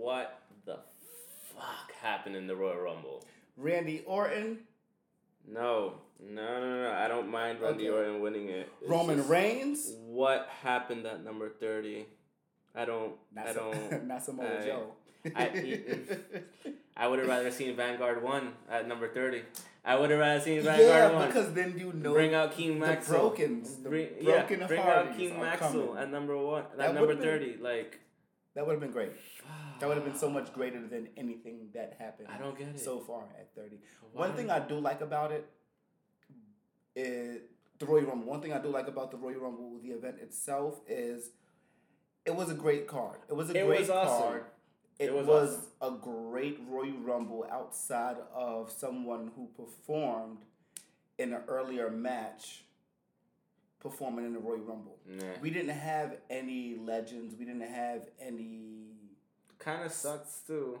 what 0.00 0.40
the 0.64 0.78
fuck 1.54 1.92
happened 2.00 2.36
in 2.36 2.46
the 2.46 2.56
Royal 2.56 2.78
Rumble? 2.80 3.24
Randy 3.56 4.02
Orton, 4.06 4.58
No, 5.50 5.94
no, 6.20 6.60
no, 6.60 6.82
no. 6.84 6.92
I 6.92 7.08
don't 7.08 7.28
mind 7.30 7.60
Randy 7.60 7.88
Okay. 7.88 7.96
Orton 7.98 8.20
winning 8.20 8.48
it. 8.48 8.68
It's 8.80 8.90
Roman 8.90 9.26
Reigns. 9.28 9.92
What 10.06 10.48
happened 10.62 11.06
at 11.06 11.24
number 11.24 11.48
thirty? 11.48 12.06
I 12.74 12.84
don't. 12.84 13.12
Not, 13.34 13.48
I 13.48 13.52
don't. 13.52 14.06
not 14.08 14.24
Samoa 14.24 14.60
I- 14.60 14.64
Joe. 14.64 14.92
I- 15.36 16.18
I 16.96 17.06
would 17.08 17.18
have 17.18 17.28
rather 17.28 17.50
seen 17.50 17.74
Vanguard 17.76 18.22
one 18.22 18.52
at 18.70 18.86
number 18.88 19.08
thirty. 19.08 19.42
I 19.84 19.96
would 19.96 20.10
have 20.10 20.18
rather 20.20 20.40
seen 20.40 20.56
yeah, 20.62 20.76
Vanguard 20.76 21.14
one. 21.14 21.26
because 21.28 21.52
then 21.54 21.78
you 21.78 21.92
know 21.94 22.12
bring 22.12 22.34
out 22.34 22.52
King 22.52 22.78
the 22.78 22.86
Maxel. 22.86 23.08
brokens, 23.08 23.76
the 23.82 23.88
bring, 23.88 24.08
broken 24.22 24.60
yeah, 24.60 24.66
bring 24.66 24.80
out 24.80 25.16
King 25.16 25.34
Maxel 25.34 25.58
coming. 25.58 25.96
at 25.98 26.10
number 26.10 26.36
one. 26.36 26.64
That 26.76 26.88
At 26.90 26.94
number 26.94 27.08
would've 27.08 27.20
been- 27.22 27.28
thirty. 27.28 27.56
Like 27.60 27.98
that 28.54 28.66
would 28.66 28.72
have 28.72 28.80
been 28.80 28.90
great. 28.90 29.12
That 29.78 29.88
would 29.88 29.96
have 29.96 30.04
been 30.04 30.16
so 30.16 30.28
much 30.30 30.52
greater 30.52 30.80
than 30.86 31.08
anything 31.16 31.68
that 31.74 31.94
happened 31.98 32.28
I 32.34 32.38
don't 32.38 32.58
get 32.58 32.68
it. 32.68 32.80
so 32.80 32.98
far 33.00 33.24
at 33.38 33.54
30. 33.54 33.76
Why? 34.12 34.26
One 34.28 34.36
thing 34.36 34.50
I 34.50 34.58
do 34.58 34.78
like 34.78 35.00
about 35.00 35.32
it 35.32 35.48
is 36.96 37.40
the 37.78 37.86
Royal 37.86 38.04
Rumble. 38.04 38.26
One 38.26 38.40
thing 38.40 38.52
I 38.52 38.58
do 38.60 38.68
like 38.68 38.88
about 38.88 39.10
the 39.10 39.16
Royal 39.16 39.40
Rumble, 39.40 39.78
the 39.82 39.90
event 39.90 40.16
itself, 40.20 40.80
is 40.86 41.30
it 42.26 42.34
was 42.34 42.50
a 42.50 42.54
great 42.54 42.86
card. 42.86 43.18
It 43.28 43.34
was 43.34 43.50
a 43.50 43.58
It 43.58 43.66
great 43.66 43.80
was 43.80 43.90
awesome. 43.90 44.22
card. 44.22 44.44
It, 44.98 45.04
It 45.06 45.14
was 45.14 45.26
was, 45.26 45.58
a 45.80 45.90
great 45.92 46.60
Royal 46.68 46.98
Rumble 46.98 47.46
outside 47.50 48.16
of 48.34 48.70
someone 48.70 49.30
who 49.34 49.48
performed 49.56 50.38
in 51.18 51.32
an 51.32 51.42
earlier 51.48 51.88
match 51.90 52.64
performing 53.80 54.24
in 54.26 54.32
the 54.32 54.38
Royal 54.38 54.58
Rumble. 54.58 54.96
Nah. 55.08 55.24
We 55.40 55.50
didn't 55.50 55.70
have 55.76 56.16
any 56.28 56.76
legends. 56.76 57.34
We 57.38 57.44
didn't 57.44 57.62
have 57.68 58.02
any 58.20 58.76
Kind 59.58 59.84
of 59.84 59.92
sucks 59.92 60.40
too. 60.46 60.78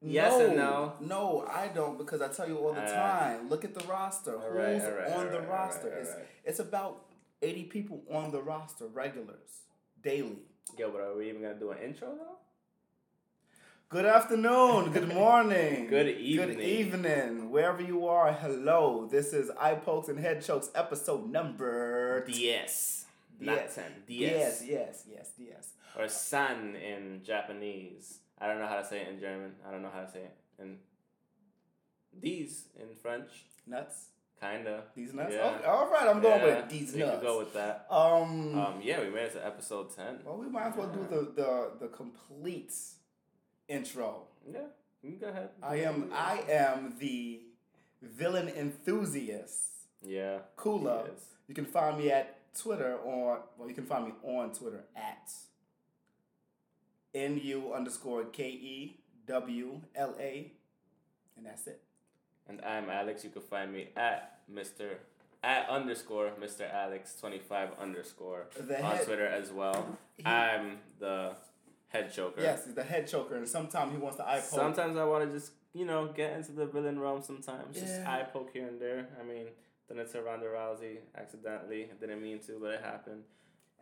Yes 0.00 0.34
and 0.40 0.56
no. 0.56 0.94
No, 1.00 1.46
I 1.48 1.68
don't 1.68 1.96
because 1.96 2.20
I 2.20 2.28
tell 2.28 2.48
you 2.48 2.58
all 2.58 2.74
the 2.74 2.80
Uh, 2.82 2.92
time. 2.94 3.48
Look 3.48 3.64
at 3.64 3.74
the 3.74 3.86
roster. 3.86 4.36
all 4.36 4.50
right, 4.50 4.74
Who's 4.74 4.84
all 4.84 4.90
right, 4.92 5.12
on 5.12 5.26
all 5.26 5.32
the 5.32 5.38
right, 5.40 5.48
roster? 5.48 5.88
right, 5.88 5.98
it's, 6.00 6.10
right. 6.10 6.26
it's 6.44 6.58
about 6.58 7.06
80 7.42 7.64
people 7.64 8.02
on 8.10 8.30
the 8.32 8.42
roster, 8.42 8.86
regulars, 8.88 9.62
daily. 10.02 10.38
Yo, 10.76 10.90
but 10.90 11.00
are 11.00 11.16
we 11.16 11.28
even 11.30 11.42
gonna 11.42 11.54
do 11.58 11.70
an 11.70 11.78
intro 11.78 12.08
though? 12.16 12.36
Good 13.88 14.06
afternoon, 14.06 14.90
good 14.92 15.08
morning, 15.14 15.86
Good 15.88 16.08
evening, 16.18 16.56
good 16.56 16.60
evening. 16.64 17.50
wherever 17.50 17.80
you 17.82 18.08
are. 18.08 18.32
Hello, 18.32 19.06
this 19.10 19.32
is 19.32 19.50
Eye 19.60 19.74
Pokes 19.76 20.08
and 20.08 20.18
Head 20.18 20.42
Chokes 20.44 20.70
episode 20.74 21.30
number 21.30 22.24
DS. 22.26 23.04
Not 23.38 23.56
DS. 23.56 23.74
ten. 23.76 23.92
DS. 24.08 24.18
Yes, 24.18 24.64
yes, 24.66 25.04
yes, 25.08 25.30
yes. 25.38 25.68
Or 25.96 26.08
san 26.08 26.74
in 26.76 27.20
Japanese. 27.24 28.18
I 28.40 28.48
don't 28.48 28.58
know 28.58 28.66
how 28.66 28.80
to 28.80 28.84
say 28.86 29.00
it 29.02 29.08
in 29.08 29.20
German. 29.20 29.52
I 29.66 29.70
don't 29.70 29.82
know 29.82 29.90
how 29.94 30.00
to 30.00 30.10
say 30.10 30.20
it 30.22 30.36
in 30.58 30.78
these 32.20 32.64
in 32.80 32.96
French. 32.96 33.28
Nuts. 33.66 34.06
Kinda. 34.40 34.82
These 34.96 35.14
nuts. 35.14 35.32
Yeah. 35.34 35.54
Okay, 35.56 35.64
all 35.66 35.88
right, 35.88 36.08
I'm 36.08 36.20
going 36.20 36.40
Yeah, 36.40 36.56
with 36.62 36.68
these 36.68 36.92
we 36.92 37.00
nuts. 37.00 37.12
could 37.18 37.22
go 37.22 37.38
with 37.38 37.54
that. 37.54 37.86
um, 37.90 38.58
Um, 38.58 38.80
yeah, 38.82 39.00
we 39.00 39.08
made 39.10 39.24
it 39.26 39.32
to 39.34 39.46
episode 39.46 39.94
ten. 39.94 40.18
Well, 40.24 40.36
we 40.36 40.48
might 40.48 40.66
as 40.66 40.76
well 40.76 40.88
do 40.88 41.06
the 41.08 41.30
the 41.40 41.70
the 41.82 41.88
complete 41.88 42.74
intro. 43.68 44.24
Yeah, 44.50 44.60
you 45.02 45.12
go 45.16 45.28
ahead. 45.28 45.50
I 45.62 45.76
am 45.76 46.10
I 46.12 46.44
am 46.48 46.94
the 46.98 47.40
villain 48.02 48.48
enthusiast. 48.48 49.60
Yeah. 50.02 50.38
Kula. 50.56 51.08
You 51.48 51.54
can 51.54 51.64
find 51.64 51.98
me 51.98 52.10
at 52.10 52.36
Twitter 52.54 52.98
on 53.04 53.38
well, 53.58 53.68
you 53.68 53.74
can 53.74 53.84
find 53.86 54.06
me 54.06 54.12
on 54.22 54.52
Twitter 54.52 54.84
at 54.96 55.30
nu 57.14 57.72
underscore 57.72 58.24
k 58.32 58.48
e 58.48 59.00
w 59.26 59.80
l 59.94 60.14
a, 60.18 60.50
and 61.36 61.46
that's 61.46 61.66
it. 61.66 61.80
And 62.48 62.60
I'm 62.62 62.90
Alex. 62.90 63.24
You 63.24 63.30
can 63.30 63.42
find 63.42 63.72
me 63.72 63.88
at 63.96 64.40
Mr. 64.52 64.96
at 65.42 65.68
underscore 65.68 66.30
Mr. 66.40 66.70
Alex 66.72 67.14
twenty 67.18 67.38
five 67.38 67.70
underscore 67.80 68.46
The 68.56 68.82
on 68.82 68.96
head- 68.96 69.04
Twitter 69.06 69.26
as 69.26 69.50
well. 69.52 69.96
I'm 70.26 70.78
the 70.98 71.34
head 71.94 72.12
choker. 72.12 72.40
Yes, 72.42 72.64
he's 72.66 72.74
the 72.74 72.82
head 72.92 73.06
choker, 73.06 73.36
and 73.36 73.48
sometimes 73.48 73.92
he 73.92 73.98
wants 73.98 74.16
to 74.18 74.24
eye 74.28 74.40
poke. 74.40 74.60
Sometimes 74.62 74.96
I 74.96 75.04
want 75.04 75.22
to 75.24 75.30
just 75.38 75.52
you 75.72 75.84
know 75.90 76.00
get 76.20 76.30
into 76.36 76.52
the 76.52 76.66
villain 76.66 76.98
realm. 76.98 77.22
Sometimes 77.22 77.76
just 77.78 78.00
Yeah. 78.00 78.12
eye 78.12 78.24
poke 78.32 78.50
here 78.52 78.66
and 78.66 78.80
there. 78.80 79.06
I 79.20 79.22
mean, 79.24 79.46
done 79.88 79.98
it 79.98 80.10
to 80.12 80.22
Ronda 80.22 80.46
Rousey 80.46 80.96
accidentally. 81.16 81.82
I 81.84 81.94
didn't 82.00 82.22
mean 82.22 82.38
to, 82.46 82.58
but 82.60 82.70
it 82.76 82.82
happened. 82.82 83.22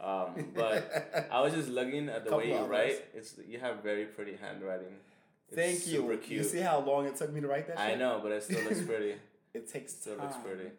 Um, 0.00 0.28
but 0.54 1.28
I 1.30 1.40
was 1.40 1.52
just 1.54 1.68
looking 1.68 2.08
at 2.08 2.24
the 2.24 2.36
way 2.36 2.48
you 2.50 2.64
write. 2.64 2.98
It's 3.14 3.34
you 3.46 3.58
have 3.58 3.82
very 3.82 4.06
pretty 4.06 4.36
handwriting. 4.36 4.94
It's 5.48 5.56
Thank 5.56 5.86
you. 5.92 6.18
You 6.28 6.42
see 6.44 6.60
how 6.60 6.80
long 6.80 7.06
it 7.06 7.16
took 7.16 7.32
me 7.32 7.40
to 7.40 7.48
write 7.48 7.66
that? 7.68 7.78
I 7.78 7.94
know, 7.94 8.20
but 8.22 8.32
it 8.32 8.42
still 8.42 8.62
looks 8.64 8.82
pretty. 8.82 9.14
It 9.54 9.70
takes 9.70 9.92
Still 9.92 10.16
time. 10.16 10.24
looks 10.28 10.38
pretty. 10.42 10.70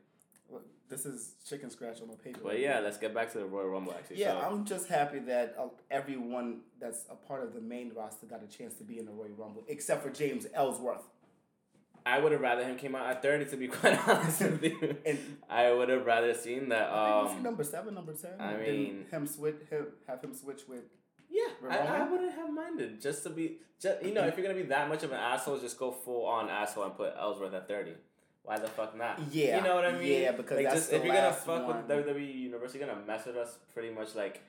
This 0.89 1.05
is 1.05 1.35
chicken 1.47 1.69
scratch 1.71 2.01
on 2.01 2.09
the 2.09 2.15
paper. 2.15 2.39
But 2.43 2.59
yeah, 2.59 2.79
let's 2.79 2.97
get 2.97 3.13
back 3.13 3.31
to 3.31 3.39
the 3.39 3.45
Royal 3.45 3.69
Rumble 3.69 3.93
actually. 3.97 4.19
Yeah, 4.19 4.39
so, 4.39 4.47
I'm 4.47 4.65
just 4.65 4.87
happy 4.87 5.19
that 5.19 5.55
uh, 5.57 5.67
everyone 5.89 6.61
that's 6.79 7.05
a 7.09 7.15
part 7.15 7.43
of 7.43 7.53
the 7.53 7.61
main 7.61 7.91
roster 7.95 8.25
got 8.27 8.43
a 8.43 8.47
chance 8.47 8.75
to 8.75 8.83
be 8.83 8.99
in 8.99 9.05
the 9.05 9.11
Royal 9.11 9.31
Rumble, 9.37 9.63
except 9.67 10.03
for 10.03 10.09
James 10.09 10.45
Ellsworth. 10.53 11.07
I 12.05 12.19
would 12.19 12.33
have 12.33 12.41
rather 12.41 12.63
him 12.65 12.75
came 12.75 12.95
out 12.95 13.07
at 13.09 13.21
thirty. 13.21 13.45
To 13.45 13.55
be 13.57 13.67
quite 13.79 13.97
honest 14.07 14.41
with 14.41 14.63
you, 14.63 14.97
And 15.05 15.17
I 15.49 15.71
would 15.71 15.89
have 15.89 16.05
rather 16.05 16.33
seen 16.33 16.69
that. 16.69 16.89
I 16.91 17.05
think 17.21 17.23
was 17.29 17.37
Um, 17.37 17.43
number 17.43 17.63
seven, 17.63 17.93
number 17.95 18.13
ten. 18.13 18.39
I 18.39 18.57
mean- 18.57 19.05
him 19.09 19.25
switch, 19.25 19.55
him, 19.69 19.87
have 20.07 20.21
him 20.21 20.33
switch 20.33 20.61
with. 20.67 20.83
yeah, 21.29 21.47
I, 21.69 21.77
I 21.77 22.09
wouldn't 22.09 22.33
have 22.33 22.51
minded 22.53 23.01
just 23.01 23.23
to 23.23 23.29
be. 23.29 23.57
Just 23.81 24.03
you 24.03 24.13
know, 24.13 24.25
if 24.27 24.37
you're 24.37 24.45
gonna 24.45 24.59
be 24.59 24.67
that 24.67 24.89
much 24.89 25.03
of 25.03 25.11
an 25.11 25.17
asshole, 25.19 25.57
just 25.59 25.79
go 25.79 25.91
full 25.91 26.25
on 26.25 26.49
asshole 26.49 26.83
and 26.83 26.95
put 26.95 27.13
Ellsworth 27.17 27.53
at 27.53 27.67
thirty. 27.69 27.93
Why 28.43 28.59
the 28.59 28.67
fuck 28.67 28.97
not? 28.97 29.19
Yeah, 29.31 29.57
you 29.57 29.63
know 29.63 29.75
what 29.75 29.85
I 29.85 29.93
mean. 29.93 30.21
yeah, 30.21 30.31
because 30.33 30.57
like 30.57 30.65
that's 30.65 30.75
just 30.75 30.89
the 30.91 30.97
if 30.97 31.05
you're 31.05 31.15
gonna 31.15 31.31
fuck 31.33 31.65
one. 31.67 31.77
with 31.77 31.87
WWE 31.87 32.39
Universe, 32.41 32.75
you're 32.75 32.85
gonna 32.85 32.99
mess 33.05 33.25
with 33.25 33.37
us 33.37 33.57
pretty 33.73 33.89
much. 33.93 34.15
Like, 34.15 34.41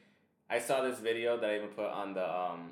I 0.50 0.59
saw 0.59 0.82
this 0.82 0.99
video 0.99 1.37
that 1.38 1.49
I 1.49 1.56
even 1.56 1.69
put 1.69 1.87
on 1.87 2.12
the 2.15 2.28
um, 2.28 2.71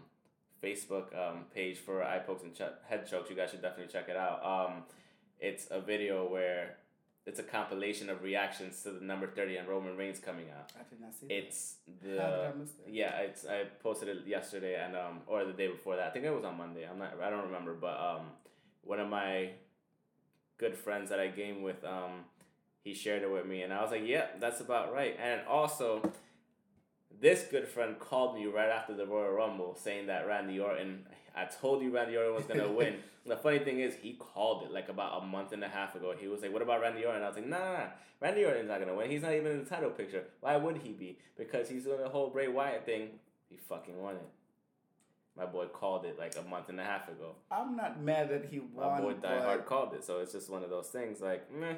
Facebook 0.62 1.16
um, 1.16 1.44
page 1.54 1.78
for 1.78 2.02
eye 2.02 2.18
pokes 2.18 2.42
and 2.42 2.52
ch- 2.54 2.62
head 2.88 3.08
chokes. 3.08 3.30
You 3.30 3.36
guys 3.36 3.50
should 3.50 3.62
definitely 3.62 3.92
check 3.92 4.08
it 4.08 4.16
out. 4.16 4.44
Um, 4.44 4.82
it's 5.38 5.68
a 5.70 5.80
video 5.80 6.28
where 6.28 6.76
it's 7.24 7.38
a 7.38 7.44
compilation 7.44 8.10
of 8.10 8.24
reactions 8.24 8.82
to 8.82 8.90
the 8.90 9.04
number 9.04 9.28
thirty 9.28 9.56
and 9.56 9.68
Roman 9.68 9.96
Reigns 9.96 10.18
coming 10.18 10.46
out. 10.50 10.72
I 10.76 10.82
did 10.90 11.00
not 11.00 11.14
see 11.14 11.28
that. 11.28 11.34
It's 11.34 11.76
How 11.86 12.08
did 12.08 12.18
the 12.18 12.22
I 12.24 12.52
miss 12.58 12.70
that? 12.72 12.92
yeah, 12.92 13.18
it's 13.18 13.46
I 13.46 13.62
posted 13.80 14.08
it 14.08 14.26
yesterday 14.26 14.74
and 14.84 14.96
um 14.96 15.20
or 15.28 15.44
the 15.44 15.52
day 15.52 15.68
before 15.68 15.94
that. 15.94 16.08
I 16.08 16.10
think 16.10 16.24
it 16.24 16.34
was 16.34 16.44
on 16.44 16.58
Monday. 16.58 16.84
I'm 16.84 16.98
not 16.98 17.12
I 17.22 17.30
don't 17.30 17.44
remember, 17.44 17.74
but 17.74 17.96
um 17.96 18.26
one 18.82 18.98
of 18.98 19.08
my 19.08 19.50
good 20.58 20.74
friends 20.74 21.10
that 21.10 21.20
I 21.20 21.28
game 21.28 21.62
with 21.62 21.84
um 21.84 22.24
he 22.84 22.94
shared 22.94 23.22
it 23.22 23.30
with 23.30 23.46
me 23.46 23.62
and 23.62 23.72
I 23.72 23.82
was 23.82 23.90
like, 23.90 24.06
"Yep, 24.06 24.40
that's 24.40 24.60
about 24.60 24.92
right." 24.92 25.16
And 25.20 25.46
also 25.46 26.02
this 27.20 27.46
good 27.50 27.68
friend 27.68 27.98
called 27.98 28.34
me 28.34 28.46
right 28.46 28.68
after 28.68 28.94
the 28.94 29.06
Royal 29.06 29.32
Rumble 29.32 29.76
saying 29.76 30.06
that 30.06 30.26
Randy 30.26 30.58
Orton 30.58 31.06
I 31.34 31.44
told 31.44 31.82
you 31.82 31.90
Randy 31.94 32.16
Orton 32.16 32.34
was 32.34 32.44
gonna 32.44 32.70
win. 32.70 32.96
The 33.24 33.36
funny 33.36 33.60
thing 33.60 33.78
is, 33.78 33.94
he 33.94 34.14
called 34.14 34.64
it 34.64 34.72
like 34.72 34.88
about 34.88 35.22
a 35.22 35.24
month 35.24 35.52
and 35.52 35.62
a 35.62 35.68
half 35.68 35.94
ago. 35.94 36.12
He 36.18 36.26
was 36.26 36.42
like, 36.42 36.52
"What 36.52 36.60
about 36.60 36.80
Randy 36.80 37.04
Orton?" 37.04 37.22
I 37.22 37.28
was 37.28 37.36
like, 37.36 37.46
"Nah, 37.46 37.56
nah, 37.56 37.72
nah. 37.74 37.84
Randy 38.20 38.44
Orton's 38.44 38.68
not 38.68 38.80
gonna 38.80 38.96
win. 38.96 39.08
He's 39.08 39.22
not 39.22 39.32
even 39.32 39.52
in 39.52 39.58
the 39.62 39.70
title 39.70 39.90
picture. 39.90 40.24
Why 40.40 40.56
would 40.56 40.78
he 40.78 40.90
be? 40.90 41.18
Because 41.38 41.68
he's 41.68 41.84
doing 41.84 42.00
the 42.00 42.08
whole 42.08 42.30
Bray 42.30 42.48
Wyatt 42.48 42.84
thing. 42.84 43.10
He 43.48 43.56
fucking 43.56 43.96
won 44.02 44.16
it. 44.16 44.28
My 45.36 45.46
boy 45.46 45.66
called 45.66 46.04
it 46.04 46.18
like 46.18 46.36
a 46.36 46.42
month 46.48 46.68
and 46.68 46.78
a 46.78 46.84
half 46.84 47.08
ago. 47.08 47.34
I'm 47.50 47.74
not 47.74 48.00
mad 48.00 48.28
that 48.30 48.46
he 48.50 48.60
won. 48.60 48.86
My 48.86 49.00
boy 49.00 49.14
Die 49.14 49.40
Hard 49.42 49.64
called 49.64 49.94
it. 49.94 50.04
So 50.04 50.18
it's 50.18 50.32
just 50.32 50.50
one 50.50 50.62
of 50.62 50.70
those 50.70 50.88
things. 50.88 51.20
Like, 51.20 51.50
meh. 51.50 51.74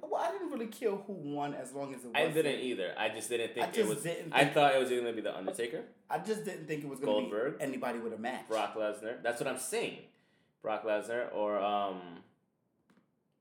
well, 0.00 0.22
I 0.22 0.32
didn't 0.32 0.50
really 0.50 0.68
care 0.68 0.92
who 0.92 1.12
won 1.12 1.52
as 1.54 1.72
long 1.72 1.94
as 1.94 2.04
it 2.04 2.06
was. 2.06 2.14
I 2.14 2.28
didn't 2.28 2.60
either. 2.60 2.94
I 2.96 3.10
just 3.10 3.28
didn't 3.28 3.52
think 3.52 3.66
I 3.66 3.80
it 3.80 3.86
was. 3.86 4.02
didn't 4.02 4.32
I 4.32 4.46
thought 4.46 4.74
it 4.74 4.78
was 4.78 4.88
gonna 4.88 5.12
be 5.12 5.20
the 5.20 5.36
Undertaker, 5.36 5.82
I 6.08 6.18
just 6.18 6.44
didn't 6.44 6.66
think 6.66 6.84
it 6.84 6.88
was 6.88 7.00
going 7.00 7.30
to 7.30 7.50
be 7.58 7.62
anybody 7.62 7.98
with 7.98 8.14
a 8.14 8.18
match. 8.18 8.48
Brock 8.48 8.74
Lesnar. 8.76 9.22
That's 9.22 9.40
what 9.40 9.48
I'm 9.48 9.58
saying. 9.58 9.98
Brock 10.62 10.84
Lesnar 10.84 11.34
or 11.34 11.58
um, 11.58 12.00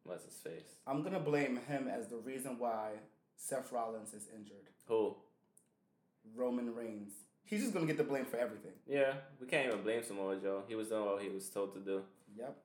what's 0.04 0.26
his 0.26 0.36
face? 0.36 0.76
I'm 0.86 1.02
gonna 1.02 1.20
blame 1.20 1.60
him 1.68 1.88
as 1.88 2.08
the 2.08 2.18
reason 2.18 2.60
why 2.60 2.92
Seth 3.38 3.72
Rollins 3.72 4.14
is 4.14 4.28
injured. 4.36 4.70
Who? 4.88 5.16
Roman 6.36 6.74
Reigns. 6.76 7.14
He's 7.46 7.62
just 7.62 7.74
gonna 7.74 7.86
get 7.86 7.98
the 7.98 8.04
blame 8.04 8.26
for 8.26 8.38
everything. 8.38 8.72
Yeah, 8.88 9.14
we 9.40 9.48
can't 9.48 9.68
even 9.68 9.82
blame 9.84 10.04
Samoa 10.04 10.36
Joe. 10.38 10.64
He 10.68 10.76
was 10.76 10.90
doing 10.90 11.06
what 11.06 11.22
he 11.22 11.30
was 11.30 11.48
told 11.50 11.74
to 11.74 11.80
do, 11.80 12.02
Yep. 12.38 12.56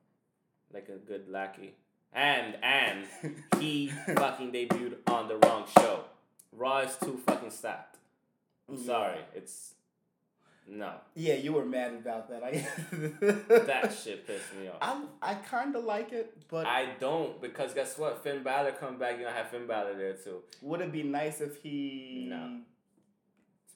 like 0.72 0.88
a 0.88 0.96
good 0.96 1.28
lackey. 1.30 1.74
And 2.12 2.56
and 2.62 3.06
he 3.60 3.88
fucking 4.16 4.52
debuted 4.52 4.96
on 5.06 5.28
the 5.28 5.36
wrong 5.36 5.64
show. 5.78 6.04
Raw 6.52 6.78
is 6.78 6.96
too 6.96 7.20
fucking 7.26 7.50
stacked. 7.50 7.98
I'm 8.68 8.76
Yeah. 8.76 8.84
sorry, 8.84 9.18
it's 9.34 9.74
no. 10.66 10.92
Yeah, 11.14 11.34
you 11.34 11.52
were 11.52 11.64
mad 11.64 11.94
about 11.94 12.28
that. 12.30 12.42
I 12.44 12.50
That 13.64 13.92
shit 14.04 14.26
pissed 14.26 14.54
me 14.54 14.68
off. 14.68 14.76
I 14.80 15.04
I 15.22 15.34
kind 15.34 15.74
of 15.76 15.84
like 15.84 16.12
it, 16.12 16.36
but 16.48 16.66
I 16.66 16.90
don't 16.98 17.40
because 17.40 17.74
guess 17.74 17.98
what? 17.98 18.22
Finn 18.24 18.42
Balor 18.42 18.72
come 18.72 18.96
back. 18.98 19.18
You 19.18 19.24
gonna 19.24 19.36
have 19.36 19.48
Finn 19.50 19.66
Balor 19.66 19.94
there 19.96 20.14
too. 20.14 20.42
would 20.62 20.80
it 20.80 20.90
be 20.92 21.02
nice 21.02 21.40
if 21.40 21.62
he 21.62 22.26
No. 22.28 22.60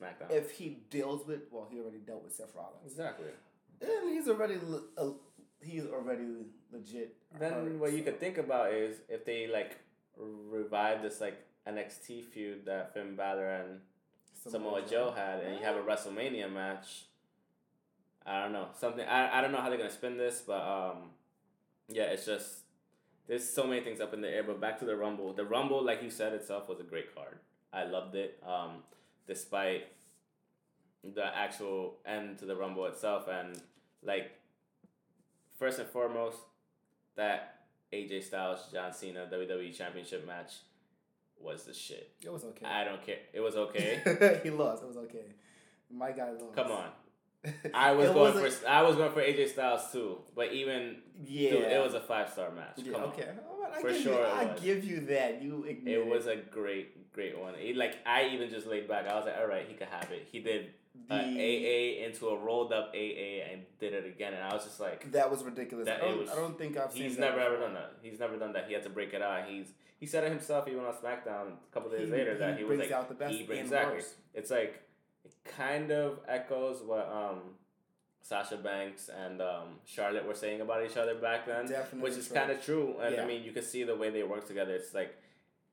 SmackDown. 0.00 0.30
if 0.30 0.50
he 0.52 0.78
deals 0.90 1.26
with 1.26 1.42
well, 1.50 1.68
he 1.70 1.78
already 1.80 1.98
dealt 1.98 2.24
with 2.24 2.34
Seth 2.34 2.54
Rollins. 2.54 2.84
exactly. 2.86 3.26
And 3.80 4.10
he's 4.10 4.28
already 4.28 4.56
le- 4.66 4.82
uh, 4.96 5.10
he's 5.62 5.86
already 5.86 6.24
legit. 6.72 7.16
Then 7.38 7.52
hurt, 7.52 7.72
what 7.78 7.92
you 7.92 8.02
could 8.02 8.18
think 8.20 8.38
about 8.38 8.72
is 8.72 8.98
if 9.08 9.24
they 9.24 9.46
like 9.46 9.78
revive 10.16 11.02
this 11.02 11.20
like 11.20 11.44
NXT 11.66 12.24
feud 12.24 12.66
that 12.66 12.94
Finn 12.94 13.16
Balor 13.16 13.48
and 13.48 13.80
Samoa 14.48 14.82
Joe 14.88 15.12
had, 15.16 15.40
and 15.40 15.58
you 15.58 15.64
have 15.64 15.76
a 15.76 15.80
WrestleMania 15.80 16.52
match. 16.52 17.04
I 18.26 18.42
don't 18.42 18.52
know 18.52 18.68
something. 18.78 19.06
I, 19.06 19.38
I 19.38 19.40
don't 19.40 19.52
know 19.52 19.60
how 19.60 19.68
they're 19.68 19.78
gonna 19.78 19.90
spin 19.90 20.16
this, 20.16 20.42
but 20.46 20.62
um, 20.62 21.10
yeah, 21.88 22.04
it's 22.04 22.24
just 22.26 22.60
there's 23.26 23.48
so 23.48 23.66
many 23.66 23.80
things 23.82 24.00
up 24.00 24.14
in 24.14 24.20
the 24.20 24.28
air. 24.30 24.42
But 24.42 24.60
back 24.60 24.78
to 24.80 24.84
the 24.84 24.96
Rumble. 24.96 25.32
The 25.32 25.44
Rumble, 25.44 25.82
like 25.84 26.02
you 26.02 26.10
said 26.10 26.32
itself, 26.32 26.68
was 26.68 26.80
a 26.80 26.84
great 26.84 27.14
card. 27.14 27.38
I 27.72 27.84
loved 27.84 28.14
it. 28.14 28.42
Um, 28.46 28.82
despite 29.26 29.86
the 31.02 31.24
actual 31.36 31.96
end 32.06 32.38
to 32.38 32.46
the 32.46 32.56
Rumble 32.56 32.86
itself, 32.86 33.28
and 33.28 33.60
like 34.02 34.30
first 35.58 35.78
and 35.78 35.88
foremost, 35.88 36.38
that 37.16 37.66
AJ 37.92 38.24
Styles 38.24 38.60
John 38.72 38.92
Cena 38.92 39.28
WWE 39.32 39.76
Championship 39.76 40.26
match 40.26 40.52
was 41.38 41.64
the 41.64 41.74
shit. 41.74 42.12
It 42.24 42.32
was 42.32 42.44
okay. 42.44 42.66
I 42.66 42.84
don't 42.84 43.04
care. 43.04 43.18
It 43.32 43.40
was 43.40 43.56
okay. 43.56 44.40
he 44.42 44.50
lost. 44.50 44.82
It 44.82 44.86
was 44.86 44.96
okay. 44.96 45.26
My 45.90 46.12
guy 46.12 46.30
lost. 46.30 46.54
Come 46.54 46.72
on. 46.72 46.88
I 47.74 47.92
was 47.92 48.10
It 48.10 48.14
going 48.14 48.32
for 48.50 48.68
I 48.68 48.82
was 48.82 48.96
going 48.96 49.12
for 49.12 49.20
AJ 49.20 49.50
Styles 49.50 49.90
too, 49.92 50.18
but 50.34 50.52
even 50.52 50.96
Yeah. 51.24 51.50
dude, 51.50 51.62
it 51.64 51.82
was 51.82 51.94
a 51.94 52.00
five 52.00 52.30
star 52.30 52.50
match. 52.50 52.74
Yeah, 52.76 52.96
okay. 52.96 53.28
All 53.48 53.62
right, 53.62 53.72
I 53.76 53.80
For 53.80 53.94
sure 53.94 54.18
You, 54.18 54.24
I 54.24 54.44
give 54.62 54.84
you 54.84 55.00
that. 55.06 55.42
You 55.42 55.64
admit 55.68 55.94
It 55.98 56.06
was 56.06 56.26
a 56.26 56.36
great, 56.36 57.12
great 57.12 57.38
one. 57.38 57.54
He, 57.58 57.74
like 57.74 57.96
I 58.06 58.28
even 58.28 58.50
just 58.50 58.66
laid 58.66 58.88
back. 58.88 59.06
I 59.06 59.14
was 59.14 59.24
like, 59.26 59.36
all 59.38 59.46
right, 59.46 59.66
he 59.68 59.74
could 59.74 59.88
have 59.88 60.10
it. 60.10 60.28
He 60.32 60.40
did 60.40 60.70
the, 61.08 61.14
AA 61.16 62.06
into 62.06 62.28
a 62.28 62.38
rolled 62.38 62.72
up 62.72 62.92
AA 62.94 63.42
and 63.50 63.62
did 63.80 63.92
it 63.94 64.06
again, 64.06 64.32
and 64.32 64.42
I 64.42 64.54
was 64.54 64.64
just 64.64 64.80
like, 64.80 65.10
that 65.12 65.30
was 65.30 65.42
ridiculous. 65.42 65.86
That- 65.86 66.02
I, 66.02 66.08
don't, 66.08 66.18
was- 66.20 66.30
I 66.30 66.34
don't 66.36 66.56
think 66.56 66.76
I've 66.78 66.92
seen. 66.92 67.02
That. 67.02 67.08
He's 67.10 67.18
never 67.18 67.40
ever 67.40 67.56
done 67.58 67.74
that. 67.74 67.94
He's 68.02 68.18
never 68.20 68.36
done 68.36 68.52
that. 68.52 68.68
He 68.68 68.74
had 68.74 68.84
to 68.84 68.90
break 68.90 69.12
it 69.12 69.20
out. 69.20 69.46
He's 69.48 69.66
he 70.00 70.06
said 70.06 70.24
it 70.24 70.30
himself 70.30 70.66
even 70.68 70.80
on 70.84 70.92
SmackDown 70.94 71.52
a 71.52 71.74
couple 71.74 71.90
days 71.90 72.06
He- 72.06 72.12
later 72.12 72.36
that 72.38 72.56
he, 72.58 72.64
was 72.64 72.76
brings 72.76 72.90
like 72.90 72.98
out 72.98 73.08
the 73.08 73.14
best 73.14 73.34
he 73.34 73.42
brings 73.44 73.62
exactly. 73.64 74.00
It's 74.34 74.50
like 74.50 74.74
it 74.74 74.82
kind 75.44 75.90
of 75.90 76.18
echoes 76.28 76.82
what 76.82 77.08
um 77.10 77.40
Sasha 78.22 78.56
Banks 78.56 79.10
and 79.10 79.42
um, 79.42 79.78
Charlotte 79.84 80.26
were 80.26 80.34
saying 80.34 80.62
about 80.62 80.82
each 80.82 80.96
other 80.96 81.14
back 81.14 81.44
then, 81.46 81.66
Definitely 81.66 82.08
which 82.08 82.18
is 82.18 82.28
kind 82.28 82.50
of 82.50 82.64
true. 82.64 82.96
And 83.02 83.20
I 83.20 83.26
mean, 83.26 83.44
you 83.44 83.52
can 83.52 83.62
see 83.62 83.84
the 83.84 83.94
way 83.94 84.08
they 84.08 84.22
work 84.22 84.46
together. 84.48 84.74
It's 84.74 84.94
like 84.94 85.14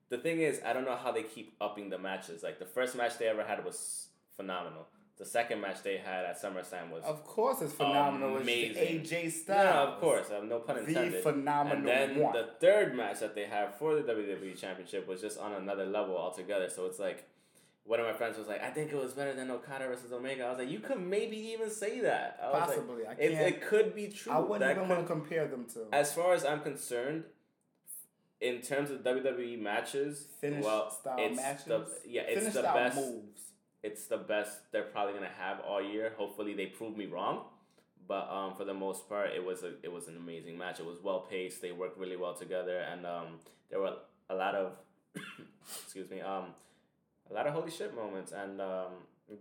the 0.10 0.18
thing 0.18 0.42
is, 0.42 0.60
I 0.66 0.74
don't 0.74 0.84
know 0.84 0.98
how 0.98 1.14
they 1.14 1.24
keep 1.24 1.54
upping 1.62 1.90
the 1.90 1.98
matches. 1.98 2.44
Like 2.44 2.60
the 2.60 2.66
first 2.66 2.96
match 2.98 3.18
they 3.18 3.28
ever 3.30 3.44
had 3.46 3.64
was 3.64 4.08
phenomenal. 4.36 4.88
The 5.18 5.24
second 5.26 5.62
match 5.62 5.82
they 5.84 5.98
had 5.98 6.26
at 6.26 6.42
SummerSlam 6.42 6.90
was 6.92 7.04
Of 7.06 7.24
course, 7.26 7.62
it's 7.62 7.74
phenomenal. 7.74 8.38
Amazing. 8.38 8.76
It's 8.76 9.12
AJ 9.12 9.24
yeah, 9.24 9.30
Styles. 9.30 9.90
of 9.94 10.00
course, 10.02 10.28
um, 10.38 10.50
no 10.50 10.60
pun 10.60 10.78
The 10.78 10.88
intended. 10.88 11.24
phenomenal 11.24 11.78
And 11.78 11.88
then 11.88 12.20
one. 12.20 12.34
the 12.34 12.50
third 12.60 12.96
match 12.96 13.20
that 13.20 13.34
they 13.36 13.46
have 13.46 13.76
for 13.76 13.96
the 13.96 14.02
WWE 14.02 14.60
Championship 14.60 15.08
was 15.08 15.22
just 15.22 15.40
on 15.40 15.54
another 15.54 15.86
level 15.86 16.18
altogether. 16.18 16.70
So 16.70 16.86
it's 16.88 16.98
like 17.00 17.30
one 17.92 18.00
of 18.00 18.06
my 18.06 18.14
friends 18.14 18.38
was 18.38 18.48
like, 18.48 18.62
"I 18.64 18.70
think 18.70 18.92
it 18.92 18.96
was 18.96 19.12
better 19.14 19.34
than 19.34 19.52
Okada 19.52 19.86
versus 19.88 20.12
Omega." 20.14 20.46
I 20.46 20.50
was 20.50 20.60
like, 20.60 20.70
"You 20.70 20.80
could 20.80 21.00
maybe 21.16 21.38
even 21.54 21.70
say 21.70 22.00
that." 22.02 22.40
I 22.42 22.46
was 22.46 22.54
like, 22.54 22.64
Possibly. 22.70 23.06
I 23.06 23.12
it, 23.14 23.32
can't. 23.34 23.48
it 23.56 23.62
could 23.70 23.94
be 23.94 24.08
true. 24.08 24.32
I 24.32 24.40
wouldn't 24.40 24.62
That 24.62 24.72
even 24.72 24.84
could- 24.84 24.90
want 24.96 25.02
to 25.08 25.14
compare 25.14 25.48
them 25.48 25.66
to. 25.74 25.88
as 25.92 26.14
far 26.14 26.34
as 26.34 26.46
I'm 26.46 26.62
concerned, 26.62 27.26
in 28.40 28.62
terms 28.62 28.90
of 28.92 29.04
WWE 29.04 29.58
matches, 29.62 30.26
Finish 30.40 30.64
well, 30.64 30.90
style 30.90 31.18
it's 31.20 31.36
matches. 31.36 31.66
the 31.66 31.86
yeah, 32.08 32.22
it's 32.22 32.40
Finish 32.40 32.54
the 32.54 32.62
best. 32.64 32.96
moves. 32.96 33.42
It's 33.84 34.06
the 34.06 34.18
best 34.18 34.72
they're 34.72 34.84
probably 34.96 35.14
gonna 35.16 35.36
have 35.46 35.60
all 35.62 35.82
year. 35.82 36.14
Hopefully, 36.18 36.54
they 36.54 36.68
prove 36.68 36.96
me 36.96 37.08
wrong. 37.08 37.46
But 38.08 38.30
um, 38.30 38.56
for 38.56 38.64
the 38.66 38.74
most 38.74 39.08
part, 39.10 39.32
it 39.32 39.44
was 39.44 39.64
a 39.64 39.74
it 39.84 39.92
was 39.92 40.08
an 40.08 40.16
amazing 40.18 40.58
match. 40.58 40.80
It 40.80 40.86
was 40.86 41.00
well 41.04 41.22
paced. 41.30 41.62
They 41.62 41.72
worked 41.72 41.98
really 41.98 42.16
well 42.24 42.36
together, 42.36 42.78
and 42.80 43.06
um, 43.06 43.28
there 43.70 43.80
were 43.82 43.96
a 44.30 44.36
lot 44.36 44.56
of 44.56 44.74
excuse 45.84 46.10
me 46.10 46.22
um, 46.22 46.46
a 47.32 47.34
lot 47.34 47.48
of 47.48 47.54
holy 47.54 47.72
shit 47.72 47.96
moments. 47.96 48.32
And 48.32 48.60
um, 48.62 48.92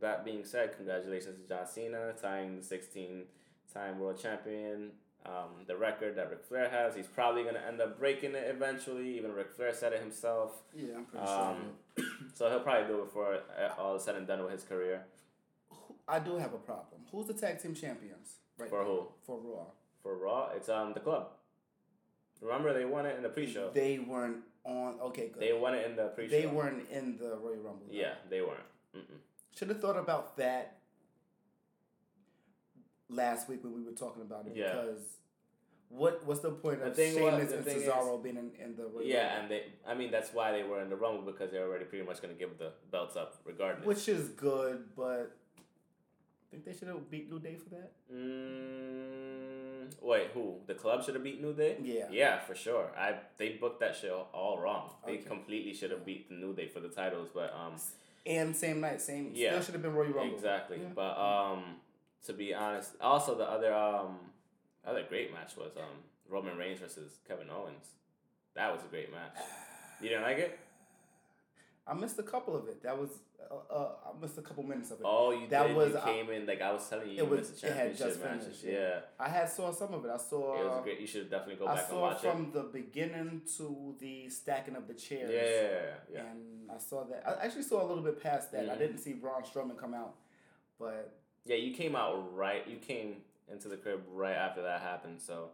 that 0.00 0.24
being 0.24 0.44
said, 0.44 0.76
congratulations 0.76 1.42
to 1.42 1.48
John 1.48 1.66
Cena 1.66 2.12
tying 2.20 2.56
the 2.56 2.62
sixteen 2.62 3.24
time 3.72 3.98
world 3.98 4.20
champion. 4.20 4.92
Um, 5.26 5.66
the 5.66 5.76
record 5.76 6.16
that 6.16 6.30
Ric 6.30 6.42
Flair 6.46 6.70
has, 6.70 6.94
he's 6.96 7.06
probably 7.06 7.44
gonna 7.44 7.60
end 7.68 7.78
up 7.80 7.98
breaking 7.98 8.34
it 8.34 8.46
eventually. 8.48 9.18
Even 9.18 9.32
Ric 9.34 9.52
Flair 9.54 9.74
said 9.74 9.92
it 9.92 10.00
himself. 10.00 10.62
Yeah, 10.74 10.94
I'm 10.96 11.04
pretty 11.04 11.26
Um, 11.26 11.56
sure. 11.98 12.06
So 12.34 12.48
he'll 12.48 12.60
probably 12.60 12.88
do 12.88 13.00
it 13.02 13.04
before 13.04 13.34
uh, 13.34 13.78
all 13.80 13.96
is 13.96 14.02
said 14.04 14.14
and 14.14 14.26
done 14.26 14.42
with 14.42 14.52
his 14.52 14.62
career. 14.64 15.04
I 16.08 16.20
do 16.20 16.36
have 16.38 16.54
a 16.54 16.58
problem. 16.58 17.02
Who's 17.12 17.26
the 17.26 17.34
tag 17.34 17.60
team 17.60 17.74
champions? 17.74 18.36
Right 18.58 18.70
For 18.70 18.78
now? 18.80 18.84
who? 18.86 19.06
For 19.26 19.38
Raw. 19.38 19.64
For 20.02 20.16
Raw, 20.16 20.48
it's 20.56 20.70
um 20.70 20.94
the 20.94 21.00
club. 21.00 21.28
Remember 22.40 22.72
they 22.72 22.86
won 22.86 23.04
it 23.04 23.16
in 23.18 23.22
the 23.22 23.28
pre-show. 23.28 23.70
They 23.74 23.98
weren't 23.98 24.38
on. 24.64 25.00
Okay, 25.00 25.28
good. 25.32 25.42
They 25.42 25.52
weren't 25.52 25.84
in 25.86 25.96
the 25.96 26.08
pre-show. 26.08 26.30
They 26.30 26.46
weren't 26.46 26.88
in 26.90 27.16
the 27.18 27.36
Royal 27.36 27.56
Rumble. 27.62 27.86
Yeah, 27.90 28.14
they 28.28 28.40
weren't. 28.40 28.60
Should 29.56 29.68
have 29.68 29.80
thought 29.80 29.96
about 29.96 30.36
that 30.36 30.78
last 33.08 33.48
week 33.48 33.62
when 33.64 33.74
we 33.74 33.82
were 33.82 33.92
talking 33.92 34.22
about 34.22 34.46
it. 34.46 34.52
Yeah. 34.56 34.72
Because 34.72 35.00
what 35.88 36.24
what's 36.24 36.40
the 36.40 36.50
point 36.52 36.80
The 36.80 36.86
of 36.88 36.96
thing 36.96 37.14
was- 37.20 37.34
Sheamus 37.34 37.50
the 37.50 37.56
and 37.56 37.64
thing 37.64 37.76
is- 37.78 37.82
Cesaro 37.88 38.22
being 38.22 38.36
in, 38.36 38.50
in 38.62 38.76
the 38.76 38.86
Royal 38.86 39.04
Yeah, 39.04 39.38
Rumble? 39.38 39.40
and 39.42 39.50
they. 39.50 39.64
I 39.86 39.94
mean, 39.94 40.10
that's 40.10 40.32
why 40.32 40.52
they 40.52 40.62
were 40.62 40.80
in 40.82 40.88
the 40.88 40.96
Rumble 40.96 41.22
because 41.30 41.50
they're 41.50 41.66
already 41.66 41.84
pretty 41.84 42.04
much 42.04 42.20
gonna 42.22 42.34
give 42.34 42.58
the 42.58 42.72
belts 42.90 43.16
up 43.16 43.40
regardless. 43.44 43.86
Which 43.86 44.08
is 44.08 44.28
good, 44.28 44.84
but 44.96 45.36
I 45.58 46.44
think 46.50 46.64
they 46.64 46.72
should 46.72 46.88
have 46.88 47.10
beat 47.10 47.30
New 47.30 47.40
Day 47.40 47.56
for 47.56 47.70
that. 47.70 47.92
Mm, 48.12 49.39
wait, 50.00 50.28
who? 50.34 50.56
The 50.66 50.74
club 50.74 51.04
should 51.04 51.14
have 51.14 51.24
beat 51.24 51.40
New 51.40 51.52
Day. 51.54 51.76
Yeah. 51.82 52.06
Yeah, 52.10 52.38
for 52.40 52.54
sure. 52.54 52.90
I 52.96 53.14
they 53.36 53.50
booked 53.50 53.80
that 53.80 53.96
shit 53.96 54.12
all 54.12 54.58
wrong. 54.58 54.90
They 55.06 55.14
Okay. 55.14 55.22
completely 55.24 55.72
should 55.74 55.90
have 55.90 56.04
beat 56.04 56.28
the 56.28 56.34
New 56.36 56.54
Day 56.54 56.68
for 56.68 56.80
the 56.80 56.88
titles, 56.88 57.28
but 57.34 57.52
um. 57.54 57.74
And 58.26 58.54
same 58.54 58.80
night, 58.80 59.00
same. 59.00 59.32
Yeah. 59.34 59.50
Still 59.52 59.62
should 59.62 59.74
have 59.74 59.82
been 59.82 59.94
Royal 59.94 60.12
Rumble. 60.12 60.34
Exactly. 60.34 60.78
Yeah. 60.82 60.88
But 60.94 61.16
um 61.18 61.76
to 62.26 62.32
be 62.32 62.52
honest, 62.54 62.92
also 63.00 63.34
the 63.34 63.44
other 63.44 63.72
um 63.74 64.18
other 64.84 65.04
great 65.08 65.32
match 65.32 65.56
was 65.56 65.72
um 65.76 66.04
Roman 66.28 66.56
Reigns 66.56 66.80
versus 66.80 67.18
Kevin 67.26 67.48
Owens. 67.50 67.86
That 68.54 68.72
was 68.72 68.82
a 68.82 68.88
great 68.88 69.10
match. 69.10 69.36
You 70.02 70.08
didn't 70.08 70.22
like 70.22 70.38
it? 70.38 70.58
I 71.90 71.94
missed 71.94 72.18
a 72.18 72.22
couple 72.22 72.54
of 72.56 72.68
it. 72.68 72.82
That 72.82 72.96
was 72.98 73.10
uh, 73.50 73.54
uh, 73.74 73.88
I 74.06 74.20
missed 74.22 74.38
a 74.38 74.42
couple 74.42 74.62
minutes 74.62 74.90
of 74.92 75.00
it. 75.00 75.04
Oh, 75.04 75.32
you 75.32 75.48
That 75.48 75.66
did. 75.68 75.76
was, 75.76 75.90
you 75.90 75.98
uh, 75.98 76.04
came 76.04 76.30
in 76.30 76.46
like 76.46 76.62
I 76.62 76.72
was 76.72 76.88
telling 76.88 77.10
you. 77.10 77.18
it 77.18 77.28
was- 77.28 77.40
missed 77.50 77.60
the 77.62 77.66
it 77.68 77.72
had 77.76 77.96
just 77.96 78.22
matches. 78.22 78.44
finished, 78.44 78.64
Yeah. 78.64 79.00
I 79.18 79.28
had 79.28 79.50
saw 79.50 79.72
some 79.72 79.92
of 79.94 80.04
it. 80.04 80.10
I 80.10 80.16
saw. 80.18 80.60
it 80.60 80.64
was 80.66 80.80
great. 80.84 81.00
You 81.00 81.06
should 81.06 81.28
definitely 81.28 81.56
go 81.56 81.66
I 81.66 81.74
back 81.74 81.90
and 81.90 82.00
watch 82.00 82.12
it. 82.12 82.18
I 82.18 82.22
saw 82.22 82.30
from 82.32 82.52
the 82.52 82.62
beginning 82.62 83.42
to 83.56 83.96
the 83.98 84.28
stacking 84.28 84.76
of 84.76 84.86
the 84.86 84.94
chairs. 84.94 85.30
Yeah, 85.32 86.14
yeah. 86.14 86.30
And 86.30 86.70
I 86.70 86.78
saw 86.78 87.02
that. 87.04 87.24
I 87.26 87.44
actually 87.46 87.62
saw 87.64 87.84
a 87.84 87.86
little 87.88 88.04
bit 88.04 88.22
past 88.22 88.52
that. 88.52 88.68
I 88.70 88.74
Mhm. 88.74 88.78
didn't 88.78 88.98
see 88.98 89.14
Braun 89.14 89.42
Strowman 89.42 89.76
come 89.76 89.94
out, 89.94 90.14
but 90.78 91.16
Yeah, 91.44 91.56
you 91.56 91.74
came 91.74 91.96
out 91.96 92.14
right. 92.36 92.64
You 92.68 92.76
came 92.76 93.22
into 93.48 93.68
the 93.68 93.76
crib 93.78 94.02
right 94.12 94.36
after 94.36 94.62
that 94.62 94.80
happened. 94.82 95.20
So, 95.20 95.50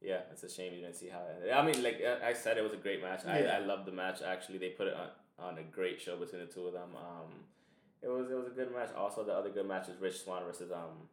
yeah, 0.00 0.20
it's 0.32 0.44
a 0.44 0.48
shame 0.48 0.72
you 0.72 0.80
didn't 0.80 0.94
see 0.96 1.08
how 1.08 1.18
it 1.26 1.34
ended. 1.36 1.50
I 1.50 1.62
mean, 1.66 1.82
like 1.82 2.00
I 2.02 2.28
I 2.30 2.32
said, 2.32 2.56
it 2.56 2.62
was 2.62 2.72
a 2.72 2.76
great 2.86 3.02
match. 3.02 3.26
I, 3.26 3.40
Yeah. 3.42 3.56
I 3.56 3.58
loved 3.58 3.84
the 3.84 3.92
match. 3.92 4.22
Actually, 4.22 4.58
they 4.58 4.70
put 4.70 4.86
it 4.86 4.94
on, 4.94 5.08
on 5.38 5.58
a 5.58 5.62
great 5.62 6.00
show 6.00 6.16
between 6.16 6.40
the 6.40 6.46
two 6.46 6.66
of 6.66 6.72
them. 6.72 6.90
Um, 6.96 7.30
it 8.02 8.08
was 8.08 8.30
it 8.30 8.34
was 8.34 8.46
a 8.46 8.50
good 8.50 8.72
match. 8.74 8.90
Also, 8.96 9.24
the 9.24 9.32
other 9.32 9.50
good 9.50 9.66
match 9.66 9.88
is 9.88 10.00
Rich 10.00 10.20
Swann 10.24 10.44
versus 10.44 10.70
um 10.72 11.08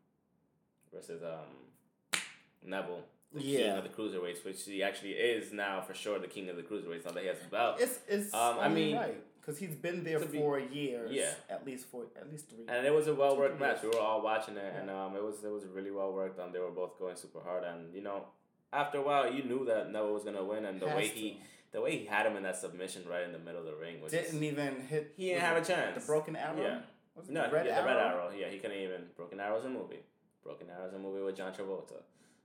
versus 0.94 1.22
um 1.24 2.20
Neville. 2.64 3.04
The 3.34 3.40
king 3.40 3.60
Yeah. 3.60 3.78
of 3.78 3.84
the 3.84 3.90
cruiserweights, 3.90 4.44
which 4.44 4.64
he 4.66 4.84
actually 4.84 5.12
is 5.14 5.54
now 5.54 5.80
for 5.82 5.94
sure 5.94 6.20
the 6.20 6.28
king 6.28 6.50
of 6.50 6.58
the 6.58 6.64
cruiserweights. 6.64 7.06
Now 7.06 7.12
that 7.12 7.22
he 7.22 7.28
has 7.30 7.40
the 7.40 7.48
belt, 7.50 7.78
it's 7.80 8.00
it's. 8.08 8.34
Um, 8.34 8.60
I 8.60 8.68
mean, 8.68 8.96
right 8.98 9.16
because 9.40 9.58
he's 9.58 9.74
been 9.74 10.04
there 10.04 10.20
to 10.20 10.26
be- 10.28 10.38
for 10.38 10.60
years. 10.60 11.10
Yeah. 11.12 11.34
at 11.50 11.66
least 11.66 11.86
for 11.88 12.04
at 12.16 12.30
least 12.30 12.50
three. 12.50 12.66
and 12.68 12.86
it 12.86 12.94
was 12.94 13.08
a 13.08 13.16
well 13.16 13.38
worked 13.38 13.60
match. 13.60 13.82
We 13.82 13.90
were 13.90 14.00
all 14.00 14.22
watching 14.22 14.58
it, 14.58 14.74
and 14.78 14.90
um, 14.90 15.16
it 15.16 15.24
was 15.24 15.44
it 15.46 15.52
was 15.52 15.66
really 15.66 15.92
well 15.92 16.12
worked. 16.12 16.40
Um, 16.40 16.52
they 16.52 16.60
were 16.60 16.72
both 16.72 17.00
going 17.00 17.16
super 17.16 17.40
hard, 17.40 17.64
and 17.64 17.96
you 17.96 18.02
know, 18.02 18.26
after 18.74 18.98
a 18.98 19.02
while, 19.02 19.32
you 19.34 19.44
knew 19.44 19.64
that 19.66 19.90
Neville 19.92 20.14
was 20.14 20.24
gonna 20.26 20.44
win, 20.44 20.66
and 20.66 20.80
the 20.80 20.88
Has 20.90 20.96
way 20.98 21.08
to. 21.08 21.16
he 21.16 21.40
the 21.72 21.82
way 21.82 21.98
he 21.98 22.06
had 22.06 22.26
him 22.26 22.36
in 22.36 22.44
that 22.44 22.58
submission 22.58 23.04
right 23.10 23.24
in 23.24 23.32
the 23.32 23.40
middle 23.40 23.60
of 23.62 23.66
the 23.66 23.76
ring 23.76 24.02
was 24.02 24.12
didn't 24.12 24.44
even 24.44 24.82
hit. 24.88 25.14
he 25.16 25.28
didn't 25.30 25.42
have 25.42 25.58
a 25.58 25.66
chance. 25.66 26.00
The 26.00 26.06
broken 26.06 26.36
arrow. 26.36 26.62
Yeah. 26.62 26.80
Was 27.16 27.28
it 27.30 27.34
no 27.34 27.48
the 27.48 27.54
red 27.54 27.66
yeah, 27.66 27.74
arrow? 27.74 27.82
the 27.82 27.88
red 27.88 27.98
arrow. 27.98 28.32
Yeah, 28.38 28.50
he 28.50 28.58
couldn't 28.58 28.78
even. 28.78 29.02
Broken 29.16 29.40
Arrow's 29.40 29.66
a 29.66 29.70
movie. 29.70 30.00
Broken 30.44 30.68
Arrow's 30.70 30.94
a 30.94 31.00
movie 31.00 31.22
with 31.22 31.36
John 31.36 31.52
Travolta. 31.54 32.02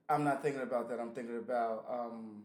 I'm 0.09 0.25
not 0.25 0.42
thinking 0.42 0.62
about 0.62 0.88
that. 0.90 1.00
I'm 1.00 1.11
thinking 1.12 1.38
about 1.38 1.85
um, 1.90 2.42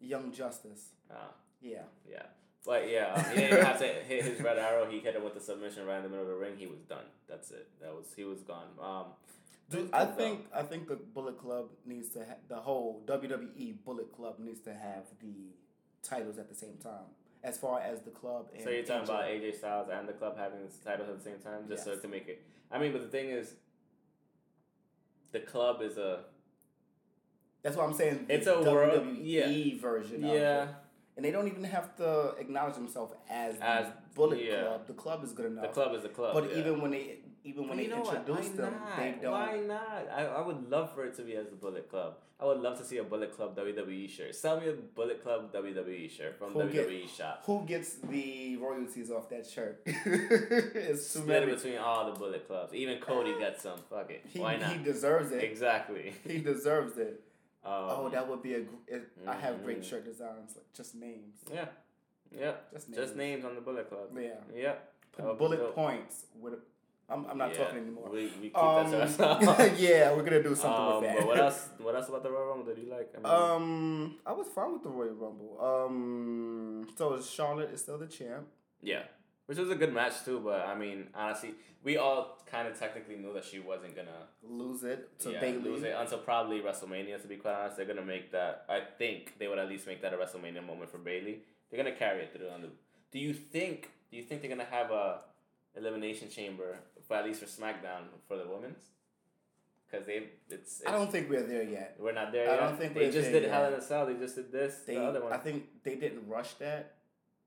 Young 0.00 0.32
Justice. 0.32 0.90
Ah, 1.10 1.30
Yeah. 1.60 1.82
yeah. 2.10 2.22
But 2.66 2.90
yeah, 2.90 3.14
um, 3.14 3.24
he 3.34 3.40
didn't 3.42 3.64
have 3.64 3.78
to 3.78 3.86
hit 3.86 4.24
his 4.24 4.40
red 4.40 4.58
arrow. 4.58 4.90
He 4.90 4.98
hit 4.98 5.14
him 5.14 5.24
with 5.24 5.34
the 5.34 5.40
submission 5.40 5.86
right 5.86 5.98
in 5.98 6.02
the 6.02 6.08
middle 6.08 6.24
of 6.24 6.30
the 6.30 6.36
ring. 6.36 6.54
He 6.58 6.66
was 6.66 6.80
done. 6.80 7.04
That's 7.28 7.50
it. 7.50 7.68
That 7.80 7.94
was 7.94 8.12
he 8.16 8.24
was 8.24 8.40
gone. 8.42 8.66
Um, 8.82 9.04
Dude, 9.70 9.90
I 9.92 10.04
think 10.06 10.46
I 10.54 10.62
think 10.62 10.88
the 10.88 10.96
Bullet 10.96 11.38
Club 11.38 11.66
needs 11.86 12.08
to 12.10 12.20
ha- 12.20 12.40
the 12.48 12.56
whole 12.56 13.02
WWE 13.06 13.76
Bullet 13.84 14.12
Club 14.12 14.38
needs 14.38 14.60
to 14.60 14.72
have 14.74 15.04
the 15.20 15.52
titles 16.02 16.38
at 16.38 16.48
the 16.48 16.54
same 16.54 16.76
time. 16.82 17.04
As 17.44 17.56
far 17.58 17.80
as 17.80 18.00
the 18.00 18.10
club 18.10 18.46
and 18.54 18.62
So 18.64 18.70
you're 18.70 18.82
talking 18.82 19.02
AJ. 19.06 19.10
about 19.10 19.24
AJ 19.24 19.56
Styles 19.58 19.88
and 19.92 20.08
the 20.08 20.12
club 20.12 20.36
having 20.36 20.58
the 20.66 20.72
titles 20.84 21.08
at 21.08 21.18
the 21.18 21.22
same 21.24 21.38
time, 21.38 21.68
just 21.68 21.84
so 21.84 21.92
Yes. 21.92 22.02
to 22.02 22.08
make 22.08 22.28
it. 22.28 22.42
I 22.70 22.78
mean, 22.78 22.92
but 22.92 23.00
the 23.02 23.08
thing 23.08 23.30
is, 23.30 23.54
the 25.32 25.40
club 25.40 25.82
is 25.82 25.98
a 25.98 26.24
That's 27.62 27.76
what 27.76 27.86
I'm 27.88 27.94
saying. 27.94 28.26
It's 28.28 28.46
a 28.46 28.60
world- 28.62 29.02
WWE 29.04 29.80
version. 29.80 30.24
Of 30.24 30.34
yeah. 30.34 30.68
And 31.16 31.24
they 31.24 31.32
don't 31.32 31.48
even 31.48 31.64
have 31.64 31.96
to 31.96 32.34
acknowledge 32.38 32.74
themselves 32.76 33.12
as, 33.28 33.56
As- 33.60 33.86
the 33.86 33.92
Bullet 34.14 34.42
yeah. 34.44 34.62
Club. 34.62 34.86
The 34.86 34.92
club 34.94 35.24
is 35.24 35.32
good 35.32 35.46
enough. 35.46 35.62
The 35.66 35.72
club 35.72 35.94
is 35.94 36.02
the 36.02 36.08
club. 36.08 36.34
But 36.34 36.50
yeah. 36.50 36.58
even 36.58 36.80
when 36.80 36.92
they 36.92 37.18
even 37.44 37.68
when 37.68 37.76
they 37.78 37.84
you 37.84 37.90
know 37.90 38.00
what? 38.00 38.16
introduce 38.16 38.48
them, 38.50 38.74
they 38.96 39.14
don't. 39.22 39.32
Why 39.32 39.60
not? 39.66 40.08
I, 40.14 40.24
I 40.26 40.40
would 40.46 40.68
love 40.70 40.92
for 40.94 41.04
it 41.04 41.14
to 41.16 41.22
be 41.22 41.34
as 41.36 41.46
the 41.48 41.56
Bullet 41.56 41.88
Club. 41.90 42.14
I 42.40 42.44
would 42.44 42.60
love 42.60 42.78
to 42.78 42.84
see 42.84 42.98
a 42.98 43.02
Bullet 43.04 43.34
Club 43.34 43.56
WWE 43.56 44.08
shirt. 44.08 44.34
Sell 44.34 44.60
me 44.60 44.68
a 44.68 44.72
Bullet 44.72 45.22
Club 45.24 45.52
WWE 45.52 46.08
shirt 46.10 46.38
from 46.38 46.50
Who 46.52 46.68
get- 46.68 46.88
WWE 46.88 47.16
shop. 47.16 47.42
Who 47.46 47.64
gets 47.66 47.94
the 47.94 48.56
royalties 48.58 49.10
off 49.10 49.28
that 49.30 49.44
shirt? 49.46 49.82
it's 49.86 51.12
too 51.12 51.20
Split 51.20 51.42
many. 51.42 51.54
between 51.54 51.78
all 51.78 52.12
the 52.12 52.18
Bullet 52.18 52.46
Clubs. 52.46 52.72
Even 52.74 52.98
Cody 53.00 53.36
gets 53.38 53.62
some. 53.62 53.78
Fuck 53.90 54.10
it. 54.10 54.24
He, 54.28 54.38
Why 54.38 54.56
not? 54.56 54.70
he 54.72 54.78
deserves 54.82 55.32
it. 55.32 55.42
exactly. 55.42 56.14
He 56.26 56.38
deserves 56.38 56.96
it. 56.98 57.22
Um, 57.64 57.72
oh, 57.74 58.08
that 58.12 58.28
would 58.28 58.42
be 58.42 58.54
a. 58.54 58.58
It, 58.86 59.08
I 59.26 59.34
have 59.34 59.64
great 59.64 59.80
Mhm. 59.80 59.90
shirt 59.90 60.04
designs, 60.04 60.52
like 60.56 60.72
just 60.74 60.94
names. 60.94 61.38
Yeah. 61.52 61.66
Yeah. 62.30 62.52
Just 62.72 62.88
names. 62.88 63.00
Just 63.02 63.16
names 63.16 63.44
on 63.44 63.54
the 63.56 63.60
Bullet 63.60 63.88
Club. 63.88 64.08
Yeah. 64.16 64.34
Yep. 64.54 64.92
Put 65.12 65.16
That 65.22 65.26
would 65.26 65.34
be 65.34 65.56
bullet 65.56 65.74
points 65.74 66.26
with. 66.40 66.54
I'm, 67.10 67.24
I'm 67.26 67.38
not 67.38 67.50
Yeah. 67.52 67.64
talking 67.64 67.78
anymore. 67.78 68.08
We, 68.10 68.24
we 68.40 68.48
keep 68.50 68.58
Um, 68.58 68.90
that 68.90 69.16
to 69.16 69.22
ourselves. 69.24 69.80
yeah, 69.80 70.12
we're 70.14 70.22
gonna 70.22 70.42
do 70.42 70.54
something 70.54 70.80
um, 70.84 71.00
with 71.00 71.10
that. 71.10 71.16
But 71.18 71.26
what 71.26 71.38
else? 71.40 71.68
What 71.80 71.94
else 71.94 72.08
about 72.08 72.22
the 72.22 72.30
Royal 72.30 72.48
Rumble 72.48 72.66
did 72.66 72.78
you 72.84 72.90
like? 72.90 73.10
I 73.14 73.18
mean, 73.18 73.26
Um, 73.26 74.16
I 74.26 74.32
was 74.32 74.46
fine 74.48 74.72
with 74.74 74.82
the 74.82 74.90
Royal 74.90 75.14
Rumble. 75.14 75.58
Um, 75.60 76.86
so 76.96 77.20
Charlotte 77.20 77.70
is 77.72 77.80
still 77.80 77.98
the 77.98 78.06
champ. 78.06 78.46
yeah, 78.82 79.02
which 79.46 79.56
was 79.58 79.70
a 79.70 79.74
good 79.74 79.92
match 79.94 80.24
too. 80.24 80.40
But 80.40 80.60
I 80.66 80.74
mean, 80.74 81.06
honestly, 81.14 81.54
we 81.82 81.96
all 81.96 82.38
kind 82.46 82.68
of 82.68 82.78
technically 82.78 83.16
knew 83.16 83.32
that 83.32 83.44
she 83.44 83.58
wasn't 83.60 83.96
gonna 83.96 84.26
Lose 84.42 84.82
it 84.84 85.18
to 85.20 85.30
yeah, 85.32 85.40
Bayley. 85.40 85.62
lose 85.70 85.82
it 85.82 85.94
until 85.98 86.18
probably 86.18 86.60
WrestleMania. 86.60 87.20
To 87.22 87.28
be 87.28 87.36
quite 87.36 87.54
honest, 87.54 87.76
they're 87.78 87.86
gonna 87.86 88.04
make 88.04 88.32
that. 88.32 88.64
I 88.68 88.80
think 88.98 89.38
they 89.38 89.48
would 89.48 89.58
at 89.58 89.68
least 89.68 89.86
make 89.86 90.02
that 90.02 90.12
a 90.12 90.16
WrestleMania 90.18 90.64
moment 90.66 90.90
for 90.90 90.98
Bayley. 90.98 91.42
They're 91.70 91.82
gonna 91.82 91.96
carry 91.96 92.20
it 92.24 92.32
through. 92.34 92.50
On 92.50 92.60
the, 92.60 92.68
do 93.12 93.18
you 93.18 93.32
think? 93.32 93.90
Do 94.10 94.16
you 94.18 94.22
think 94.24 94.42
they're 94.42 94.50
gonna 94.50 94.64
have 94.70 94.90
a 94.90 95.20
elimination 95.76 96.28
chamber 96.28 96.78
for 97.08 97.14
at 97.16 97.24
least 97.24 97.40
for 97.40 97.46
SmackDown 97.46 98.04
for 98.28 98.36
the 98.36 98.46
women's? 98.46 98.82
Because 99.90 100.06
they, 100.06 100.16
it's, 100.50 100.80
it's 100.80 100.82
I 100.86 100.92
don't 100.92 101.10
think 101.10 101.30
we're 101.30 101.42
there 101.42 101.62
yet. 101.62 101.96
we're 101.98 102.12
not 102.12 102.30
there 102.30 102.48
I 102.50 102.52
yet. 102.54 102.60
don't 102.60 102.78
think 102.78 102.92
they 102.94 103.06
we're 103.06 103.12
just 103.12 103.32
did 103.32 103.44
Hell 103.50 103.66
in 103.68 103.72
a 103.72 103.80
Cell. 103.80 104.04
They 104.06 104.14
just 104.14 104.36
did 104.36 104.52
this. 104.52 104.74
They, 104.86 104.94
the 104.96 105.02
other 105.02 105.22
one. 105.22 105.32
I 105.32 105.38
think 105.38 105.64
they 105.82 105.94
didn't 105.96 106.28
rush 106.28 106.52
that. 106.54 106.96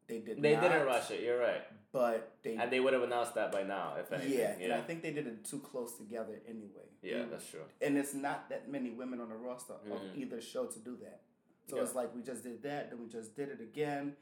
They 0.07 0.19
did. 0.19 0.41
they 0.41 0.55
not, 0.55 0.63
didn't 0.63 0.87
rush 0.87 1.11
it. 1.11 1.21
You're 1.21 1.39
right, 1.39 1.61
but 1.93 2.33
they. 2.41 2.55
and 2.55 2.71
they 2.71 2.79
would 2.79 2.93
have 2.93 3.03
announced 3.03 3.35
that 3.35 3.51
by 3.51 3.61
now 3.61 3.93
if 3.99 4.11
anything. 4.11 4.39
yeah, 4.39 4.55
Yeah, 4.59 4.77
I 4.77 4.81
think 4.81 5.03
they 5.03 5.11
did 5.11 5.27
it 5.27 5.45
too 5.45 5.59
close 5.59 5.95
together 5.95 6.41
anyway. 6.49 6.89
yeah, 7.03 7.17
Mm. 7.19 7.29
that's 7.31 7.47
true. 7.47 7.59
and 7.81 7.95
it's 7.97 8.15
not 8.15 8.49
that 8.49 8.69
many 8.69 8.89
women 8.89 9.21
on 9.21 9.29
the 9.29 9.35
roster 9.35 9.73
of 9.73 9.81
Mhm. 9.87 10.17
either 10.17 10.41
show 10.41 10.65
to 10.65 10.79
do 10.79 10.97
that. 11.03 11.21
So 11.69 11.75
Yeah. 11.77 11.83
it's 11.83 11.93
like 11.95 12.13
we 12.15 12.23
just 12.23 12.43
did 12.43 12.63
that, 12.63 12.89
then 12.89 12.99
we 12.99 13.07
just 13.07 13.35
did 13.35 13.49
it 13.49 13.61
again. 13.61 14.15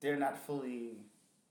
They're 0.00 0.16
not 0.18 0.36
fully, 0.46 0.98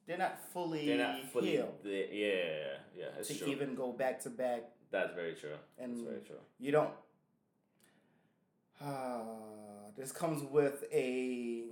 they're 0.10 0.18
not 0.18 0.40
fully, 0.52 0.88
They're 0.88 0.98
not 0.98 1.24
fully. 1.32 1.52
healed 1.52 1.76
The, 1.84 2.08
yeah, 2.12 2.78
yeah, 2.98 3.06
it's 3.20 3.28
to 3.28 3.36
true. 3.38 3.48
even 3.50 3.76
go 3.76 3.92
back 3.94 4.20
to 4.24 4.30
back. 4.32 4.64
that's 4.90 5.14
very 5.14 5.36
true. 5.36 5.52
That's 5.78 5.88
And 5.92 6.04
very 6.08 6.22
true. 6.22 6.42
you 6.60 6.72
don't. 6.72 6.90
Uh, 8.84 9.92
this 9.98 10.12
comes 10.12 10.42
with 10.44 10.84
a 10.92 11.66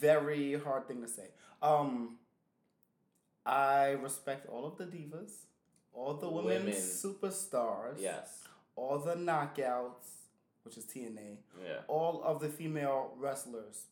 very 0.00 0.54
hard 0.58 0.86
thing 0.88 1.02
to 1.02 1.08
say. 1.08 1.28
Um, 1.60 2.16
I 3.44 3.88
respect 3.90 4.46
all 4.48 4.64
of 4.66 4.78
the 4.78 4.84
divas, 4.84 5.32
all 5.92 6.14
the 6.14 6.28
women, 6.28 6.64
Women. 6.64 6.72
superstars. 6.72 7.96
Yes. 8.00 8.40
all 8.76 8.98
the 8.98 9.14
knockouts, 9.14 10.08
which 10.64 10.76
is 10.76 10.84
TNA, 10.86 11.36
Yeah. 11.62 11.80
all 11.86 12.22
of 12.24 12.40
the 12.40 12.48
female 12.48 13.12
wrestlers. 13.16 13.86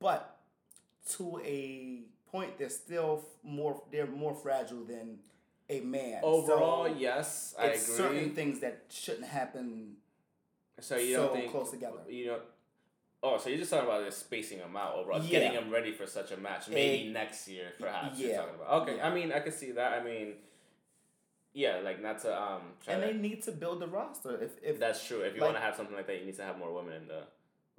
But 0.00 0.33
to 1.12 1.40
a 1.44 2.02
point, 2.30 2.58
they're 2.58 2.68
still 2.68 3.24
more 3.42 3.82
they're 3.92 4.06
more 4.06 4.34
fragile 4.34 4.84
than 4.84 5.18
a 5.68 5.80
man. 5.80 6.20
Overall, 6.22 6.84
so 6.86 6.94
yes, 6.98 7.54
I 7.58 7.66
it's 7.68 7.84
agree. 7.84 7.96
certain 7.96 8.34
things 8.34 8.60
that 8.60 8.84
shouldn't 8.90 9.26
happen. 9.26 9.96
so 10.80 10.96
you 10.96 11.14
so 11.16 11.26
don't 11.26 11.36
think 11.36 11.50
close 11.50 11.70
together. 11.70 12.00
You 12.08 12.26
know. 12.26 12.38
Oh, 13.22 13.38
so 13.38 13.48
you're 13.48 13.58
just 13.58 13.70
talking 13.70 13.86
about 13.88 14.04
just 14.04 14.20
spacing 14.20 14.58
them 14.58 14.76
out 14.76 14.96
overall, 14.96 15.22
Yeah. 15.22 15.30
getting 15.30 15.54
them 15.54 15.70
ready 15.70 15.92
for 15.92 16.06
such 16.06 16.30
a 16.32 16.36
match, 16.36 16.68
maybe 16.68 17.08
Eh, 17.08 17.12
next 17.12 17.48
year, 17.48 17.72
perhaps. 17.80 18.18
You're 18.18 18.30
yeah. 18.32 18.36
talking 18.40 18.54
about. 18.56 18.82
Okay, 18.82 18.96
Yeah. 18.98 19.08
I 19.08 19.14
mean, 19.14 19.32
I 19.32 19.40
can 19.40 19.52
see 19.52 19.70
that. 19.72 19.94
I 19.94 20.04
mean, 20.04 20.34
yeah, 21.54 21.76
like 21.82 22.02
not 22.02 22.18
to 22.22 22.42
um. 22.42 22.60
Try 22.84 22.94
And 22.94 23.02
to, 23.02 23.06
they 23.08 23.14
need 23.14 23.42
to 23.44 23.52
build 23.52 23.80
the 23.80 23.86
roster. 23.86 24.36
If 24.42 24.62
if 24.62 24.78
that's 24.78 25.06
true. 25.06 25.20
If 25.20 25.34
you 25.34 25.40
like- 25.40 25.48
want 25.52 25.56
to 25.56 25.62
have 25.62 25.74
something 25.76 25.96
like 25.96 26.06
that, 26.08 26.18
you 26.18 26.26
need 26.26 26.36
to 26.36 26.42
have 26.44 26.58
more 26.58 26.72
women 26.72 26.94
in 26.94 27.08
the. 27.08 27.22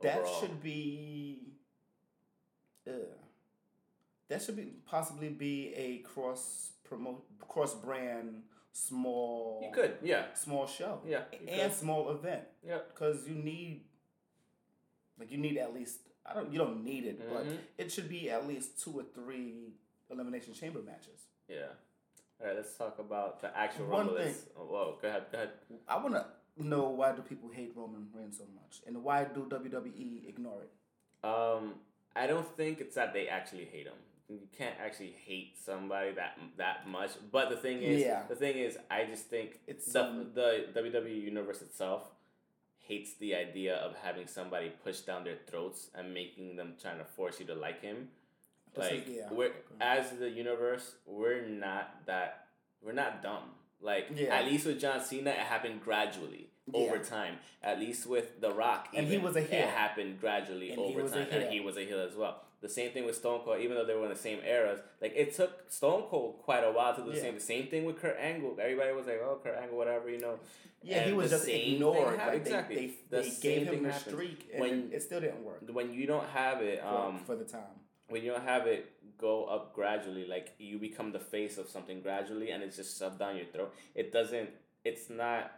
that 0.01 0.25
should 0.39 0.61
be, 0.63 1.39
uh, 2.87 2.91
that 4.27 4.41
should 4.41 4.55
be 4.55 4.73
possibly 4.85 5.29
be 5.29 5.73
a 5.75 5.97
cross 5.99 6.71
promote 6.83 7.23
cross 7.47 7.73
brand 7.73 8.43
small. 8.71 9.61
You 9.63 9.71
could, 9.71 9.97
yeah, 10.03 10.33
small 10.33 10.67
show. 10.67 11.01
yeah. 11.07 11.23
and 11.47 11.71
small 11.73 12.09
event 12.11 12.43
Yeah. 12.65 12.79
because 12.93 13.27
you 13.27 13.35
need 13.35 13.81
like 15.19 15.31
you 15.31 15.37
need 15.37 15.57
at 15.57 15.73
least 15.73 15.99
I 16.25 16.33
don't 16.33 16.51
you 16.51 16.57
don't 16.57 16.83
need 16.83 17.05
it 17.05 17.19
but 17.29 17.45
Mhm. 17.45 17.57
it 17.77 17.91
should 17.91 18.09
be 18.09 18.29
at 18.29 18.47
least 18.47 18.81
two 18.83 18.91
or 18.99 19.03
three 19.03 19.73
elimination 20.09 20.53
chamber 20.53 20.81
matches. 20.81 21.27
Yeah. 21.47 21.67
All 22.41 22.47
right, 22.47 22.55
let's 22.55 22.75
talk 22.75 22.99
about 22.99 23.39
the 23.41 23.55
actual 23.57 23.85
One 23.87 24.07
Rumble. 24.07 24.17
thing. 24.23 24.35
oh, 24.57 24.65
whoa, 24.65 24.97
go 25.01 25.07
ahead, 25.07 25.23
go 25.31 25.37
ahead. 25.37 25.51
I 25.87 25.97
want 25.97 26.15
to 26.15 26.25
know 26.57 26.89
why 26.89 27.13
do 27.13 27.21
people 27.21 27.49
hate 27.49 27.71
Roman 27.75 28.09
Reigns 28.13 28.37
so 28.37 28.43
much 28.53 28.81
and 28.85 29.01
why 29.03 29.23
do 29.23 29.45
WWE 29.49 30.27
ignore 30.27 30.61
it? 30.63 30.71
Um, 31.25 31.75
I 32.15 32.27
don't 32.27 32.47
think 32.57 32.79
it's 32.81 32.95
that 32.95 33.13
they 33.13 33.27
actually 33.27 33.65
hate 33.65 33.87
him. 33.87 33.93
You 34.29 34.39
can't 34.57 34.75
actually 34.83 35.13
hate 35.25 35.55
somebody 35.63 36.11
that 36.13 36.37
that 36.57 36.87
much. 36.87 37.11
But 37.31 37.49
the 37.49 37.57
thing 37.57 37.81
is, 37.83 38.01
Yeah. 38.01 38.23
the 38.27 38.35
thing 38.35 38.57
is, 38.57 38.77
I 38.89 39.03
just 39.05 39.25
think 39.25 39.59
It's 39.67 39.91
the 39.91 40.03
um, 40.03 40.31
the 40.33 40.67
WWE 40.73 41.21
universe 41.21 41.61
itself 41.61 42.09
hates 42.79 43.13
the 43.15 43.35
idea 43.35 43.75
of 43.75 43.95
having 44.03 44.27
somebody 44.27 44.69
push 44.83 44.99
down 45.01 45.23
their 45.23 45.37
throats 45.47 45.89
and 45.95 46.13
making 46.13 46.55
them 46.55 46.75
trying 46.81 46.97
to 46.99 47.03
force 47.05 47.39
you 47.39 47.45
to 47.47 47.55
like 47.55 47.81
him. 47.81 48.09
Is- 48.73 48.77
Like 48.77 49.07
yeah, 49.07 49.31
we're 49.31 49.51
as 49.79 50.11
the 50.11 50.29
universe, 50.29 50.95
we're 51.05 51.45
not 51.47 52.05
that 52.07 52.47
we're 52.81 52.93
not 52.93 53.21
dumb. 53.21 53.51
Like 53.81 54.07
Yeah. 54.15 54.35
at 54.35 54.45
least 54.45 54.65
with 54.65 54.79
John 54.79 55.01
Cena, 55.01 55.31
it 55.31 55.37
happened 55.37 55.81
gradually 55.83 56.49
over 56.73 56.97
Yeah. 56.97 57.03
time. 57.03 57.37
At 57.63 57.79
least 57.79 58.05
with 58.07 58.41
The 58.41 58.51
Rock, 58.51 58.89
And 58.93 59.07
he 59.07 59.17
was 59.17 59.35
a 59.35 59.41
heel. 59.41 59.59
It 59.59 59.69
happened 59.69 60.19
gradually 60.19 60.71
And 60.71 60.79
over 60.79 61.07
time, 61.07 61.27
and 61.31 61.51
he 61.51 61.59
was 61.59 61.77
a 61.77 61.81
heel 61.85 61.99
as 61.99 62.15
well. 62.15 62.41
The 62.61 62.69
same 62.69 62.91
thing 62.91 63.05
with 63.05 63.15
Stone 63.15 63.41
Cold, 63.43 63.59
even 63.61 63.75
though 63.77 63.85
they 63.85 63.93
were 63.93 64.03
in 64.03 64.09
the 64.09 64.15
same 64.15 64.39
eras. 64.43 64.79
Like 65.01 65.13
it 65.15 65.33
took 65.35 65.69
Stone 65.71 66.03
Cold 66.09 66.39
quite 66.43 66.63
a 66.63 66.71
while 66.71 66.95
to 66.95 67.01
do 67.01 67.09
the 67.11 67.15
Yeah. 67.17 67.21
same. 67.23 67.35
The 67.35 67.41
same 67.41 67.67
thing 67.67 67.85
with 67.85 67.99
Kurt 67.99 68.17
Angle. 68.17 68.57
Everybody 68.59 68.91
was 68.93 69.05
like, 69.05 69.19
"Oh, 69.21 69.39
Kurt 69.43 69.55
Angle, 69.57 69.77
whatever," 69.77 70.09
you 70.09 70.17
know. 70.19 70.39
yeah, 70.81 71.03
he 71.03 71.13
was 71.13 71.29
just 71.31 71.47
ignored. 71.47 72.17
Like 72.17 72.33
exactly. 72.35 72.75
they, 72.75 72.87
The 73.09 73.21
they, 73.23 73.29
they 73.29 73.41
gave 73.41 73.67
him 73.71 73.85
a 73.85 73.93
streak 73.99 74.49
and 74.51 74.61
When- 74.61 74.89
it 74.93 75.01
still 75.01 75.19
didn't 75.19 75.43
work 75.43 75.61
When 75.71 75.93
you 75.93 76.05
don't 76.07 76.27
have 76.29 76.61
it, 76.61 76.79
for, 76.79 76.87
um, 76.87 77.19
for 77.25 77.35
the 77.35 77.45
time. 77.45 77.79
when 78.07 78.23
you 78.23 78.31
don't 78.31 78.43
have 78.43 78.65
it 78.67 78.91
go 79.17 79.45
up 79.45 79.73
gradually, 79.73 80.25
like 80.25 80.53
you 80.57 80.77
become 80.79 81.11
the 81.11 81.19
face 81.19 81.57
of 81.57 81.69
something 81.69 82.01
gradually, 82.01 82.49
and 82.51 82.63
it's 82.63 82.75
just 82.77 82.97
shoved 82.99 83.19
down 83.19 83.35
your 83.37 83.45
throat. 83.47 83.73
It 83.93 84.11
doesn't. 84.11 84.49
It's 84.83 85.09
not. 85.09 85.51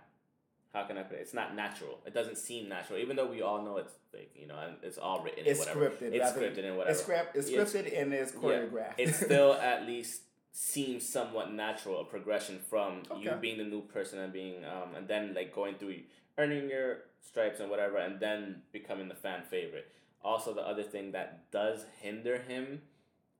How 0.77 0.83
can 0.83 0.97
I 0.99 1.01
put 1.01 1.17
it? 1.17 1.21
It's 1.21 1.33
not 1.33 1.55
natural. 1.55 1.97
It 2.05 2.13
doesn't 2.13 2.37
seem 2.37 2.69
natural, 2.69 2.99
even 2.99 3.15
though 3.15 3.25
we 3.25 3.41
all 3.41 3.63
know 3.63 3.77
it's 3.77 3.93
fake, 4.11 4.31
you 4.35 4.45
know, 4.45 4.59
and 4.59 4.75
it's 4.83 4.99
all 4.99 5.23
written. 5.23 5.43
It's 5.47 5.57
whatever. 5.57 5.89
scripted. 5.89 6.13
It's 6.13 6.31
scripted 6.31 6.65
and 6.65 6.77
whatever. 6.77 6.91
It's, 6.91 7.01
scrap, 7.01 7.31
it's 7.33 7.49
It's- 7.49 7.73
scripted 7.73 7.99
and 7.99 8.13
it's 8.13 8.31
yeah. 8.33 8.39
choreographed. 8.39 8.93
it 8.99 9.15
still 9.25 9.53
at 9.53 9.87
least 9.87 10.21
seems 10.51 11.07
somewhat 11.07 11.51
natural, 11.51 11.99
a 12.01 12.03
progression 12.05 12.59
from 12.59 13.01
you 13.19 13.31
being 13.41 13.57
the 13.57 13.63
new 13.63 13.81
person 13.81 14.19
and 14.19 14.31
being, 14.31 14.63
um, 14.65 14.93
and 14.95 15.07
then 15.07 15.33
like 15.33 15.53
going 15.53 15.75
through 15.75 15.95
earning 16.37 16.69
your 16.69 16.99
stripes 17.21 17.59
and 17.59 17.71
whatever, 17.71 17.97
and 17.97 18.19
then 18.19 18.61
becoming 18.71 19.07
the 19.07 19.15
fan 19.15 19.41
favorite. 19.49 19.91
Also, 20.23 20.53
the 20.53 20.61
other 20.61 20.83
thing 20.83 21.11
that 21.13 21.49
does 21.49 21.85
hinder 22.01 22.37
him 22.37 22.81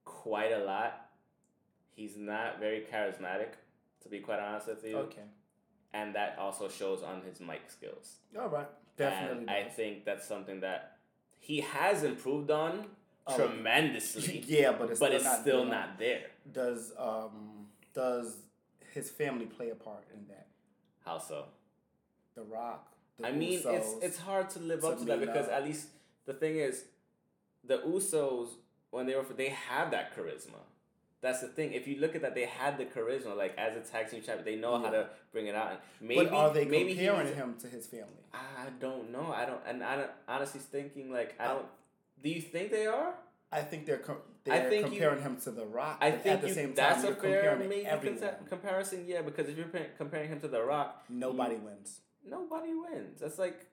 quite 0.06 0.52
a 0.52 0.60
lot, 0.64 1.10
he's 1.96 2.18
not 2.18 2.60
very 2.60 2.82
charismatic, 2.92 3.50
to 4.02 4.10
be 4.10 4.20
quite 4.22 4.40
honest 4.40 4.68
with 4.68 4.84
you, 4.84 4.98
okay. 4.98 5.22
And 5.94 6.16
that 6.16 6.38
also 6.40 6.70
shows 6.70 7.04
on 7.04 7.22
his 7.22 7.40
mic 7.40 7.62
skills. 7.70 8.16
All 8.40 8.48
right. 8.50 8.68
Definitely. 8.98 9.42
and 9.42 9.50
I 9.50 9.64
think 9.64 10.06
that's 10.06 10.28
something 10.28 10.62
that 10.62 10.98
he 11.40 11.62
has 11.62 12.04
improved 12.04 12.50
on 12.52 12.86
Oh, 13.30 13.36
tremendously 13.36 14.42
yeah, 14.48 14.72
but 14.72 14.90
it's 14.90 15.00
but 15.02 15.08
still 15.08 15.16
it's 15.18 15.24
not 15.26 15.42
still 15.42 15.64
good. 15.64 15.72
not 15.72 16.00
there. 16.00 16.28
Does 16.52 16.94
um 16.98 17.68
does 17.94 18.38
his 18.94 19.10
family 19.10 19.46
play 19.46 19.70
a 19.70 19.76
part 19.76 20.06
in 20.14 20.26
that? 20.30 20.48
How 21.04 21.18
so? 21.18 21.46
The 22.36 22.44
Rock. 22.44 22.88
The 23.18 23.28
I 23.28 23.32
mean, 23.34 23.60
it's 23.66 23.94
it's 24.02 24.18
hard 24.18 24.50
to 24.52 24.60
live 24.60 24.86
up 24.86 24.98
to 25.00 25.06
that 25.06 25.20
because 25.20 25.48
at 25.50 25.64
least 25.66 25.88
the 26.26 26.34
thing 26.34 26.56
is, 26.56 26.86
the 27.66 27.80
Usos 27.80 28.50
when 28.92 29.06
they 29.08 29.16
were 29.16 29.26
they 29.36 29.50
have 29.50 29.92
that 29.92 30.16
charisma. 30.16 30.62
That's 31.22 31.42
the 31.42 31.48
thing. 31.48 31.74
If 31.74 31.88
you 31.88 32.00
look 32.00 32.16
at 32.16 32.22
that, 32.22 32.36
they 32.36 32.46
had 32.46 32.78
the 32.78 32.86
charisma. 32.86 33.36
Like 33.36 33.58
as 33.58 33.76
a 33.76 33.82
tag 33.82 34.10
team 34.10 34.22
champion, 34.22 34.46
they 34.46 34.56
know 34.56 34.80
how 34.80 34.90
to 34.90 35.10
bring 35.32 35.48
it 35.48 35.56
out. 35.56 35.72
And 35.72 35.80
maybe 36.10 36.26
but 36.26 36.34
are 36.34 36.54
they 36.54 36.66
maybe 36.66 36.96
comparing 36.96 37.34
him 37.36 37.56
to 37.62 37.68
his 37.68 37.88
family? 37.88 38.24
I 38.34 38.70
don't 38.80 39.12
know. 39.12 39.32
I 39.34 39.46
don't. 39.46 39.62
And 39.68 39.84
I 39.84 39.96
don't, 39.98 40.12
honestly 40.28 40.60
thinking 40.62 41.12
like 41.12 41.36
I 41.40 41.46
I- 41.46 41.48
don't. 41.54 41.66
Do 42.24 42.30
you 42.30 42.42
think 42.42 42.72
they 42.72 42.88
are? 42.88 43.14
I 43.52 43.62
think 43.62 43.86
they're 43.86 43.98
com- 44.00 44.18
I 44.50 44.60
they're 44.60 44.70
think 44.70 44.86
you- 44.86 44.90
comparing 45.00 45.22
him 45.22 45.38
to 45.46 45.52
The 45.52 45.66
Rock. 45.66 46.00
I 46.02 46.12
think 46.12 46.36
at 46.36 46.42
the 46.42 46.48
you, 46.50 46.54
same 46.54 46.68
time, 46.74 46.76
that's 46.76 47.04
a 47.04 47.16
fair 47.16 47.52
everyone. 47.86 48.36
comparison. 48.50 49.06
Yeah, 49.08 49.22
because 49.22 49.48
if 49.50 49.58
you're 49.58 49.68
comparing 49.98 50.30
him 50.30 50.40
to 50.42 50.48
The 50.48 50.62
Rock, 50.64 51.04
Nobody 51.10 51.56
wins. 51.56 52.02
nobody 52.26 52.74
wins. 52.74 53.22
That's 53.22 53.40
like 53.40 53.66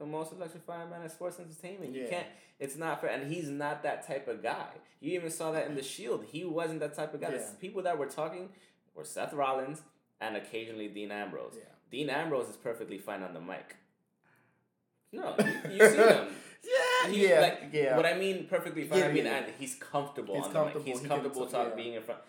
the 0.00 0.06
most 0.06 0.32
electrifying 0.32 0.90
man 0.90 1.02
in 1.02 1.08
sports 1.10 1.38
entertainment. 1.38 1.94
You 1.94 2.02
Yeah. 2.02 2.10
can't. 2.10 2.26
It's 2.58 2.74
not 2.76 3.00
fair, 3.00 3.10
and 3.10 3.30
he's 3.32 3.48
not 3.48 3.82
that 3.84 4.06
type 4.06 4.26
of 4.28 4.42
guy. 4.42 4.68
You 5.00 5.12
even 5.12 5.30
saw 5.30 5.52
that 5.52 5.66
in 5.66 5.74
the 5.76 5.82
Shield. 5.82 6.24
He 6.24 6.44
wasn't 6.44 6.80
that 6.80 6.94
type 6.94 7.14
of 7.14 7.20
guy. 7.20 7.30
The 7.30 7.46
people 7.60 7.82
that 7.82 7.96
were 7.98 8.06
talking 8.06 8.48
were 8.94 9.04
Seth 9.04 9.32
Rollins 9.32 9.82
and 10.20 10.36
occasionally 10.36 10.88
Dean 10.88 11.10
Ambrose. 11.12 11.54
Yeah. 11.56 11.64
Dean 11.90 12.10
Ambrose 12.10 12.48
is 12.48 12.56
perfectly 12.56 12.98
fine 12.98 13.22
on 13.22 13.32
the 13.34 13.40
mic. 13.40 13.76
No, 15.12 15.34
you, 15.38 15.44
you 15.72 15.88
see 15.90 15.96
him. 15.96 16.28
Yeah, 16.62 17.10
He- 17.10 17.28
yeah, 17.28 17.40
like, 17.40 17.60
yeah. 17.72 17.96
What 17.96 18.06
I 18.06 18.14
mean 18.14 18.46
perfectly 18.46 18.84
fine. 18.84 18.98
Yeah, 19.00 19.06
I 19.06 19.12
mean, 19.12 19.24
yeah. 19.24 19.36
and 19.38 19.52
he's 19.58 19.74
comfortable. 19.74 20.36
He's 20.36 20.44
on 20.44 20.52
the 20.52 20.58
mic. 20.60 20.72
comfortable, 20.72 20.84
He's 20.92 21.00
he 21.02 21.08
comfortable 21.08 21.46
t- 21.46 21.52
talk 21.52 21.68
yeah. 21.70 21.74
being 21.74 21.94
in 21.94 22.02
front. 22.02 22.20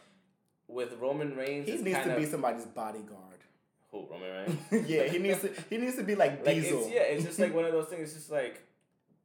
With 0.67 0.93
Roman 0.99 1.35
Reigns, 1.35 1.67
he 1.67 1.77
needs 1.77 1.99
to 2.03 2.15
be 2.15 2.25
somebody's 2.25 2.65
bodyguard. 2.65 3.39
Who 3.91 4.07
Roman 4.09 4.31
Reigns. 4.31 4.89
yeah, 4.89 5.03
he 5.03 5.17
needs 5.17 5.41
to. 5.41 5.51
He 5.69 5.77
needs 5.77 5.95
to 5.95 6.03
be 6.03 6.15
like 6.15 6.45
like 6.45 6.55
Diesel. 6.55 6.79
it's 6.79 6.89
yeah, 6.89 7.01
it's 7.01 7.25
just 7.25 7.39
like 7.39 7.53
one 7.59 7.65
of 7.65 7.71
those 7.71 7.87
things. 7.87 8.03
It's 8.03 8.13
just 8.13 8.31
like, 8.31 8.63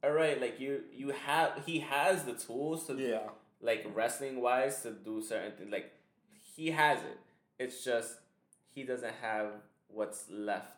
all 0.03 0.11
right, 0.11 0.39
like 0.39 0.59
you 0.59 0.81
you 0.93 1.09
have 1.09 1.63
he 1.65 1.79
has 1.79 2.23
the 2.23 2.33
tools 2.33 2.85
to 2.87 2.95
yeah. 2.95 3.19
like 3.61 3.85
wrestling 3.93 4.41
wise 4.41 4.81
to 4.81 4.91
do 4.91 5.21
certain 5.21 5.53
things. 5.53 5.71
Like 5.71 5.91
he 6.55 6.71
has 6.71 6.99
it. 6.99 7.19
It's 7.59 7.83
just 7.83 8.15
he 8.73 8.83
doesn't 8.83 9.13
have 9.21 9.51
what's 9.87 10.25
left 10.29 10.73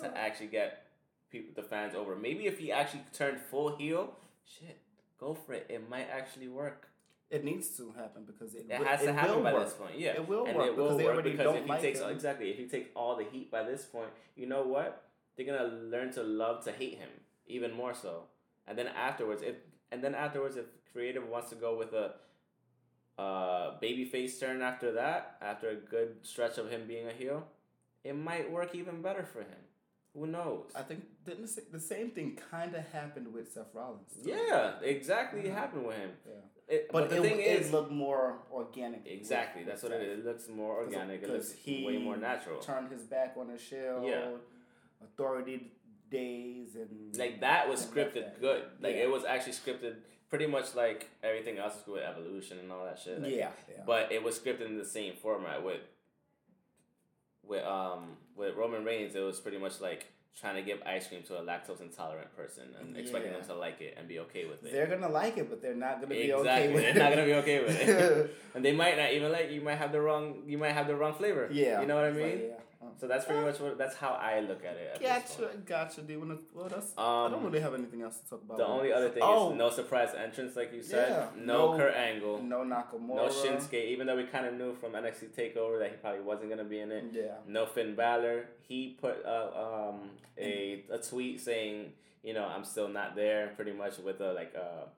to 0.00 0.16
actually 0.16 0.46
get 0.46 0.86
people 1.30 1.50
the 1.54 1.62
fans 1.62 1.94
over. 1.94 2.16
Maybe 2.16 2.46
if 2.46 2.58
he 2.58 2.70
actually 2.72 3.02
turned 3.12 3.40
full 3.40 3.76
heel, 3.76 4.14
shit, 4.44 4.78
go 5.18 5.34
for 5.34 5.54
it. 5.54 5.66
It 5.68 5.88
might 5.88 6.08
actually 6.10 6.48
work. 6.48 6.88
It 7.30 7.44
needs 7.44 7.68
to 7.76 7.92
happen 7.96 8.24
because 8.24 8.54
it, 8.56 8.66
It 8.68 8.82
has 8.84 9.00
to 9.02 9.08
it 9.10 9.14
happen 9.14 9.36
will 9.36 9.42
by 9.44 9.52
work. 9.52 9.64
this 9.64 9.74
point. 9.74 9.98
Yeah, 9.98 10.14
It 10.14 10.26
will 10.28 10.46
and 10.46 10.56
work 10.56 10.66
it 10.66 10.76
will 10.76 10.84
because 10.86 10.98
they 10.98 11.04
work 11.04 11.14
already 11.14 11.30
because 11.30 11.44
don't 11.44 11.56
if 11.58 11.64
he 11.64 11.68
like 11.70 11.80
takes 11.82 12.00
him. 12.00 12.10
exactly 12.10 12.50
if 12.50 12.56
he 12.58 12.66
takes 12.66 12.88
all 12.96 13.14
the 13.16 13.24
heat 13.24 13.50
by 13.50 13.62
this 13.62 13.84
point, 13.84 14.10
you 14.36 14.46
know 14.46 14.62
what? 14.62 15.04
They're 15.36 15.46
gonna 15.46 15.68
learn 15.92 16.12
to 16.14 16.22
love 16.22 16.64
to 16.64 16.72
hate 16.72 16.98
him 16.98 17.08
even 17.46 17.72
more 17.72 17.94
so. 17.94 18.24
And 18.66 18.76
then 18.78 18.88
afterwards, 18.88 19.42
if 19.42 19.56
and 19.92 20.02
then 20.04 20.14
afterwards, 20.14 20.56
if 20.56 20.66
creative 20.92 21.26
wants 21.28 21.50
to 21.50 21.56
go 21.56 21.76
with 21.78 21.92
a 21.92 22.14
uh, 23.18 23.78
babyface 23.80 24.38
turn 24.40 24.62
after 24.62 24.92
that, 24.92 25.36
after 25.40 25.70
a 25.70 25.74
good 25.76 26.16
stretch 26.22 26.58
of 26.58 26.70
him 26.70 26.86
being 26.86 27.06
a 27.06 27.12
heel, 27.12 27.46
it 28.04 28.16
might 28.16 28.50
work 28.50 28.74
even 28.74 29.02
better 29.02 29.24
for 29.24 29.40
him. 29.40 29.58
Who 30.14 30.26
knows? 30.26 30.70
I 30.74 30.82
think 30.82 31.04
didn't 31.24 31.46
the 31.54 31.62
the 31.72 31.80
same 31.80 32.10
thing 32.10 32.38
kind 32.50 32.74
of 32.74 32.84
happened 32.88 33.32
with 33.32 33.52
Seth 33.52 33.72
Rollins. 33.74 34.12
too. 34.24 34.30
yeah, 34.30 34.80
exactly. 34.82 35.40
It 35.40 35.46
Mhm. 35.52 35.54
happened 35.54 35.86
with 35.86 35.96
him. 35.96 36.10
Yeah. 36.26 36.34
It, 36.70 36.88
But, 36.92 37.10
the 37.10 37.16
it, 37.16 37.22
thing 37.22 37.40
it 37.40 37.60
is, 37.62 37.72
looked 37.72 37.90
more 37.90 38.36
organic. 38.52 39.02
exactly. 39.04 39.64
That's 39.64 39.82
what 39.82 39.90
it 39.92 40.02
is. 40.02 40.20
It 40.20 40.26
looks 40.26 40.48
more 40.48 40.76
organic. 40.76 41.22
It 41.22 41.28
looks 41.28 41.50
he 41.52 41.84
way 41.84 41.98
more 41.98 42.16
natural. 42.16 42.60
Turned 42.60 42.90
his 42.92 43.02
back 43.02 43.34
on 43.36 43.48
the 43.48 43.58
show. 43.58 44.02
Yeah. 44.06 45.04
Authority 45.04 45.72
days 46.10 46.74
and 46.76 47.16
like 47.16 47.40
that 47.40 47.68
was 47.68 47.84
scripted 47.86 48.14
that. 48.24 48.40
good. 48.40 48.62
Like 48.80 48.94
Yeah. 48.96 49.02
it 49.02 49.10
was 49.10 49.24
actually 49.24 49.52
scripted 49.52 49.96
pretty 50.28 50.46
much 50.46 50.74
like 50.74 51.08
everything 51.22 51.58
else 51.58 51.74
with 51.86 52.02
evolution 52.02 52.58
and 52.58 52.70
all 52.72 52.84
that 52.84 52.98
shit. 52.98 53.20
Like, 53.22 53.32
yeah, 53.32 53.50
yeah. 53.68 53.82
But 53.86 54.10
it 54.12 54.22
was 54.22 54.38
scripted 54.38 54.66
in 54.66 54.78
the 54.78 54.84
same 54.84 55.14
format 55.14 55.64
with 55.64 55.80
with 57.44 57.64
um 57.64 58.16
with 58.36 58.54
Roman 58.54 58.84
Reigns. 58.84 59.14
It 59.14 59.20
was 59.20 59.40
pretty 59.40 59.58
much 59.58 59.80
like 59.80 60.06
trying 60.38 60.56
to 60.56 60.62
give 60.62 60.80
ice 60.86 61.06
cream 61.08 61.22
to 61.24 61.38
a 61.38 61.42
lactose 61.42 61.80
intolerant 61.80 62.34
person 62.36 62.64
and 62.80 62.96
expecting 62.96 63.32
them 63.32 63.42
to 63.44 63.54
like 63.54 63.80
it 63.80 63.94
and 63.98 64.06
be 64.08 64.18
okay 64.20 64.46
with 64.46 64.64
it. 64.64 64.72
They're 64.72 64.86
gonna 64.86 65.08
like 65.08 65.36
it, 65.38 65.50
but 65.50 65.60
they're 65.60 65.74
not 65.74 65.96
gonna 65.96 66.08
be 66.14 66.30
exactly. 66.30 66.50
okay 66.50 66.72
with 66.72 66.82
They're 66.82 66.90
it. 66.90 66.96
not 66.98 67.10
gonna 67.10 67.26
be 67.26 67.34
okay 67.34 67.62
with 67.64 67.80
it. 67.80 68.36
and 68.54 68.64
they 68.64 68.72
might 68.72 68.96
not 68.96 69.12
even 69.12 69.32
like 69.32 69.50
you 69.50 69.60
might 69.60 69.76
have 69.76 69.92
the 69.92 70.00
wrong 70.00 70.42
you 70.46 70.56
might 70.58 70.72
have 70.72 70.86
the 70.86 70.94
wrong 70.96 71.14
flavor. 71.14 71.48
yeah, 71.52 71.80
You 71.80 71.86
know 71.86 71.96
what 71.96 72.04
I 72.04 72.08
like, 72.10 72.16
mean? 72.18 72.40
yeah. 72.48 72.54
Uh, 72.90 73.00
So 73.00 73.06
that's 73.08 73.24
pretty 73.24 73.42
much 73.42 73.58
what 73.60 73.78
that's 73.78 73.96
how 73.96 74.10
I 74.20 74.40
look 74.40 74.64
at 74.64 74.76
it. 74.76 74.90
At 74.94 75.00
this 75.00 75.36
Gotcha, 75.36 75.56
gotcha. 75.66 76.02
Do 76.02 76.12
you 76.12 76.20
wanna? 76.20 76.38
Well, 76.54 76.68
that's. 76.68 76.92
I 76.98 77.28
don't 77.28 77.34
Um, 77.40 77.44
really 77.44 77.60
have 77.60 77.74
anything 77.74 78.02
else 78.02 78.18
to 78.20 78.30
talk 78.30 78.42
about. 78.42 78.58
the 78.58 78.66
only 78.66 78.92
other 78.92 79.08
thing 79.10 79.22
Oh. 79.24 79.50
is 79.52 79.56
no 79.56 79.70
surprise 79.70 80.14
entrance, 80.14 80.56
like 80.56 80.72
you 80.72 80.82
said. 80.82 81.10
Yeah. 81.10 81.28
No, 81.44 81.72
No- 81.72 81.78
Kurt 81.78 81.94
Angle. 81.94 82.42
no 82.42 82.58
Nakamura. 82.60 83.16
No 83.16 83.28
Shinsuke, 83.28 83.84
even 83.88 84.06
though 84.06 84.16
we 84.16 84.24
kind 84.24 84.46
of 84.46 84.54
knew 84.54 84.74
from 84.74 84.92
NXT 84.94 85.28
Takeover 85.28 85.78
that 85.78 85.90
he 85.90 85.96
probably 85.96 86.20
wasn't 86.22 86.50
gonna 86.50 86.64
be 86.64 86.80
in 86.80 86.90
it. 86.92 87.04
Yeah. 87.12 87.34
No 87.46 87.66
Finn 87.66 87.94
Balor. 87.94 88.46
He 88.68 88.96
put 89.00 89.24
uh, 89.24 89.88
um, 89.90 90.10
a 90.38 90.84
a 90.90 90.98
tweet 90.98 91.40
saying, 91.40 91.92
you 92.22 92.34
know, 92.34 92.44
I'm 92.44 92.64
still 92.64 92.88
not 92.88 93.14
there, 93.16 93.52
pretty 93.56 93.72
much 93.72 93.98
with 93.98 94.20
a 94.20 94.32
like 94.32 94.54
a 94.54 94.88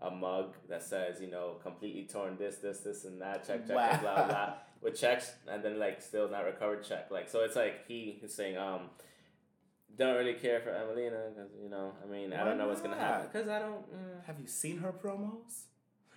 a 0.00 0.10
mug 0.12 0.54
that 0.68 0.80
says, 0.82 1.20
you 1.20 1.26
know, 1.26 1.56
completely 1.60 2.04
torn 2.04 2.36
this, 2.38 2.58
this, 2.58 2.78
this, 2.80 3.04
and 3.04 3.20
that, 3.20 3.44
check, 3.44 3.66
check, 3.66 3.74
Wow. 3.74 3.98
blah 4.00 4.26
blah, 4.28 4.52
with 4.82 4.98
checks, 4.98 5.32
and 5.50 5.62
then 5.62 5.78
like 5.78 6.00
still 6.02 6.28
not 6.28 6.44
recovered 6.44 6.84
check. 6.84 7.10
Like 7.10 7.28
so, 7.28 7.40
it's 7.40 7.56
like 7.56 7.86
he 7.86 8.18
is 8.22 8.34
saying, 8.34 8.56
um. 8.56 8.90
Don't 9.96 10.14
really 10.14 10.34
care 10.34 10.60
for 10.60 10.70
Emmalina 10.70 11.34
because 11.34 11.50
you 11.60 11.68
know 11.68 11.92
I 12.04 12.06
mean 12.06 12.32
I 12.32 12.44
don't 12.44 12.56
know 12.56 12.68
what's 12.68 12.80
gonna 12.82 12.94
happen 12.94 13.22
not? 13.24 13.32
because 13.32 13.48
I 13.48 13.58
don't 13.58 13.82
mm. 13.92 14.24
Have 14.26 14.38
you 14.38 14.46
seen 14.46 14.78
her 14.78 14.92
promos? 14.92 15.62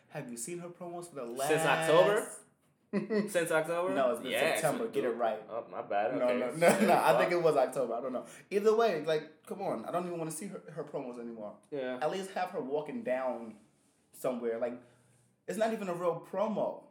Have 0.10 0.30
you 0.30 0.38
seen 0.38 0.60
her 0.60 0.67
promos 0.69 1.10
for 1.10 1.15
the 1.15 1.24
last 1.26 1.47
Since 1.47 1.62
October? 1.63 2.28
since 3.30 3.50
October 3.52 3.95
No, 3.95 4.12
it's 4.12 4.21
been 4.21 4.34
Yeah, 4.34 4.54
September. 4.54 4.88
Get 4.88 5.06
it 5.06 5.15
right. 5.15 5.41
Oh 5.50 5.63
my 5.71 5.82
bad. 5.82 6.15
No, 6.15 6.26
Okay. 6.26 6.39
no, 6.39 6.52
no, 6.52 6.80
no. 6.86 6.93
I 7.04 7.17
think 7.17 7.32
it 7.32 7.41
was 7.41 7.56
October. 7.56 7.95
I 7.95 8.02
don't 8.02 8.13
know. 8.13 8.26
Either 8.52 8.76
way, 8.76 9.04
like, 9.04 9.45
come 9.47 9.62
on. 9.63 9.86
I 9.86 9.91
don't 9.91 10.06
even 10.06 10.19
want 10.19 10.30
to 10.30 10.36
see 10.36 10.47
her, 10.47 10.62
her 10.76 10.84
promos 10.84 11.19
anymore. 11.19 11.54
yeah. 11.71 11.97
At 12.02 12.12
least 12.12 12.30
have 12.32 12.50
her 12.50 12.62
walking 12.62 13.02
down 13.04 13.56
somewhere. 14.19 14.60
Like, 14.60 14.80
it's 15.47 15.58
not 15.58 15.74
even 15.74 15.88
a 15.88 15.93
real 15.93 16.21
promo. 16.32 16.82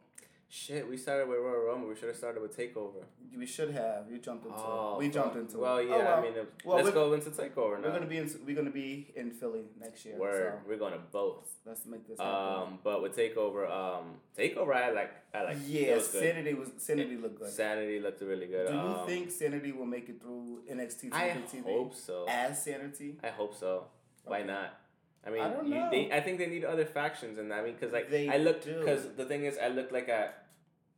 Shit, 0.53 0.89
we 0.89 0.97
started 0.97 1.29
with 1.29 1.37
Royal 1.39 1.61
Rumble. 1.67 1.87
We 1.87 1.95
should 1.95 2.09
have 2.09 2.17
started 2.17 2.41
with 2.41 2.57
Takeover. 2.57 3.05
We 3.37 3.45
should 3.45 3.71
have. 3.71 4.11
You 4.11 4.17
jumped 4.17 4.45
into 4.45 4.57
Oh, 4.57 4.95
it. 4.95 4.99
We 4.99 5.09
jumped 5.09 5.37
into 5.37 5.59
well, 5.59 5.77
it. 5.77 5.87
yeah. 5.87 5.95
Oh, 5.95 5.99
well. 5.99 6.17
I 6.17 6.21
mean, 6.21 6.33
Well, 6.65 6.77
let's 6.83 6.89
go 6.91 7.13
into 7.13 7.29
Takeover 7.29 7.79
now. 7.79 7.87
We're 7.87 7.93
gonna 7.93 8.05
be 8.05 8.17
in. 8.17 8.29
We're 8.45 8.57
gonna 8.57 8.69
be 8.69 9.13
in 9.15 9.31
Philly 9.31 9.61
next 9.79 10.03
year. 10.05 10.17
Word. 10.17 10.59
So 10.61 10.69
We're 10.69 10.75
going 10.77 10.91
to 10.91 10.99
both. 11.09 11.47
let's 11.65 11.85
make 11.85 12.05
this 12.05 12.19
happen. 12.19 12.63
Um, 12.63 12.79
but 12.83 13.01
with 13.01 13.15
Takeover, 13.15 13.71
um, 13.71 14.15
Takeover, 14.37 14.75
I 14.75 14.91
like. 14.91 15.11
I 15.33 15.43
like. 15.43 15.57
yeah, 15.65 15.95
was. 15.95 16.09
Sanity 16.09 16.53
was 16.53 16.69
Sanity 16.75 17.15
looked 17.15 17.39
good. 17.39 17.49
Sanity 17.49 18.01
looked 18.01 18.21
really 18.21 18.47
good. 18.47 18.67
Do 18.67 18.73
you 18.73 18.79
um, 18.79 19.07
think 19.07 19.31
Sanity 19.31 19.71
will 19.71 19.85
make 19.85 20.09
it 20.09 20.21
through 20.21 20.63
NXT 20.69 21.13
I 21.13 21.29
TV 21.49 21.63
hope 21.63 21.95
so. 21.95 22.25
as 22.27 22.61
Sanity? 22.61 23.15
I 23.23 23.29
hope 23.29 23.57
so. 23.57 23.85
Why 24.25 24.39
Okay. 24.39 24.47
not? 24.47 24.77
I 25.25 25.29
mean, 25.29 25.41
I 25.41 25.49
don't 25.49 25.67
you, 25.67 25.75
know. 25.75 25.87
they, 25.91 26.11
I 26.11 26.19
think 26.19 26.39
they 26.39 26.47
need 26.47 26.65
other 26.65 26.83
factions, 26.83 27.37
and 27.37 27.53
I 27.53 27.61
mean, 27.61 27.73
because 27.73 27.93
like 27.93 28.09
They 28.09 28.27
I 28.27 28.37
looked, 28.37 28.65
because 28.65 29.07
the 29.15 29.25
thing 29.25 29.45
is, 29.45 29.55
I 29.57 29.67
looked 29.67 29.91
like 29.91 30.09
at 30.09 30.40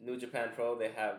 New 0.06 0.18
Japan 0.18 0.50
Pro. 0.56 0.78
They 0.78 0.92
have 0.92 1.18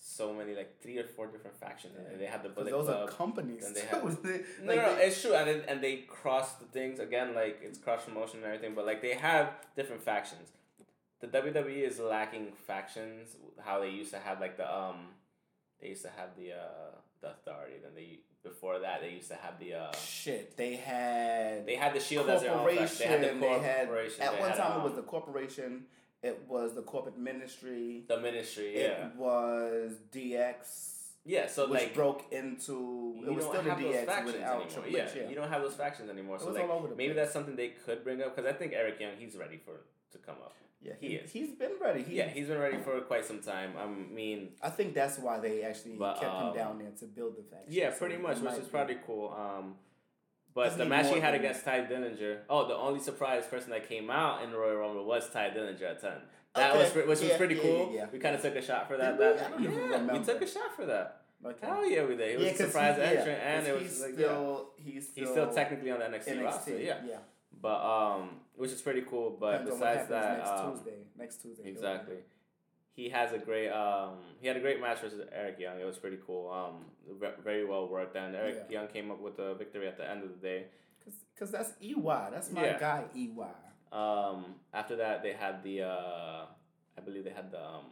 so 0.00 0.32
many, 0.32 0.54
like 0.54 0.80
three 0.80 0.98
or 0.98 1.04
four 1.04 1.26
different 1.26 1.58
factions, 1.58 1.96
in 1.96 2.04
there. 2.04 2.16
They 2.18 2.26
have 2.26 2.42
the 2.44 2.48
Bullet 2.50 2.70
those 2.70 2.86
Club. 2.86 3.08
are 3.08 3.12
companies. 3.12 3.64
and 3.66 3.74
they 3.74 3.80
have- 3.80 4.22
They- 4.22 4.42
No, 4.62 4.72
like 4.72 4.82
no, 4.82 4.94
they- 4.96 5.06
it's 5.06 5.20
true, 5.22 5.34
and 5.34 5.48
then, 5.48 5.62
and 5.68 5.82
they 5.82 5.96
cross 6.08 6.52
the 6.54 6.66
things 6.66 7.00
again. 7.00 7.34
Like 7.34 7.58
it's 7.62 7.78
cross 7.78 8.04
promotion 8.04 8.38
and 8.38 8.46
everything, 8.46 8.74
but 8.74 8.86
like 8.86 9.02
they 9.02 9.14
have 9.14 9.52
different 9.76 10.02
factions. 10.02 10.50
The 11.20 11.26
WWE 11.26 11.82
is 11.84 11.98
lacking 11.98 12.52
factions. 12.66 13.34
How 13.60 13.80
they 13.80 13.90
used 13.90 14.12
to 14.12 14.20
have 14.20 14.40
like 14.40 14.56
the 14.56 14.72
um, 14.72 15.08
they 15.80 15.88
used 15.88 16.02
to 16.02 16.10
have 16.16 16.30
the 16.36 16.52
uh 16.52 16.90
the 17.20 17.30
authority. 17.30 17.74
Then 17.82 17.92
they 17.96 18.20
before 18.44 18.78
that 18.78 19.00
they 19.00 19.10
used 19.10 19.26
to 19.28 19.34
have 19.34 19.58
the 19.58 19.74
uh 19.74 19.92
shit. 19.96 20.56
They 20.56 20.76
had 20.76 21.66
they 21.66 21.74
had 21.74 21.92
the 21.92 21.98
Shield 21.98 22.30
as 22.30 22.42
their 22.42 22.52
own 22.54 22.72
faction. 22.76 22.98
They 22.98 23.04
had 23.06 23.20
the 23.34 23.40
they 23.40 23.48
had- 23.58 23.88
at 23.88 24.16
they 24.18 24.26
one 24.40 24.48
had, 24.50 24.58
time 24.58 24.72
um, 24.74 24.80
it 24.80 24.84
was 24.84 24.94
the 24.94 25.02
corporation. 25.02 25.86
It 26.22 26.42
was 26.48 26.74
the 26.74 26.82
corporate 26.82 27.16
ministry. 27.18 28.04
the 28.08 28.18
ministry. 28.20 28.80
Yeah, 28.80 29.06
It 29.06 29.16
was 29.16 29.92
DX. 30.12 30.56
yeah. 31.24 31.46
So 31.46 31.68
which 31.68 31.80
like 31.80 31.94
broke 31.94 32.24
into 32.32 33.22
it 33.26 33.32
was 33.32 33.44
still 33.44 33.62
the 33.62 33.70
DX 33.70 34.04
factions 34.06 34.32
without. 34.34 34.68
Triple 34.70 34.90
Yeah. 34.90 35.08
Yeah, 35.16 35.28
you 35.28 35.34
don't 35.36 35.48
have 35.48 35.62
those 35.62 35.74
factions 35.74 36.10
anymore. 36.10 36.36
It 36.36 36.40
So 36.40 36.46
was 36.48 36.56
like 36.56 36.68
all 36.68 36.78
over 36.78 36.88
the 36.88 36.96
maybe 36.96 37.14
that's 37.14 37.32
something 37.32 37.54
they 37.54 37.68
could 37.68 38.02
bring 38.02 38.20
up 38.22 38.34
because 38.34 38.50
I 38.52 38.54
think 38.56 38.72
Eric 38.72 38.98
Young 39.00 39.12
he's 39.18 39.36
ready 39.36 39.58
for 39.64 39.80
to 40.12 40.18
come 40.18 40.36
up. 40.42 40.54
yeah. 40.82 40.94
he 41.00 41.08
is. 41.16 41.30
He's 41.30 41.50
been 41.52 41.72
ready. 41.80 42.02
He, 42.02 42.16
Yeah, 42.16 42.28
he's 42.28 42.48
been 42.48 42.58
ready 42.58 42.78
for 42.78 43.00
quite 43.02 43.24
some 43.24 43.40
time. 43.40 43.74
I 43.78 43.86
mean, 43.86 44.50
I 44.62 44.70
think 44.70 44.94
that's 44.94 45.18
why 45.18 45.38
they 45.38 45.62
actually 45.62 45.96
But, 45.96 46.14
kept 46.20 46.32
um, 46.34 46.48
him 46.48 46.54
down 46.54 46.78
there 46.78 46.90
to 46.98 47.04
build 47.04 47.36
the 47.36 47.42
faction. 47.42 47.72
yeah, 47.72 47.90
pretty 47.90 48.14
it 48.16 48.22
much, 48.22 48.38
which 48.38 48.52
is 48.54 48.64
be- 48.64 48.70
probably 48.70 48.98
cool. 49.06 49.28
Um, 49.38 49.74
but 50.58 50.78
the 50.78 50.84
match 50.84 51.12
he 51.14 51.20
had 51.20 51.34
against 51.34 51.64
Tye 51.64 51.80
Dillinger, 51.90 52.38
oh, 52.50 52.66
the 52.68 52.74
only 52.76 53.00
surprise 53.00 53.44
person 53.46 53.70
that 53.70 53.88
came 53.88 54.10
out 54.10 54.42
in 54.42 54.50
the 54.50 54.58
Royal 54.58 54.76
Rumble 54.76 55.04
was 55.04 55.28
Tye 55.30 55.50
Dillinger 55.50 55.82
at 55.90 56.00
ten. 56.00 56.12
That 56.54 56.70
Okay, 56.74 56.78
was 56.84 56.94
which 56.94 57.06
was 57.06 57.22
yeah, 57.22 57.36
pretty 57.36 57.54
yeah, 57.56 57.62
cool. 57.62 57.90
yeah, 57.92 57.98
yeah. 58.00 58.06
We 58.12 58.18
kind 58.18 58.34
of 58.34 58.42
took 58.42 58.56
a 58.56 58.62
shot 58.62 58.88
for 58.88 58.96
that. 58.96 59.18
Did 59.18 59.32
we? 59.34 59.38
that 59.38 59.60
even 59.60 59.90
yeah, 59.90 60.12
we 60.18 60.24
took 60.24 60.42
a 60.42 60.46
shot 60.46 60.74
for 60.74 60.86
that. 60.86 61.22
Okay. 61.44 61.66
Hell 61.66 61.88
yeah, 61.88 62.04
we 62.04 62.16
did. 62.16 62.30
It 62.32 62.38
was 62.38 62.46
Yeah, 62.46 62.52
a 62.52 62.56
surprise 62.56 62.96
he, 62.96 63.02
yeah, 63.02 63.08
entrant, 63.10 63.40
and 63.44 63.66
it 63.66 63.80
he's 63.80 63.90
was 63.90 64.00
like 64.00 64.10
yeah. 64.10 64.16
still 64.26 64.70
he's 64.76 65.08
still 65.08 65.22
he's 65.24 65.30
still 65.30 65.52
technically 65.54 65.90
on 65.92 65.98
the 66.00 66.06
NXT, 66.06 66.28
NXT. 66.28 66.44
roster. 66.44 66.78
Yeah, 66.78 66.96
yeah. 67.06 67.16
But 67.60 67.80
um, 67.84 68.30
which 68.56 68.72
is 68.72 68.82
pretty 68.82 69.02
cool. 69.02 69.36
But 69.38 69.58
Depends 69.64 69.70
besides 69.78 70.08
that, 70.08 70.38
next 70.38 70.50
um, 70.50 70.72
Tuesday, 70.72 70.98
next 71.16 71.42
Tuesday. 71.42 71.68
exactly. 71.68 72.16
He 72.98 73.08
has 73.10 73.32
a 73.32 73.38
great 73.38 73.70
um 73.70 74.14
he 74.40 74.48
had 74.48 74.56
a 74.56 74.60
great 74.66 74.80
match 74.80 74.98
versus 75.02 75.20
Eric 75.32 75.56
Young. 75.60 75.78
It 75.78 75.86
was 75.86 75.98
pretty 75.98 76.18
cool. 76.26 76.50
Um, 76.50 76.76
very 77.44 77.64
well 77.64 77.86
worked, 77.88 78.16
and 78.16 78.34
Eric 78.34 78.56
Yeah. 78.56 78.80
Young 78.80 78.88
came 78.88 79.12
up 79.12 79.20
with 79.20 79.38
a 79.38 79.54
victory 79.54 79.86
at 79.86 79.96
the 79.96 80.06
end 80.12 80.24
of 80.24 80.30
the 80.30 80.40
day. 80.50 80.60
Cause, 81.04 81.14
Cause 81.38 81.50
that's 81.52 81.72
EY. 81.80 82.28
That's 82.34 82.50
my 82.50 82.64
Yeah. 82.66 82.78
guy 82.86 83.04
EY. 83.14 83.54
Um, 83.96 84.56
after 84.74 84.96
that, 84.96 85.22
they 85.22 85.32
had 85.44 85.62
the 85.62 85.82
uh, 85.82 86.46
I 86.98 87.00
believe 87.04 87.22
they 87.22 87.30
had 87.30 87.52
the 87.52 87.62
um 87.64 87.84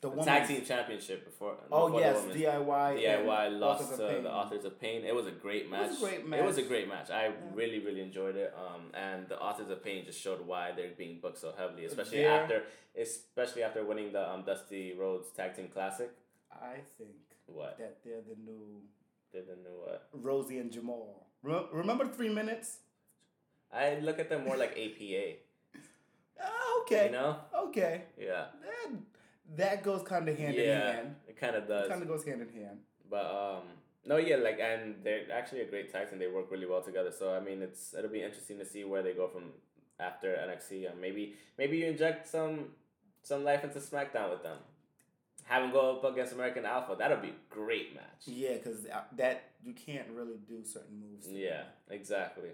The 0.00 0.10
the 0.10 0.22
tag 0.22 0.46
team 0.46 0.64
championship 0.64 1.24
before. 1.24 1.56
Oh 1.72 1.86
before 1.86 2.00
yes, 2.00 2.22
the. 2.24 2.34
DIY. 2.34 3.02
DIY 3.02 3.58
lost 3.58 3.90
to 3.90 3.96
the 3.96 4.30
Authors 4.30 4.64
of 4.64 4.80
Pain. 4.80 5.04
It 5.04 5.12
was 5.14 5.26
a 5.26 5.32
great 5.32 5.68
match. 5.68 5.86
It 5.86 5.88
was 5.90 5.98
a 5.98 6.04
great 6.06 6.28
match. 6.28 6.38
It 6.40 6.44
was 6.46 6.58
a 6.58 6.62
great 6.62 6.88
match. 6.88 7.10
I 7.10 7.24
Yeah. 7.26 7.32
really, 7.52 7.80
really 7.80 8.00
enjoyed 8.02 8.36
it. 8.36 8.54
Um, 8.56 8.92
and 8.94 9.28
the 9.28 9.40
Authors 9.40 9.70
of 9.70 9.82
Pain 9.82 10.04
just 10.04 10.20
showed 10.20 10.40
why 10.46 10.70
they're 10.76 10.92
being 10.96 11.18
booked 11.20 11.38
so 11.38 11.52
heavily, 11.58 11.84
especially 11.86 12.18
They're- 12.18 12.30
after, 12.30 12.62
especially 12.96 13.64
after 13.64 13.84
winning 13.84 14.12
the 14.12 14.30
um, 14.30 14.44
Dusty 14.44 14.94
Rhodes 14.94 15.30
Tag 15.30 15.56
Team 15.56 15.68
Classic. 15.68 16.10
I 16.52 16.76
think 16.96 17.10
What 17.46 17.76
that 17.78 17.98
they're 18.04 18.20
the 18.22 18.36
new 18.40 18.82
did 19.32 19.46
the 19.48 19.56
new 19.56 19.76
what? 19.84 20.08
Rosey 20.22 20.60
and 20.60 20.70
Jamal. 20.70 21.26
Re- 21.42 21.66
remember 21.72 22.06
three 22.06 22.28
minutes? 22.28 22.78
I 23.72 23.98
look 24.00 24.18
at 24.20 24.28
them 24.30 24.44
more 24.44 24.56
like 24.56 24.72
APA. 24.78 25.38
Ah, 26.40 26.80
okay. 26.82 27.06
You 27.06 27.12
know? 27.12 27.36
Okay. 27.66 28.02
Yeah. 28.16 28.46
That, 28.62 28.96
that 29.56 29.82
goes 29.82 30.02
kind 30.02 30.28
of 30.28 30.38
hand 30.38 30.54
yeah. 30.54 30.62
in 30.62 30.94
hand. 30.94 31.16
It 31.28 31.36
kind 31.36 31.56
of 31.56 31.66
does. 31.66 31.86
It 31.86 31.90
Kind 31.90 32.02
of 32.02 32.08
goes 32.08 32.24
hand 32.24 32.42
in 32.42 32.48
hand. 32.48 32.78
But 33.10 33.24
um, 33.24 33.62
no, 34.04 34.16
yeah, 34.16 34.36
like, 34.36 34.58
and 34.60 34.96
they're 35.02 35.30
actually 35.32 35.62
a 35.62 35.66
great 35.66 35.92
tag 35.92 36.10
team. 36.10 36.18
They 36.18 36.26
work 36.26 36.50
really 36.50 36.66
well 36.66 36.82
together. 36.82 37.10
So 37.10 37.34
I 37.34 37.40
mean, 37.40 37.62
it's 37.62 37.94
it'll 37.94 38.10
be 38.10 38.22
interesting 38.22 38.58
to 38.58 38.64
see 38.64 38.84
where 38.84 39.02
they 39.02 39.12
go 39.12 39.28
from 39.28 39.44
after 39.98 40.28
NXT. 40.28 40.90
And 40.90 41.00
maybe 41.00 41.34
maybe 41.56 41.78
you 41.78 41.86
inject 41.86 42.28
some 42.28 42.66
some 43.22 43.44
life 43.44 43.64
into 43.64 43.78
SmackDown 43.78 44.30
with 44.30 44.42
them. 44.42 44.58
Have 45.44 45.62
them 45.62 45.72
go 45.72 45.96
up 45.96 46.04
against 46.04 46.34
American 46.34 46.66
Alpha. 46.66 46.94
That'll 46.98 47.18
be 47.18 47.28
a 47.28 47.54
great 47.54 47.94
match. 47.94 48.24
Yeah, 48.26 48.54
because 48.54 48.86
that 49.16 49.44
you 49.64 49.72
can't 49.72 50.08
really 50.14 50.38
do 50.46 50.62
certain 50.64 51.00
moves. 51.00 51.26
Yeah, 51.28 51.62
exactly. 51.90 52.50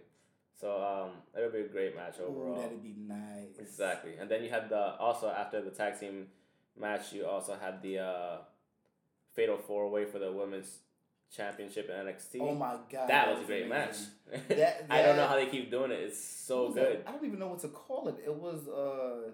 So 0.61 0.71
um, 0.83 1.11
it'll 1.37 1.51
be 1.51 1.61
a 1.61 1.69
great 1.69 1.97
match 1.97 2.17
Ooh, 2.21 2.27
overall. 2.27 2.63
that'd 2.63 2.83
be 2.83 2.95
nice. 2.97 3.59
Exactly, 3.59 4.13
and 4.21 4.31
then 4.31 4.45
you 4.45 4.51
had 4.51 4.69
the 4.69 4.95
also 4.97 5.29
after 5.29 5.61
the 5.61 5.71
tag 5.71 5.99
team 5.99 6.29
match, 6.79 7.13
you 7.13 7.27
also 7.27 7.57
had 7.61 7.83
the 7.83 7.99
uh, 7.99 8.37
fatal 9.35 9.59
four 9.59 9.91
way 9.91 10.05
for 10.05 10.19
the 10.19 10.33
women's 10.33 10.79
championship 11.35 11.91
in 11.91 12.07
NXT. 12.07 12.41
Oh 12.41 12.55
my 12.55 12.77
god. 12.91 13.09
that 13.09 13.29
was 13.31 13.41
a 13.41 13.45
great 13.45 13.67
amazing. 13.67 14.07
match. 14.31 14.49
That- 14.49 14.87
I 14.91 15.03
don't 15.03 15.17
know 15.17 15.27
how 15.27 15.37
they 15.37 15.47
keep 15.47 15.71
doing 15.71 15.91
it. 15.91 16.01
It's 16.01 16.23
so 16.23 16.71
good. 16.71 17.05
that? 17.05 17.09
I 17.09 17.13
don't 17.13 17.25
even 17.25 17.39
know 17.39 17.49
what 17.49 17.61
to 17.61 17.69
call 17.69 18.09
it. 18.09 18.17
It 18.25 18.35
was 18.35 18.69
uh. 18.69 19.31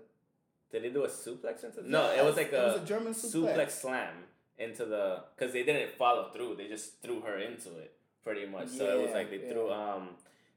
Did 0.73 0.85
they 0.85 0.91
do 0.91 1.05
a 1.05 1.09
suplex 1.09 1.65
into? 1.65 1.89
No, 1.89 2.13
it 2.13 2.25
was 2.25 2.37
like 2.37 2.53
a, 2.53 2.75
was 2.75 2.83
a 2.83 2.87
German 2.87 3.13
suplex. 3.13 3.57
suplex. 3.57 3.71
slam 3.73 4.15
into 4.57 4.85
the 4.85 5.25
because 5.37 5.53
they 5.53 5.65
didn't 5.65 5.93
follow 5.93 6.31
through. 6.31 6.57
They 6.57 6.69
just 6.69 7.03
threw 7.03 7.21
her 7.23 7.39
into 7.39 7.77
it 7.79 7.93
pretty 8.23 8.47
much. 8.47 8.69
So 8.69 8.99
it 8.99 9.03
was 9.03 9.13
like 9.13 9.31
they 9.31 9.39
threw 9.51 9.73
um, 9.73 10.11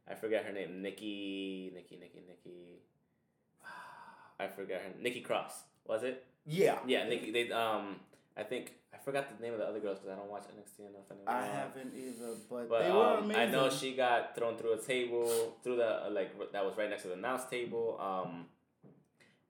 I 0.09 0.15
forget 0.15 0.45
her 0.45 0.51
name, 0.51 0.81
Nikki, 0.81 1.71
Nikki, 1.73 1.97
Nikki, 1.97 2.21
Nikki. 2.27 2.81
I 4.39 4.47
forget 4.47 4.81
her. 4.81 5.01
Nikki 5.01 5.21
Cross 5.21 5.63
was 5.85 6.03
it? 6.03 6.25
Yeah. 6.45 6.79
Yeah, 6.85 7.07
Nikki. 7.07 7.31
They 7.31 7.51
um, 7.51 7.97
I 8.37 8.43
think 8.43 8.73
I 8.93 8.97
forgot 8.97 9.35
the 9.37 9.43
name 9.43 9.53
of 9.53 9.59
the 9.59 9.65
other 9.65 9.79
girls 9.79 9.99
because 9.99 10.11
I 10.13 10.19
don't 10.19 10.29
watch 10.29 10.43
NXT 10.43 10.79
enough 10.89 11.09
anymore. 11.11 11.27
I 11.33 11.45
haven't 11.45 11.93
either, 11.95 12.33
but, 12.49 12.69
But 12.69 12.83
they 12.83 12.91
were 12.91 13.17
um, 13.17 13.23
amazing. 13.25 13.41
I 13.41 13.45
know 13.47 13.69
she 13.69 13.93
got 13.95 14.35
thrown 14.35 14.57
through 14.57 14.73
a 14.73 14.77
table, 14.81 15.57
through 15.63 15.77
the 15.77 16.05
uh, 16.05 16.09
like 16.11 16.31
that 16.51 16.65
was 16.65 16.75
right 16.77 16.89
next 16.89 17.03
to 17.03 17.09
the 17.09 17.13
announce 17.15 17.45
table. 17.45 17.97
Um, 17.99 18.45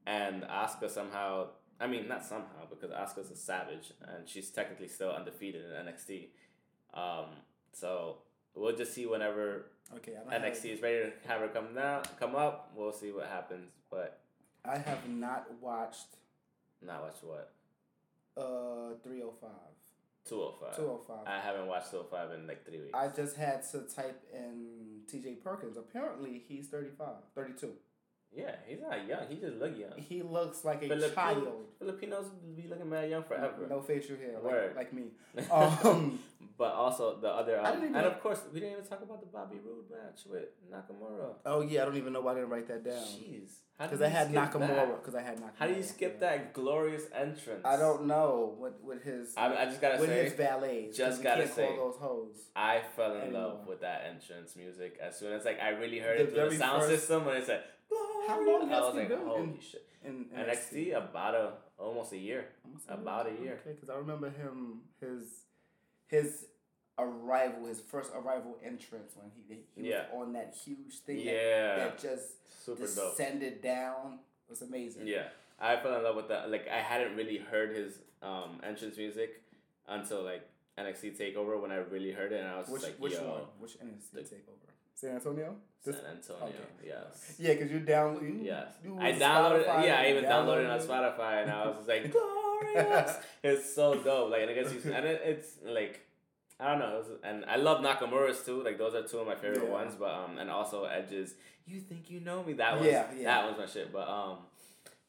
and 0.05 0.43
Asuka 0.43 0.89
somehow, 0.89 1.47
I 1.79 1.87
mean 1.87 2.07
not 2.07 2.23
somehow 2.25 2.65
because 2.69 2.91
Asuka's 2.91 3.31
a 3.31 3.35
savage 3.35 3.91
and 4.07 4.27
she's 4.27 4.49
technically 4.49 4.87
still 4.87 5.11
undefeated 5.11 5.63
in 5.65 5.85
NXT. 5.85 6.27
Um, 6.93 7.25
so 7.71 8.17
we'll 8.53 8.75
just 8.75 8.93
see 8.93 9.05
whenever 9.05 9.65
Okay, 9.95 10.13
I 10.13 10.23
don't 10.23 10.31
have- 10.43 10.53
NXT 10.53 10.73
is 10.73 10.81
ready 10.81 10.97
to 11.05 11.27
have 11.27 11.41
her 11.41 11.47
come 11.47 11.73
down, 11.73 12.03
come 12.19 12.35
up. 12.35 12.71
We'll 12.75 12.91
see 12.93 13.11
what 13.11 13.27
happens. 13.27 13.71
But 13.89 14.19
I 14.65 14.77
have 14.77 15.07
not 15.07 15.47
watched 15.61 16.07
not 16.85 17.01
watch 17.03 17.17
what 17.21 17.51
uh 18.37 18.95
305. 19.03 19.49
two 20.27 20.39
hundred 20.41 20.59
five. 20.59 20.75
205. 20.75 21.17
I 21.27 21.39
haven't 21.39 21.67
watched 21.67 21.91
two 21.91 21.97
hundred 21.97 22.09
five 22.09 22.31
in 22.31 22.47
like 22.47 22.65
three 22.65 22.79
weeks. 22.79 22.91
I 22.93 23.07
just 23.09 23.35
had 23.35 23.61
to 23.71 23.81
type 23.81 24.21
in 24.33 25.01
TJ 25.11 25.43
Perkins. 25.43 25.77
Apparently, 25.77 26.41
he's 26.47 26.67
35, 26.67 27.07
32. 27.35 27.71
yeah, 28.35 28.55
he's 28.65 28.79
not 28.81 29.05
young. 29.07 29.27
He 29.29 29.35
just 29.35 29.57
look 29.57 29.77
young. 29.77 29.91
He 29.97 30.23
looks 30.23 30.63
like 30.65 30.81
a 30.83 30.87
Filipino- 30.87 31.13
child. 31.13 31.47
Filipinos 31.77 32.25
be 32.55 32.67
looking 32.67 32.89
mad 32.89 33.09
young 33.09 33.23
forever. 33.23 33.67
No 33.69 33.81
facial 33.81 34.15
hair, 34.17 34.39
Word. 34.41 34.75
like, 34.75 34.91
like 34.91 34.93
me. 34.93 35.03
Um, 35.51 36.19
but 36.57 36.73
also 36.73 37.19
the 37.19 37.29
other, 37.29 37.59
um, 37.59 37.81
and 37.83 37.91
know- 37.93 38.05
of 38.07 38.19
course 38.21 38.41
we 38.53 38.59
didn't 38.59 38.73
even 38.79 38.85
talk 38.85 39.01
about 39.01 39.19
the 39.21 39.27
Bobby 39.27 39.57
Roode 39.63 39.89
match 39.89 40.21
with 40.29 40.49
Nakamura. 40.71 41.33
oh 41.45 41.61
yeah, 41.61 41.81
I 41.81 41.85
don't 41.85 41.97
even 41.97 42.13
know 42.13 42.21
why 42.21 42.31
I 42.31 42.35
didn't 42.35 42.49
write 42.49 42.67
that 42.67 42.83
down. 42.83 43.03
Jeez, 43.03 43.49
Because 43.79 44.01
I 44.01 44.07
had 44.09 44.27
skip 44.27 44.39
Nakamura. 44.39 44.97
Because 44.99 45.15
I 45.15 45.21
had 45.21 45.37
Nakamura. 45.37 45.51
How 45.59 45.67
do 45.67 45.73
you 45.73 45.83
skip 45.83 46.17
yeah. 46.21 46.29
that 46.29 46.53
glorious 46.53 47.03
entrance? 47.13 47.61
I 47.65 47.75
don't 47.77 48.05
know. 48.05 48.55
With 48.59 48.73
with 48.81 49.03
his 49.03 49.33
I, 49.35 49.55
I 49.55 49.65
just 49.65 49.81
gotta 49.81 49.99
with 49.99 50.09
say, 50.09 50.23
his 50.25 50.33
valets. 50.33 50.87
'cause 50.87 50.97
just 50.97 51.23
gotta 51.23 51.43
can't 51.43 51.53
say, 51.55 51.67
call 51.75 51.91
those 51.91 51.99
hoes. 51.99 52.35
I 52.55 52.81
fell 52.95 53.15
in 53.15 53.21
Anymore. 53.21 53.41
love 53.41 53.67
with 53.67 53.81
that 53.81 54.03
entrance 54.07 54.55
music 54.55 54.97
as 55.01 55.17
soon 55.17 55.33
as 55.33 55.45
like 55.45 55.59
I 55.59 55.69
really 55.69 55.99
heard 55.99 56.19
The 56.19 56.23
it 56.23 56.33
through 56.33 56.49
the 56.51 56.57
sound 56.57 56.81
first- 56.83 56.95
system 57.01 57.25
when 57.25 57.37
it 57.37 57.45
said. 57.45 57.63
How 58.27 58.41
"Glory," 58.41 58.51
long 58.61 58.71
I 58.71 58.75
has 58.75 58.83
was 58.85 58.93
he 58.93 58.99
like, 59.01 59.09
been 59.09 59.19
holy 59.27 59.43
in- 59.43 59.59
shit. 59.59 59.85
In 60.05 60.25
NXT 60.35 60.93
about 60.97 61.33
a 61.35 61.53
almost 61.77 62.11
a 62.13 62.17
year. 62.17 62.45
Almost 62.65 62.85
About 62.89 63.27
a 63.27 63.31
year. 63.41 63.59
Okay, 63.61 63.71
because 63.73 63.89
I 63.89 63.95
remember 63.95 64.29
him 64.29 64.81
his 64.99 65.42
his 66.13 66.45
arrival, 66.99 67.65
his 67.67 67.79
first 67.81 68.11
arrival 68.15 68.57
entrance 68.63 69.11
when 69.19 69.29
he 69.47 69.65
he 69.75 69.89
Yeah. 69.89 70.03
was 70.13 70.27
on 70.27 70.33
that 70.33 70.55
huge 70.65 70.93
thing 71.05 71.19
Yeah, 71.19 71.75
that, 71.77 71.77
that 71.77 71.99
just 71.99 72.27
super 72.65 72.85
dope. 72.85 73.17
descended 73.17 73.61
down. 73.61 74.19
It 74.47 74.49
was 74.51 74.61
amazing. 74.61 75.07
Yeah, 75.07 75.27
I 75.59 75.77
fell 75.77 75.95
in 75.97 76.03
love 76.03 76.15
with 76.15 76.27
that. 76.29 76.49
Like 76.51 76.67
I 76.69 76.79
hadn't 76.91 77.15
really 77.15 77.37
heard 77.51 77.75
his 77.75 77.91
um 78.21 78.51
entrance 78.63 78.95
music 78.97 79.41
until 79.87 80.21
like 80.31 80.43
NXT 80.77 81.17
Takeover 81.19 81.59
when 81.61 81.71
I 81.71 81.77
really 81.95 82.11
heard 82.11 82.31
it, 82.31 82.39
and 82.41 82.49
I 82.49 82.57
was 82.59 82.67
Which 82.69 82.83
like, 82.83 82.95
which 82.97 83.13
yo, 83.13 83.23
one? 83.29 83.41
Which 83.59 83.73
NXT 83.79 84.11
the- 84.13 84.21
takeover? 84.21 84.69
San 84.95 85.15
Antonio. 85.15 85.55
San 85.83 85.95
Antonio. 85.95 86.43
okay. 86.45 86.87
Yes. 86.93 87.35
Yeah, 87.39 87.53
because 87.53 87.71
you 87.71 87.79
down. 87.79 88.09
You, 88.23 88.39
Yes, 88.53 88.67
you 88.83 88.97
I 88.99 89.11
downloaded. 89.13 89.65
Spotify 89.65 89.85
yeah, 89.87 89.99
I 90.01 90.09
even 90.11 90.23
downloaded 90.23 90.65
it 90.65 90.69
on. 90.69 90.79
Spotify, 90.79 91.41
and 91.43 91.51
I 91.51 91.65
was 91.67 91.75
just 91.77 91.89
like, 91.89 92.03
it's 93.43 93.73
so 93.73 93.95
dope. 93.95 94.31
Like, 94.31 94.41
and 94.41 94.51
I 94.51 94.53
guess 94.53 94.73
you, 94.73 94.91
and 94.91 95.05
it, 95.05 95.21
it's 95.25 95.57
like, 95.65 96.01
I 96.59 96.69
don't 96.69 96.79
know. 96.79 96.97
Was, 96.97 97.07
and 97.23 97.45
I 97.45 97.57
love 97.57 97.83
Nakamura's 97.83 98.43
too. 98.43 98.63
Like, 98.63 98.77
those 98.77 98.93
are 98.95 99.03
two 99.03 99.19
of 99.19 99.27
my 99.27 99.35
favorite 99.35 99.63
Yeah. 99.65 99.69
ones. 99.71 99.95
But 99.99 100.11
um, 100.11 100.37
and 100.37 100.49
also 100.49 100.85
Edge's. 100.85 101.33
You 101.65 101.79
think 101.79 102.09
you 102.11 102.19
know 102.19 102.43
me? 102.43 102.53
That 102.53 102.77
was 102.77 102.87
Yeah, 102.87 103.05
yeah. 103.17 103.23
that 103.23 103.47
was 103.47 103.57
my 103.57 103.65
shit. 103.65 103.91
But 103.93 104.07
um, 104.07 104.37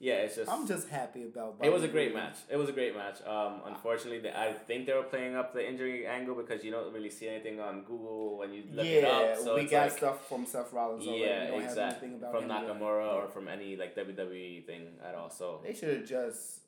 yeah, 0.01 0.15
it's 0.15 0.37
just. 0.37 0.51
I'm 0.51 0.67
just 0.67 0.89
happy 0.89 1.23
about. 1.23 1.57
It 1.63 1.73
was 1.73 1.83
a 1.83 1.89
great 1.89 2.15
match. 2.15 2.37
It 2.51 2.57
was 2.57 2.69
a 2.69 2.73
great 2.73 2.95
match. 2.95 3.25
Um, 3.27 3.63
unfortunately, 3.67 4.29
I 4.31 4.53
think 4.53 4.87
they 4.87 4.93
were 4.93 5.05
playing 5.05 5.35
up 5.35 5.55
the 5.55 5.67
injury 5.67 6.07
angle 6.07 6.35
because 6.35 6.65
you 6.65 6.71
don't 6.71 6.93
really 6.93 7.11
see 7.11 7.29
anything 7.29 7.59
on 7.61 7.83
Google 7.83 8.39
when 8.39 8.53
you 8.53 8.65
look 8.73 8.85
yeah, 8.85 8.93
it 8.93 9.05
up. 9.05 9.39
So 9.39 9.55
we 9.55 9.65
got 9.65 9.89
like, 9.89 9.97
stuff 9.97 10.29
from 10.29 10.47
Seth 10.47 10.73
Rollins. 10.73 11.07
already. 11.07 11.23
yeah, 11.25 11.45
we 11.45 11.51
don't 11.53 11.61
have 11.63 11.71
exactly. 11.71 12.11
From 12.31 12.45
him 12.45 12.51
yet. 12.51 12.65
Nakamura 12.65 13.15
or 13.15 13.29
from 13.29 13.49
any 13.49 13.77
like 13.77 13.97
WWE 13.97 14.67
thing 14.67 14.89
at 15.09 15.15
all. 15.15 15.31
So, 15.31 15.61
They 15.65 15.73
should 15.75 15.97
have 15.97 16.07
just. 16.07 16.61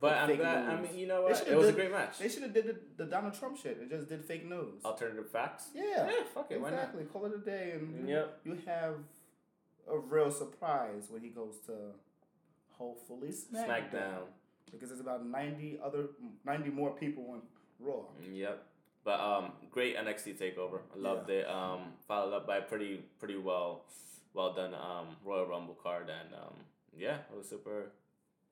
But 0.00 0.12
I'm 0.16 0.36
glad. 0.36 0.68
I 0.68 0.80
mean, 0.80 0.96
you 0.96 1.06
know 1.06 1.22
what? 1.22 1.46
It 1.48 1.56
was 1.56 1.68
a 1.68 1.72
great 1.72 1.90
match. 1.90 2.18
They 2.18 2.28
should 2.28 2.42
have 2.42 2.52
did 2.54 2.66
the, 2.66 2.76
the 2.96 3.04
Donald 3.10 3.34
Trump 3.34 3.56
shit. 3.58 3.78
It 3.82 3.88
just 3.90 4.08
did 4.08 4.24
fake 4.24 4.44
news. 4.48 4.84
Alternative 4.84 5.28
facts. 5.30 5.68
yeah, 5.74 6.06
Yeah, 6.06 6.10
fuck 6.34 6.50
it. 6.50 6.60
Why 6.60 6.70
not? 6.70 6.76
exactly. 6.78 7.04
Call 7.04 7.26
it 7.26 7.32
a 7.34 7.38
day, 7.38 7.72
and 7.74 8.08
you, 8.08 8.14
Yep. 8.14 8.40
you 8.44 8.58
have 8.66 8.94
a 9.88 9.98
real 9.98 10.30
surprise 10.30 11.04
when 11.10 11.22
he 11.22 11.28
goes 11.28 11.58
to 11.66 11.72
hopefully 12.72 13.28
SmackDown, 13.30 13.66
SmackDown. 13.68 14.22
because 14.70 14.88
there's 14.88 15.00
about 15.00 15.24
ninety 15.26 15.78
other 15.82 16.08
ninety 16.44 16.70
more 16.70 16.90
people 16.90 17.26
on 17.32 17.42
Raw. 17.78 18.02
Yep. 18.32 18.62
But 19.04 19.20
um, 19.20 19.52
great 19.70 19.96
NXT 19.96 20.36
takeover. 20.38 20.80
I 20.94 20.98
loved 20.98 21.30
it. 21.30 21.48
Um, 21.48 21.92
followed 22.08 22.34
up 22.34 22.46
by 22.46 22.56
a 22.58 22.62
pretty 22.62 23.04
pretty 23.18 23.36
well 23.38 23.84
well 24.34 24.52
done 24.52 24.74
um 24.74 25.16
Royal 25.24 25.46
Rumble 25.46 25.78
card 25.82 26.10
and 26.10 26.34
um 26.34 26.52
yeah 26.98 27.18
it 27.32 27.36
was 27.38 27.48
super 27.48 27.92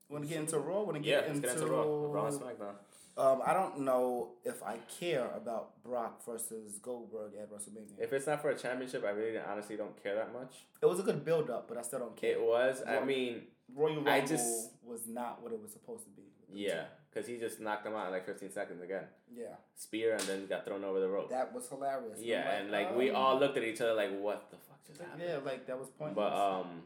Want 0.09 0.25
to 0.25 0.29
get 0.29 0.39
into 0.41 0.59
Raw? 0.59 0.83
Want 0.83 0.95
to 0.97 1.01
get 1.01 1.23
let's 1.27 1.37
into 1.37 1.49
get 1.49 1.57
into 1.57 1.67
Raw 1.73 1.83
Raw 2.13 2.27
and 2.27 2.41
SmackDown. 2.41 2.75
Um, 3.17 3.41
I 3.47 3.53
don't 3.53 3.81
know 3.81 4.31
if 4.45 4.63
I 4.63 4.77
care 5.01 5.29
about 5.37 5.83
Brock 5.85 6.25
versus 6.27 6.79
Goldberg 6.83 7.33
at 7.41 7.49
WrestleMania. 7.51 7.99
If 8.01 8.13
it's 8.13 8.27
not 8.27 8.43
for 8.43 8.51
a 8.51 8.59
championship, 8.59 9.05
I 9.05 9.11
really 9.11 9.39
honestly 9.39 9.77
don't 9.77 10.01
care 10.03 10.17
that 10.17 10.33
much. 10.33 10.65
it 10.83 10.87
was 10.87 10.99
a 10.99 11.03
good 11.05 11.25
build 11.25 11.49
up, 11.49 11.69
but 11.69 11.79
I 11.79 11.83
still 11.83 12.01
don't 12.01 12.17
care. 12.17 12.33
It 12.33 12.43
was. 12.43 12.83
I 12.87 13.05
mean, 13.05 13.43
Royal 13.75 13.97
Rumble 13.97 14.11
I 14.13 14.21
just- 14.21 14.73
was 14.85 15.07
not 15.07 15.43
what 15.43 15.53
it 15.53 15.63
was 15.63 15.73
supposed 15.73 16.05
to 16.05 16.11
be. 16.11 16.23
yeah, 16.53 16.85
because 17.11 17.27
he 17.29 17.39
just 17.39 17.61
knocked 17.61 17.87
him 17.87 17.95
out 17.95 18.07
in 18.09 18.13
like 18.13 18.27
15 18.27 18.51
seconds 18.51 18.83
again. 18.83 19.05
Yeah, 19.35 19.55
Spear 19.77 20.13
and 20.15 20.23
then 20.23 20.47
got 20.47 20.65
thrown 20.67 20.85
over 20.85 21.01
the 21.01 21.09
rope. 21.09 21.31
that 21.31 21.53
was 21.55 21.69
hilarious. 21.69 22.19
yeah, 22.21 22.51
I'm 22.57 22.63
and 22.65 22.71
like 22.73 22.97
we 22.97 23.11
um, 23.11 23.17
all 23.17 23.39
looked 23.39 23.57
at 23.57 23.63
each 23.65 23.81
other 23.81 23.95
like, 23.95 24.11
what 24.21 24.51
the 24.51 24.57
fuck 24.57 24.85
just 24.87 25.01
happened? 25.01 25.23
Yeah, 25.27 25.39
like 25.45 25.67
that 25.67 25.79
was 25.79 25.89
pointless. 25.89 26.17
But 26.17 26.33
um, 26.37 26.83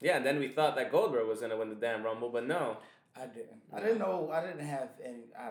yeah, 0.00 0.16
and 0.16 0.26
then 0.26 0.38
we 0.38 0.48
thought 0.48 0.76
that 0.76 0.90
Goldberg 0.92 1.26
was 1.26 1.40
gonna 1.40 1.56
win 1.56 1.68
the 1.70 1.74
damn 1.76 2.02
Rumble, 2.02 2.28
but 2.30 2.46
no. 2.46 2.76
I 3.16 3.26
didn't. 3.26 3.60
I 3.72 3.80
didn't 3.80 3.98
know. 3.98 4.30
I 4.32 4.46
didn't 4.46 4.64
have 4.66 4.90
any. 5.04 5.24
I. 5.38 5.50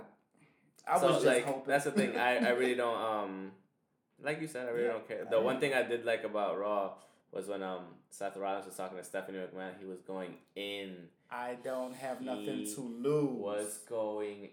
I 0.89 0.99
so 0.99 1.07
was 1.07 1.15
just 1.17 1.25
like 1.25 1.45
hoping. 1.45 1.63
that's 1.67 1.83
the 1.85 1.91
thing. 1.91 2.15
I, 2.17 2.37
I 2.37 2.49
really 2.51 2.75
don't 2.83 2.95
um, 3.01 3.51
like 4.23 4.39
you 4.39 4.47
said, 4.47 4.67
I 4.67 4.71
really 4.71 4.85
Yeah, 4.87 4.91
don't 4.93 5.07
care. 5.07 5.25
I 5.27 5.29
The 5.29 5.41
one 5.41 5.55
know. 5.55 5.59
thing 5.59 5.73
I 5.73 5.83
did 5.83 6.05
like 6.05 6.23
about 6.23 6.57
Raw 6.57 6.93
was 7.33 7.47
when 7.47 7.61
um 7.61 7.81
Seth 8.09 8.37
Rollins 8.37 8.65
was 8.67 8.75
talking 8.75 8.97
to 8.97 9.03
Stephanie 9.03 9.39
McMahon. 9.39 9.71
He 9.79 9.85
was 9.85 9.99
going 10.01 10.35
in. 10.55 10.95
I 11.29 11.57
don't 11.61 11.93
have 11.93 12.21
nothing 12.21 12.65
to 12.75 12.81
lose. 12.81 13.37
Was 13.37 13.79
going 13.89 14.47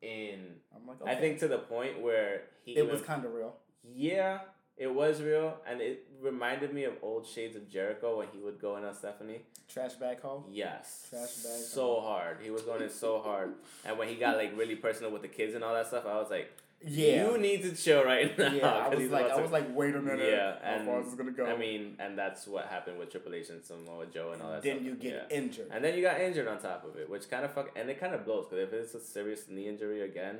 in. 0.00 0.38
I'm 0.74 0.86
like, 0.86 0.98
I 1.04 1.16
think 1.20 1.40
to 1.40 1.48
the 1.48 1.58
point 1.58 2.00
where 2.00 2.42
he 2.64 2.72
it 2.72 2.78
even- 2.78 2.90
was 2.92 3.02
kind 3.02 3.24
of 3.24 3.32
real. 3.34 3.56
Yeah, 3.82 4.38
it 4.80 4.92
was 4.92 5.20
real, 5.22 5.58
and 5.68 5.80
it 5.80 6.06
reminded 6.20 6.72
me 6.74 6.84
of 6.84 6.94
old 7.02 7.26
shades 7.26 7.54
of 7.54 7.68
Jericho 7.68 8.18
when 8.18 8.28
he 8.32 8.38
would 8.40 8.58
go 8.60 8.76
in 8.78 8.84
on 8.84 8.94
Stephanie. 8.94 9.42
Trash 9.68 9.94
bag 9.94 10.20
home. 10.20 10.44
Yes, 10.50 11.06
Trash 11.10 11.34
bag. 11.44 11.60
so 11.60 12.00
hard. 12.00 12.38
He 12.42 12.50
was 12.50 12.62
going 12.62 12.82
in 12.82 12.90
so 12.90 13.20
hard, 13.20 13.52
and 13.84 13.96
when 13.98 14.08
he 14.08 14.14
got 14.16 14.36
like 14.36 14.56
really 14.56 14.74
personal 14.76 15.12
with 15.12 15.22
the 15.22 15.28
kids 15.28 15.54
and 15.54 15.62
all 15.62 15.74
that 15.74 15.86
stuff, 15.86 16.06
I 16.06 16.16
was 16.16 16.30
like, 16.30 16.50
Yeah. 16.82 17.30
you 17.30 17.38
need 17.38 17.62
to 17.62 17.72
chill 17.76 18.02
right 18.04 18.36
now." 18.38 18.52
yeah, 18.52 18.66
I 18.86 18.88
was 18.94 19.10
like, 19.10 19.30
I 19.30 19.36
to- 19.36 19.42
was 19.42 19.50
like, 19.52 19.66
wait 19.76 19.94
a 19.94 20.00
minute. 20.00 20.28
Yeah, 20.30 20.56
and, 20.64 20.80
how 20.80 20.92
far 20.92 21.00
is 21.00 21.06
this 21.06 21.14
gonna 21.14 21.30
go? 21.32 21.44
I 21.46 21.56
mean, 21.56 21.94
and 22.00 22.16
that's 22.18 22.46
what 22.48 22.64
happened 22.66 22.98
with 22.98 23.10
Triple 23.10 23.34
H 23.34 23.50
and 23.50 23.62
Samoa 23.62 24.06
Joe 24.06 24.32
and 24.32 24.40
all 24.42 24.50
that. 24.52 24.62
then 24.62 24.76
stuff. 24.76 24.86
you 24.86 24.94
get 24.96 25.12
Yeah. 25.30 25.36
injured. 25.36 25.68
And 25.70 25.84
then 25.84 25.94
you 25.94 26.02
got 26.02 26.20
injured 26.20 26.48
on 26.48 26.58
top 26.58 26.84
of 26.84 26.96
it, 26.96 27.08
which 27.08 27.28
kind 27.30 27.44
of 27.44 27.52
fuck, 27.52 27.70
and 27.76 27.88
it 27.90 28.00
kind 28.00 28.14
of 28.14 28.24
blows 28.24 28.46
because 28.48 28.64
if 28.66 28.72
it's 28.72 28.94
a 28.94 29.00
serious 29.00 29.46
knee 29.48 29.68
injury 29.68 30.00
again, 30.00 30.38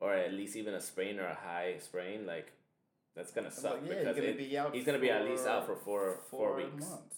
or 0.00 0.14
at 0.14 0.32
least 0.32 0.54
even 0.56 0.72
a 0.74 0.80
sprain 0.80 1.18
or 1.18 1.26
a 1.26 1.34
high 1.34 1.74
sprain, 1.80 2.26
like 2.26 2.52
that's 3.16 3.32
gonna 3.32 3.50
suck 3.50 3.80
like, 3.80 3.82
yeah, 3.88 3.98
because 4.00 4.16
gonna 4.16 4.28
it, 4.28 4.38
be 4.38 4.58
out. 4.58 4.74
he's 4.74 4.84
gonna 4.84 4.98
be 4.98 5.10
at 5.10 5.24
least 5.24 5.46
out 5.46 5.66
for 5.66 5.74
four 5.76 6.18
four 6.30 6.56
weeks. 6.56 6.88
months. 6.88 7.16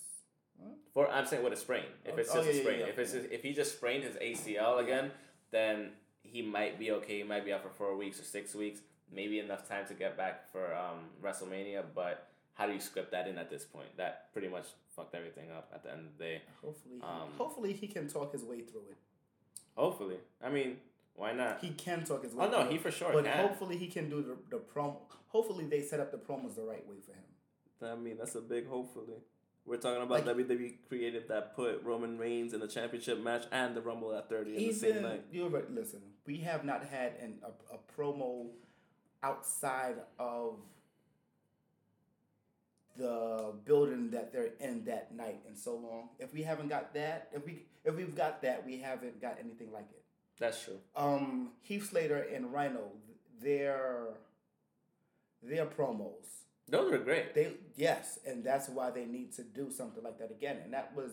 For 0.94 1.08
I'm 1.10 1.26
saying 1.26 1.44
with 1.44 1.52
a 1.52 1.56
sprain. 1.56 1.84
If 2.04 2.14
Oh, 2.14 2.18
it's 2.18 2.30
oh, 2.30 2.34
just 2.36 2.46
yeah, 2.48 2.54
a 2.54 2.62
sprain, 2.62 2.80
yeah, 2.80 2.86
if 2.86 2.98
it's 2.98 3.12
just, 3.12 3.26
if 3.30 3.42
he 3.42 3.52
just 3.52 3.72
sprained 3.72 4.04
his 4.04 4.16
ACL 4.16 4.82
again, 4.82 5.10
then 5.50 5.90
he 6.22 6.42
might 6.42 6.78
be 6.78 6.90
okay. 6.92 7.18
He 7.18 7.22
might 7.22 7.44
be 7.44 7.52
out 7.52 7.62
for 7.62 7.68
four 7.70 7.96
weeks 7.96 8.18
or 8.18 8.24
six 8.24 8.54
weeks, 8.54 8.80
maybe 9.12 9.38
enough 9.38 9.68
time 9.68 9.86
to 9.86 9.94
get 9.94 10.16
back 10.16 10.50
for 10.50 10.74
um, 10.74 11.00
WrestleMania. 11.22 11.84
But 11.94 12.26
how 12.54 12.66
do 12.66 12.72
you 12.72 12.80
script 12.80 13.12
that 13.12 13.28
in 13.28 13.38
at 13.38 13.50
this 13.50 13.64
point? 13.64 13.96
That 13.96 14.32
pretty 14.32 14.48
much 14.48 14.66
fucked 14.96 15.14
everything 15.14 15.50
up 15.56 15.70
at 15.74 15.84
the 15.84 15.92
end 15.92 16.00
of 16.06 16.18
the 16.18 16.24
day. 16.24 16.42
Hopefully, 16.64 16.96
Um, 17.02 17.28
hopefully 17.36 17.72
he 17.72 17.86
can 17.86 18.08
talk 18.08 18.32
his 18.32 18.42
way 18.42 18.60
through 18.62 18.86
it. 18.90 18.96
Hopefully, 19.76 20.16
I 20.42 20.48
mean, 20.50 20.78
why 21.18 21.32
not? 21.32 21.60
He 21.60 21.70
can 21.70 22.04
talk 22.04 22.22
his 22.24 22.34
way. 22.34 22.46
Oh 22.46 22.50
no, 22.50 22.62
through 22.62 22.70
he 22.72 22.78
for 22.78 22.90
sure 22.90 23.12
But 23.12 23.24
can. 23.24 23.36
hopefully 23.46 23.76
he 23.76 23.88
can 23.88 24.08
do 24.08 24.22
the 24.22 24.36
the 24.56 24.62
promo. 24.62 24.96
Hopefully 25.28 25.66
they 25.66 25.82
set 25.82 26.00
up 26.00 26.10
the 26.10 26.16
promos 26.18 26.54
the 26.54 26.62
right 26.62 26.86
way 26.88 26.96
for 27.04 27.12
him. 27.12 27.92
I 27.92 27.94
mean, 27.96 28.16
that's 28.18 28.34
a 28.34 28.40
big 28.40 28.66
hopefully. 28.68 29.18
We're 29.66 29.76
talking 29.76 30.00
about 30.02 30.24
Like- 30.24 30.36
WWE 30.36 30.78
creative 30.88 31.28
that 31.28 31.54
put 31.54 31.82
Roman 31.82 32.16
Reigns 32.18 32.54
in 32.54 32.60
the 32.60 32.66
championship 32.68 33.20
match 33.22 33.44
and 33.52 33.76
the 33.76 33.82
Rumble 33.82 34.14
at 34.14 34.28
30 34.30 34.56
in 34.56 34.68
the 34.68 34.72
same 34.72 34.90
Even 34.90 35.02
night. 35.02 35.24
you 35.30 35.44
already 35.44 35.66
listen. 35.70 36.00
We 36.26 36.38
have 36.38 36.64
not 36.64 36.84
had 36.86 37.12
an 37.20 37.38
a, 37.42 37.74
a 37.74 37.78
promo 37.94 38.46
outside 39.22 39.96
of 40.18 40.56
the 42.96 43.52
building 43.64 44.10
that 44.10 44.32
they're 44.32 44.50
in 44.60 44.84
that 44.86 45.14
night 45.14 45.40
in 45.48 45.54
so 45.54 45.74
long. 45.76 46.08
If 46.18 46.32
we 46.32 46.42
haven't 46.42 46.68
got 46.68 46.94
that, 46.94 47.28
if 47.32 47.44
we 47.44 47.66
if 47.84 47.94
we've 47.94 48.16
got 48.16 48.42
that, 48.42 48.64
we 48.66 48.78
haven't 48.78 49.20
got 49.20 49.36
anything 49.38 49.70
like 49.72 49.86
it. 49.92 50.02
That's 50.38 50.62
true. 50.64 50.78
Um, 50.96 51.50
Heath 51.62 51.90
Slater 51.90 52.22
and 52.34 52.52
Rhino, 52.52 52.92
their 53.40 54.08
their 55.42 55.66
promos. 55.66 56.44
Those 56.68 56.90
were 56.92 56.98
great. 56.98 57.34
They 57.34 57.52
yes, 57.76 58.18
and 58.26 58.44
that's 58.44 58.68
why 58.68 58.90
they 58.90 59.04
need 59.06 59.32
to 59.34 59.42
do 59.42 59.70
something 59.70 60.02
like 60.04 60.18
that 60.18 60.30
again. 60.30 60.58
And 60.62 60.72
that 60.74 60.94
was 60.94 61.10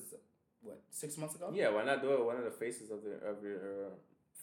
what 0.62 0.82
six 0.92 1.18
months 1.18 1.36
ago. 1.36 1.52
Yeah, 1.54 1.70
why 1.70 1.84
not 1.86 2.02
do 2.02 2.12
it 2.14 2.24
one 2.26 2.38
of 2.38 2.44
the 2.44 2.52
faces 2.52 2.92
of 2.92 3.04
the 3.04 3.14
of 3.28 3.42
your 3.44 3.58
uh, 3.58 3.90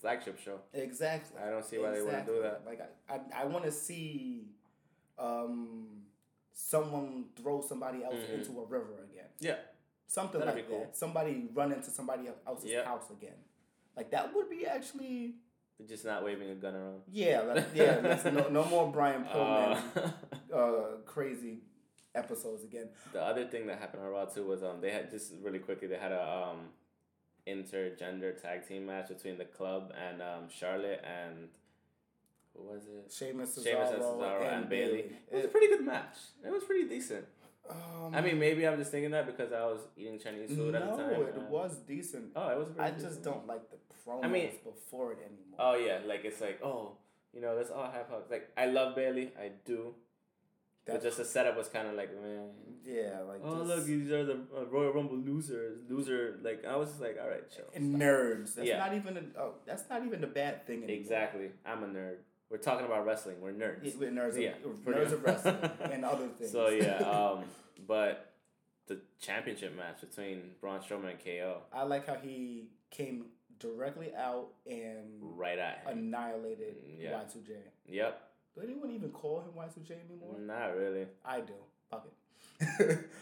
flagship 0.00 0.38
show? 0.38 0.60
exactly. 0.72 1.40
I 1.40 1.50
don't 1.50 1.64
see 1.64 1.78
why 1.78 1.90
they 1.90 2.02
wouldn't 2.02 2.26
do 2.26 2.40
that. 2.42 2.62
Like 2.66 2.80
I, 3.08 3.14
I, 3.14 3.42
I 3.42 3.44
want 3.44 3.64
to 3.64 3.72
see, 3.72 4.46
um, 5.18 5.86
someone 6.54 7.26
throw 7.36 7.60
somebody 7.60 8.02
else 8.04 8.14
Mhm. 8.14 8.34
into 8.38 8.60
a 8.60 8.64
river 8.64 9.04
again. 9.10 9.26
Yeah. 9.38 9.56
Something 10.06 10.40
That'd 10.40 10.54
like 10.54 10.66
be 10.66 10.70
cool. 10.70 10.80
that. 10.80 10.96
Somebody 10.96 11.48
run 11.54 11.72
into 11.72 11.90
somebody 11.90 12.28
else's 12.46 12.70
Yeah. 12.70 12.84
house 12.84 13.10
again. 13.10 13.36
Like 13.96 14.10
that 14.12 14.34
would 14.34 14.48
be 14.50 14.66
actually 14.66 15.34
They're 15.78 15.86
just 15.88 16.04
not 16.04 16.24
waving 16.24 16.50
a 16.50 16.54
gun 16.54 16.74
around. 16.74 17.00
yeah 17.10 17.40
like, 17.42 17.66
yeah. 17.74 18.00
No, 18.32 18.48
no 18.48 18.64
more 18.66 18.90
Brian 18.90 19.24
Pillman 19.32 19.78
Uh, 20.52 20.56
uh, 20.56 20.84
crazy 21.06 21.58
episodes 22.14 22.62
again. 22.64 22.88
the 23.12 23.22
other 23.22 23.46
thing 23.46 23.66
that 23.66 23.78
happened 23.78 24.02
on 24.02 24.10
Raw 24.10 24.24
too 24.26 24.46
was 24.46 24.62
um 24.62 24.80
they 24.80 24.90
had 24.90 25.10
just 25.10 25.32
really 25.42 25.58
quickly 25.58 25.88
they 25.88 25.96
had 25.98 26.12
a 26.12 26.22
um 26.50 26.68
intergender 27.46 28.40
tag 28.40 28.66
team 28.68 28.86
match 28.86 29.08
between 29.08 29.36
the 29.38 29.44
club 29.44 29.92
and 30.06 30.22
um 30.22 30.48
Charlotte 30.48 31.02
and 31.04 31.48
who 32.54 32.64
was 32.64 32.82
it? 32.86 33.10
Sheamus, 33.10 33.56
Cesaro, 33.56 33.64
Sheamus 33.64 33.90
and 33.94 34.02
Cesaro 34.02 34.52
and, 34.56 34.68
Bayley. 34.68 35.04
It 35.30 35.34
was 35.36 35.44
a 35.46 35.48
pretty 35.48 35.68
good 35.68 35.84
match. 35.86 36.16
It 36.44 36.50
was 36.52 36.62
pretty 36.64 36.86
decent. 36.86 37.24
Um, 37.70 38.14
I 38.14 38.20
mean, 38.20 38.38
maybe 38.38 38.66
I'm 38.66 38.76
just 38.76 38.90
thinking 38.90 39.12
that 39.12 39.26
because 39.26 39.52
I 39.52 39.64
was 39.64 39.80
eating 39.96 40.18
Chinese 40.18 40.50
food 40.50 40.74
at 40.74 40.82
the 40.82 40.96
time. 40.96 41.12
no, 41.12 41.22
it 41.22 41.34
and- 41.36 41.48
was 41.48 41.76
decent. 41.86 42.32
Oh, 42.36 42.48
it 42.50 42.58
was. 42.58 42.68
I 42.78 42.90
just 42.90 43.22
don't 43.22 43.46
like 43.46 43.62
the 43.70 43.76
promos 44.04 44.24
I 44.24 44.28
mean- 44.28 44.50
before 44.64 45.12
it 45.12 45.18
anymore. 45.18 45.58
Oh 45.58 45.74
yeah, 45.76 45.98
like 46.06 46.24
it's 46.24 46.40
like 46.40 46.60
oh, 46.62 46.96
you 47.32 47.40
know, 47.40 47.54
let's 47.56 47.70
all 47.70 47.84
have 47.90 48.08
hugs. 48.10 48.30
Like 48.30 48.50
I 48.56 48.66
love 48.66 48.94
Bayley, 48.96 49.32
I 49.38 49.52
do. 49.64 49.94
But 50.84 51.00
just 51.00 51.18
the 51.18 51.24
setup 51.24 51.56
was 51.56 51.68
kind 51.68 51.86
of 51.86 51.94
like 51.94 52.10
man. 52.20 52.48
yeah, 52.84 53.20
like 53.28 53.40
Oh 53.44 53.62
look, 53.62 53.84
these 53.84 54.10
are 54.10 54.24
the 54.24 54.40
uh, 54.56 54.64
Royal 54.66 54.92
Rumble 54.92 55.16
losers. 55.16 55.78
Loser, 55.88 56.40
like 56.42 56.64
I 56.68 56.74
was 56.74 56.88
just 56.88 57.00
like, 57.00 57.16
all 57.22 57.28
right, 57.28 57.48
chill. 57.54 57.66
and 57.72 57.94
nerds. 57.94 58.56
That's 58.56 58.66
Yeah. 58.66 58.78
not 58.78 58.92
even 58.92 59.16
a, 59.16 59.40
oh, 59.40 59.54
that's 59.64 59.84
not 59.88 60.04
even 60.04 60.24
a 60.24 60.26
bad 60.26 60.66
thing 60.66 60.78
anymore. 60.82 61.00
Exactly. 61.00 61.50
I'm 61.64 61.84
a 61.84 61.86
nerd. 61.86 62.16
We're 62.52 62.58
talking 62.58 62.84
about 62.84 63.06
wrestling. 63.06 63.36
We're 63.40 63.52
nerds. 63.52 63.78
Yeah, 63.82 63.92
We're 63.98 64.10
nerds, 64.10 64.38
Yeah, 64.38 64.50
of, 64.64 64.76
nerds 64.84 65.12
of 65.12 65.24
wrestling 65.24 65.56
and 65.90 66.04
other 66.04 66.28
things. 66.28 66.52
So 66.52 66.68
yeah, 66.68 66.96
um, 66.98 67.44
but 67.88 68.30
the 68.88 69.00
championship 69.20 69.74
match 69.74 70.02
between 70.02 70.50
Braun 70.60 70.80
Strowman 70.80 71.10
and 71.12 71.18
KO, 71.24 71.62
I 71.72 71.84
like 71.84 72.06
how 72.06 72.16
he 72.16 72.66
came 72.90 73.24
directly 73.58 74.12
out 74.14 74.48
and 74.66 75.18
right 75.20 75.58
at 75.58 75.84
him. 75.86 75.98
annihilated 75.98 76.74
Mm, 76.84 77.02
yeah. 77.02 77.12
Y2J. 77.12 77.56
Yep. 77.86 78.22
Does 78.54 78.64
anyone 78.64 78.90
even 78.90 79.08
call 79.12 79.40
him 79.40 79.52
Y2J 79.56 79.92
anymore? 80.10 80.36
Not 80.38 80.76
really. 80.76 81.06
I 81.24 81.40
do. 81.40 81.54
Fuck 81.90 82.06
it. 82.60 82.98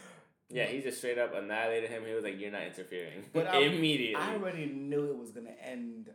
Yeah, 0.53 0.65
he 0.65 0.81
just 0.81 0.97
straight 0.97 1.17
up 1.17 1.33
annihilated 1.33 1.89
him. 1.89 2.03
He 2.05 2.13
was 2.13 2.25
like, 2.25 2.37
"You're 2.37 2.51
not 2.51 2.63
interfering." 2.63 3.23
But 3.31 3.47
I- 3.47 3.59
immediately. 3.59 4.17
I 4.17 4.33
already 4.33 4.65
knew 4.65 5.05
it 5.05 5.17
was 5.17 5.31
gonna 5.31 5.55
end 5.63 6.09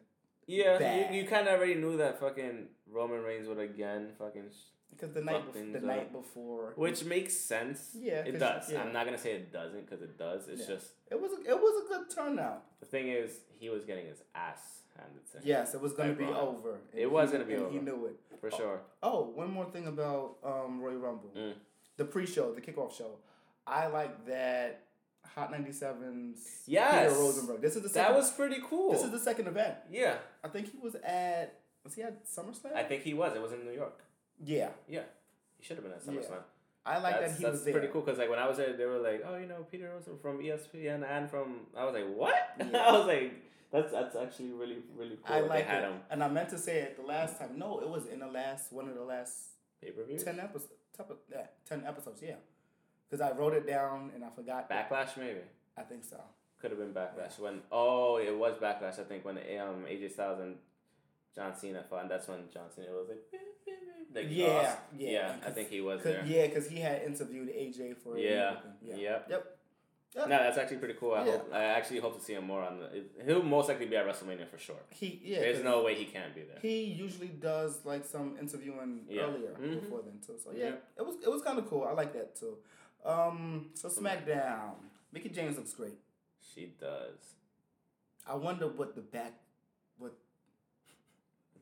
yeah, 0.46 1.10
you, 1.12 1.22
you 1.22 1.28
kind 1.28 1.48
of 1.48 1.54
already 1.58 1.74
knew 1.74 1.96
that 1.98 2.20
fucking 2.20 2.66
Roman 2.90 3.22
Reigns 3.22 3.48
would 3.48 3.58
again 3.58 4.10
fucking, 4.18 4.44
because 4.90 5.12
the 5.12 5.20
night 5.22 5.42
bef- 5.52 5.72
the 5.72 5.78
up. 5.78 5.84
night 5.84 6.12
before 6.12 6.72
which 6.76 7.04
makes 7.04 7.34
sense. 7.36 7.90
Yeah, 7.94 8.20
it 8.24 8.38
does. 8.38 8.70
yeah. 8.70 8.82
I'm 8.82 8.92
not 8.92 9.04
gonna 9.06 9.18
say 9.18 9.32
it 9.32 9.52
doesn't 9.52 9.84
because 9.84 10.02
it 10.02 10.16
does. 10.18 10.48
It's 10.48 10.62
Yeah. 10.62 10.74
just 10.76 10.88
it 11.10 11.20
was 11.20 11.32
a, 11.32 11.50
it 11.50 11.58
was 11.60 11.84
a 11.84 11.88
good 11.88 12.10
turnout. 12.14 12.64
the 12.80 12.86
thing 12.86 13.08
is 13.08 13.40
he 13.58 13.68
was 13.68 13.84
getting 13.84 14.06
his 14.06 14.22
ass 14.34 14.82
handed 14.96 15.26
to 15.32 15.38
him. 15.38 15.42
Yes, 15.44 15.74
it 15.74 15.80
was 15.80 15.92
gonna 15.92 16.12
By 16.12 16.18
be 16.18 16.30
over. 16.32 16.78
It 16.94 17.10
was 17.10 17.30
he- 17.30 17.36
gonna 17.36 17.44
be 17.48 17.54
and 17.54 17.72
He 17.72 17.78
knew 17.78 18.06
it. 18.06 18.16
for 18.40 18.50
sure. 18.50 18.80
Oh, 19.02 19.24
one 19.34 19.50
more 19.52 19.66
thing 19.66 19.86
about 19.86 20.36
um, 20.44 20.80
Royal 20.80 20.98
Rumble. 20.98 21.30
Mm. 21.36 21.54
The 21.98 22.04
pre-show, 22.04 22.52
the 22.52 22.60
kickoff 22.60 22.96
show. 22.96 23.16
I 23.66 23.86
like 23.88 24.26
that 24.26 24.85
Hot 25.34 25.52
97's 25.52 26.62
Yes. 26.66 27.08
Peter 27.10 27.20
Rosenberg. 27.20 27.60
This 27.60 27.76
is 27.76 27.82
the 27.82 27.88
second, 27.88 28.12
That 28.12 28.16
was 28.18 28.30
pretty 28.30 28.56
cool. 28.68 28.92
this 28.92 29.02
is 29.02 29.10
the 29.10 29.18
second 29.18 29.48
event. 29.48 29.74
yeah, 29.90 30.16
I 30.44 30.48
think 30.48 30.70
he 30.72 30.78
was 30.78 30.94
at 30.96 31.60
was 31.84 31.94
he 31.94 32.02
at 32.02 32.26
SummerSlam? 32.26 32.74
I 32.74 32.82
think 32.82 33.02
he 33.02 33.14
was. 33.14 33.34
It 33.36 33.40
was 33.42 33.52
in 33.52 33.64
New 33.64 33.72
York. 33.72 34.02
yeah. 34.42 34.70
Yeah, 34.88 35.02
he 35.58 35.64
should 35.64 35.76
have 35.76 35.84
been 35.84 35.92
at 35.92 36.02
Yeah. 36.06 36.20
SummerSlam. 36.20 36.42
I 36.84 36.98
like 36.98 37.18
that's, 37.20 37.32
that 37.32 37.38
he 37.38 37.42
that's 37.44 37.52
was 37.52 37.64
there. 37.64 37.72
pretty 37.74 37.88
cool 37.88 38.02
because 38.02 38.18
like 38.18 38.30
when 38.30 38.38
I 38.38 38.46
was 38.48 38.58
there, 38.58 38.72
they 38.76 38.84
were 38.86 38.98
like, 38.98 39.22
"Oh, 39.26 39.36
you 39.36 39.46
know, 39.46 39.66
Peter 39.70 39.90
Rosen 39.92 40.18
from 40.18 40.38
ESPN 40.40 41.02
and 41.08 41.28
from." 41.28 41.66
I 41.76 41.84
was 41.84 41.94
like, 41.94 42.06
"What?" 42.14 42.34
Yeah. 42.60 42.78
I 42.78 42.92
was 42.96 43.06
like, 43.08 43.32
"That's 43.72 43.90
that's 43.90 44.14
actually 44.14 44.52
really 44.52 44.78
really 44.96 45.18
cool." 45.24 45.34
I 45.36 45.40
like 45.40 45.66
had 45.66 45.82
it. 45.82 45.88
him 45.90 46.00
And 46.10 46.22
I 46.22 46.28
meant 46.28 46.48
to 46.50 46.58
say 46.58 46.78
it 46.78 46.96
the 46.96 47.02
last 47.04 47.38
time. 47.40 47.58
No, 47.58 47.80
it 47.80 47.88
was 47.88 48.06
in 48.06 48.20
the 48.20 48.28
last 48.28 48.72
one 48.72 48.88
of 48.88 48.94
the 48.94 49.02
last 49.02 49.34
pay 49.82 49.90
per 49.90 50.04
view. 50.04 50.16
ten 50.18 50.38
episodes. 50.38 50.72
Top 50.96 51.10
of, 51.10 51.16
Yeah, 51.28 51.46
ten 51.68 51.84
episodes. 51.84 52.22
Yeah, 52.22 52.36
because 53.08 53.20
I 53.20 53.32
wrote 53.36 53.54
it 53.54 53.66
down 53.66 54.10
and 54.14 54.24
I 54.24 54.30
forgot. 54.30 54.68
Backlash 54.70 55.16
maybe 55.16 55.40
I 55.76 55.82
think 55.82 56.04
so. 56.04 56.20
could 56.60 56.70
have 56.70 56.80
been 56.80 56.92
Backlash 56.92 57.38
when 57.38 57.60
oh 57.70 58.16
it 58.18 58.36
was 58.36 58.54
Backlash 58.56 58.98
I 58.98 59.04
think 59.04 59.24
when 59.24 59.36
um 59.38 59.84
AJ 59.88 60.12
Styles 60.12 60.40
and 60.40 60.56
John 61.34 61.54
Cena 61.56 61.84
fought 61.88 62.02
and 62.02 62.10
that's 62.10 62.28
when 62.28 62.40
John 62.52 62.70
Cena 62.74 62.88
was 62.92 63.08
like, 63.08 63.18
like 64.14 64.26
Yeah, 64.30 64.74
yeah, 64.96 65.10
yeah 65.10 65.32
I 65.46 65.50
think 65.50 65.68
he 65.68 65.80
was 65.80 66.02
there 66.02 66.24
yeah, 66.26 66.46
because 66.46 66.68
he 66.68 66.80
had 66.80 67.02
interviewed 67.02 67.48
AJ 67.48 67.96
for 67.98 68.16
it 68.16 68.20
and 68.20 68.30
Yeah, 68.30 68.54
everything. 68.82 69.00
yep. 69.04 69.26
Yep. 69.28 69.52
No, 70.16 70.28
that's 70.28 70.56
actually 70.56 70.78
pretty 70.78 70.94
cool. 70.94 71.12
I 71.12 71.26
Yeah. 71.26 71.32
hope 71.32 71.50
I 71.52 71.64
actually 71.64 71.98
hope 72.00 72.16
to 72.18 72.24
see 72.24 72.32
him 72.32 72.46
more 72.46 72.62
on 72.62 72.78
the. 72.80 73.04
He'll 73.26 73.42
most 73.42 73.68
likely 73.68 73.84
be 73.84 73.96
at 73.96 74.06
WrestleMania 74.06 74.48
for 74.48 74.56
sure. 74.56 74.80
He 74.88 75.20
yeah. 75.22 75.40
There's 75.40 75.62
no 75.62 75.82
way 75.82 75.94
he 75.94 76.06
can't 76.06 76.34
be 76.34 76.40
there. 76.40 76.58
He 76.62 76.84
usually 76.84 77.28
does 77.28 77.84
like 77.84 78.02
some 78.06 78.38
interviewing 78.40 79.04
Yeah. 79.10 79.24
earlier 79.24 79.50
Mhm. 79.60 79.80
before 79.82 80.00
then 80.06 80.18
too. 80.26 80.38
So 80.42 80.52
yeah, 80.52 80.68
Yeah. 80.68 80.74
it 80.96 81.04
was 81.04 81.16
it 81.22 81.30
was 81.30 81.42
kind 81.42 81.58
of 81.58 81.66
cool. 81.68 81.84
I 81.84 81.92
like 81.92 82.14
that 82.14 82.34
too. 82.34 82.56
Um, 83.04 83.66
so 83.74 83.88
SmackDown, 83.88 84.72
Mickie 85.12 85.28
James 85.28 85.56
looks 85.56 85.72
great. 85.74 85.94
She 86.54 86.72
does. 86.80 87.34
I 88.28 88.34
wonder 88.34 88.66
what 88.66 88.94
the 88.94 89.00
back 89.02 89.32
what. 89.98 90.12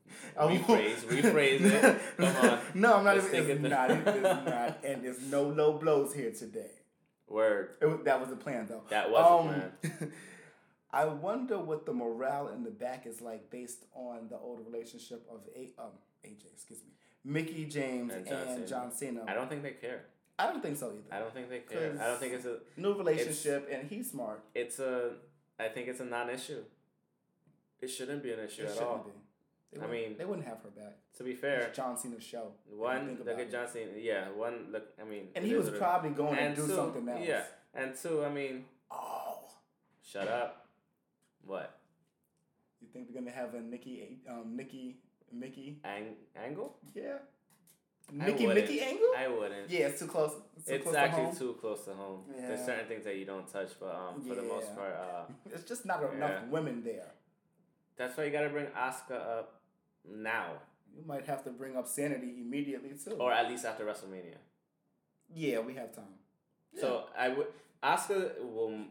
Rephrase, 0.37 0.97
rephrase 1.05 1.61
it. 1.61 2.01
Come 2.17 2.35
on. 2.49 2.59
No, 2.73 2.95
I'm 2.97 3.03
not 3.03 3.17
Let's 3.17 3.33
even. 3.33 3.65
It's 3.65 3.69
not. 3.71 3.91
It's 3.91 4.05
not. 4.23 4.77
And 4.83 5.03
there's 5.03 5.21
no 5.21 5.43
low 5.43 5.73
blows 5.77 6.13
here 6.13 6.31
today. 6.31 6.69
Word. 7.27 7.71
It, 7.81 7.85
was- 7.85 7.99
that 8.05 8.19
was 8.19 8.29
the 8.29 8.35
plan 8.35 8.67
though. 8.67 8.83
That 8.89 9.11
was 9.11 9.45
the 9.81 9.89
Um, 10.05 10.11
I 10.91 11.05
wonder 11.05 11.59
what 11.59 11.85
the 11.85 11.91
morale 11.93 12.47
in 12.49 12.63
the 12.63 12.69
back 12.71 13.05
is 13.05 13.19
like 13.21 13.49
based 13.49 13.83
on 13.93 14.27
the 14.29 14.37
old 14.37 14.65
relationship 14.65 15.25
of 15.29 15.41
A, 15.55 15.71
um, 15.77 15.89
AJ, 16.25 16.45
excuse 16.53 16.79
me, 16.79 16.91
Mickie 17.25 17.65
James 17.65 18.13
And 18.13 18.25
and 18.27 18.67
John 18.67 18.67
John, 18.67 18.91
Cena. 18.91 19.19
Cena. 19.19 19.25
I 19.27 19.33
don't 19.33 19.49
think 19.49 19.61
they 19.63 19.71
care. 19.71 20.05
I 20.37 20.47
don't 20.47 20.61
think 20.61 20.77
so 20.77 20.87
either. 20.91 21.15
I 21.15 21.19
don't 21.19 21.33
think 21.33 21.49
they 21.49 21.59
care. 21.59 21.97
I 22.01 22.07
don't 22.07 22.19
think 22.19 22.33
it's 22.33 22.45
a. 22.45 22.57
New 22.77 22.93
relationship, 22.93 23.69
and 23.71 23.87
he's 23.89 24.11
smart. 24.11 24.43
It's 24.53 24.79
a. 24.79 25.13
I 25.59 25.69
think 25.69 25.87
it's 25.87 26.01
a 26.01 26.05
non-issue. 26.05 26.63
It 27.81 27.87
shouldn't 27.87 28.21
be 28.23 28.31
an 28.33 28.39
issue 28.39 28.63
It 28.63 28.65
at 28.69 28.71
shouldn't 28.73 28.89
all. 28.89 29.05
be. 29.05 29.11
They 29.79 29.85
I 29.85 29.87
mean- 29.89 30.17
they 30.17 30.25
wouldn't 30.25 30.47
have 30.47 30.57
her 30.63 30.69
back. 30.69 30.97
To 31.17 31.23
be 31.23 31.33
fair, 31.33 31.61
It's 31.61 31.75
John 31.77 31.97
Cena's 31.97 32.23
show. 32.23 32.51
one 32.69 33.17
look 33.25 33.39
at. 33.39 33.49
John 33.51 33.67
Cena. 33.69 33.91
Yeah, 33.97 34.29
one 34.31 34.67
look. 34.71 34.87
I 35.01 35.05
mean, 35.05 35.29
and 35.35 35.45
he 35.45 35.53
was 35.55 35.69
probably 35.69 36.09
going 36.11 36.37
and 36.37 36.55
to 36.55 36.61
do 36.61 36.67
two, 36.67 36.75
something 36.75 37.07
else. 37.07 37.21
Yeah, 37.25 37.43
and 37.73 37.95
two. 37.95 38.23
I 38.25 38.29
mean, 38.29 38.65
Oh, 38.91 39.39
shut 40.03 40.27
up. 40.27 40.67
What? 41.45 41.79
you 42.81 42.87
think 42.91 43.07
we're 43.09 43.19
gonna 43.19 43.31
have 43.35 43.53
a 43.55 43.61
Nikki, 43.61 44.19
um, 44.29 44.55
Nikki, 44.55 44.97
Mickey? 45.31 45.79
Ang- 45.83 46.17
angle? 46.35 46.77
Yeah, 46.93 47.17
Mickey. 48.11 48.45
Mickey 48.47 48.81
angle. 48.81 49.07
I 49.17 49.27
wouldn't. 49.27 49.69
yeah, 49.69 49.87
it's 49.87 49.99
too 49.99 50.07
close. 50.07 50.31
It's, 50.57 50.67
too 50.67 50.73
It's 50.75 50.83
close 50.83 50.95
to 50.95 51.01
actually 51.01 51.23
home. 51.25 51.35
too 51.35 51.57
close 51.59 51.85
to 51.85 51.93
home. 51.93 52.21
There's 52.35 52.65
certain 52.65 52.85
things 52.87 53.03
that 53.05 53.15
you 53.17 53.25
don't 53.25 53.51
touch, 53.51 53.71
but 53.79 53.95
um, 53.95 54.21
for 54.21 54.35
the 54.35 54.43
most 54.43 54.75
part, 54.75 54.93
uh, 54.93 55.23
It's 55.53 55.63
just 55.63 55.85
not 55.85 56.01
enough 56.13 56.29
Yeah. 56.43 56.49
women 56.49 56.83
there. 56.83 57.11
that's 57.97 58.15
why 58.17 58.25
you 58.25 58.31
gotta 58.31 58.49
bring 58.49 58.67
Asuka 58.67 59.39
up 59.39 59.61
now, 60.07 60.51
You 60.95 61.03
might 61.05 61.25
have 61.25 61.43
to 61.45 61.49
bring 61.49 61.75
up 61.75 61.87
Sanity 61.87 62.35
immediately 62.39 62.91
too. 63.03 63.15
or 63.19 63.31
at 63.33 63.49
least 63.49 63.65
after 63.65 63.83
WrestleMania. 63.85 64.37
yeah, 65.33 65.59
we 65.59 65.73
have 65.73 65.93
time. 65.95 66.15
So 66.79 67.05
I 67.17 67.29
would 67.29 67.47
Asuka 67.83 68.39
will. 68.41 68.81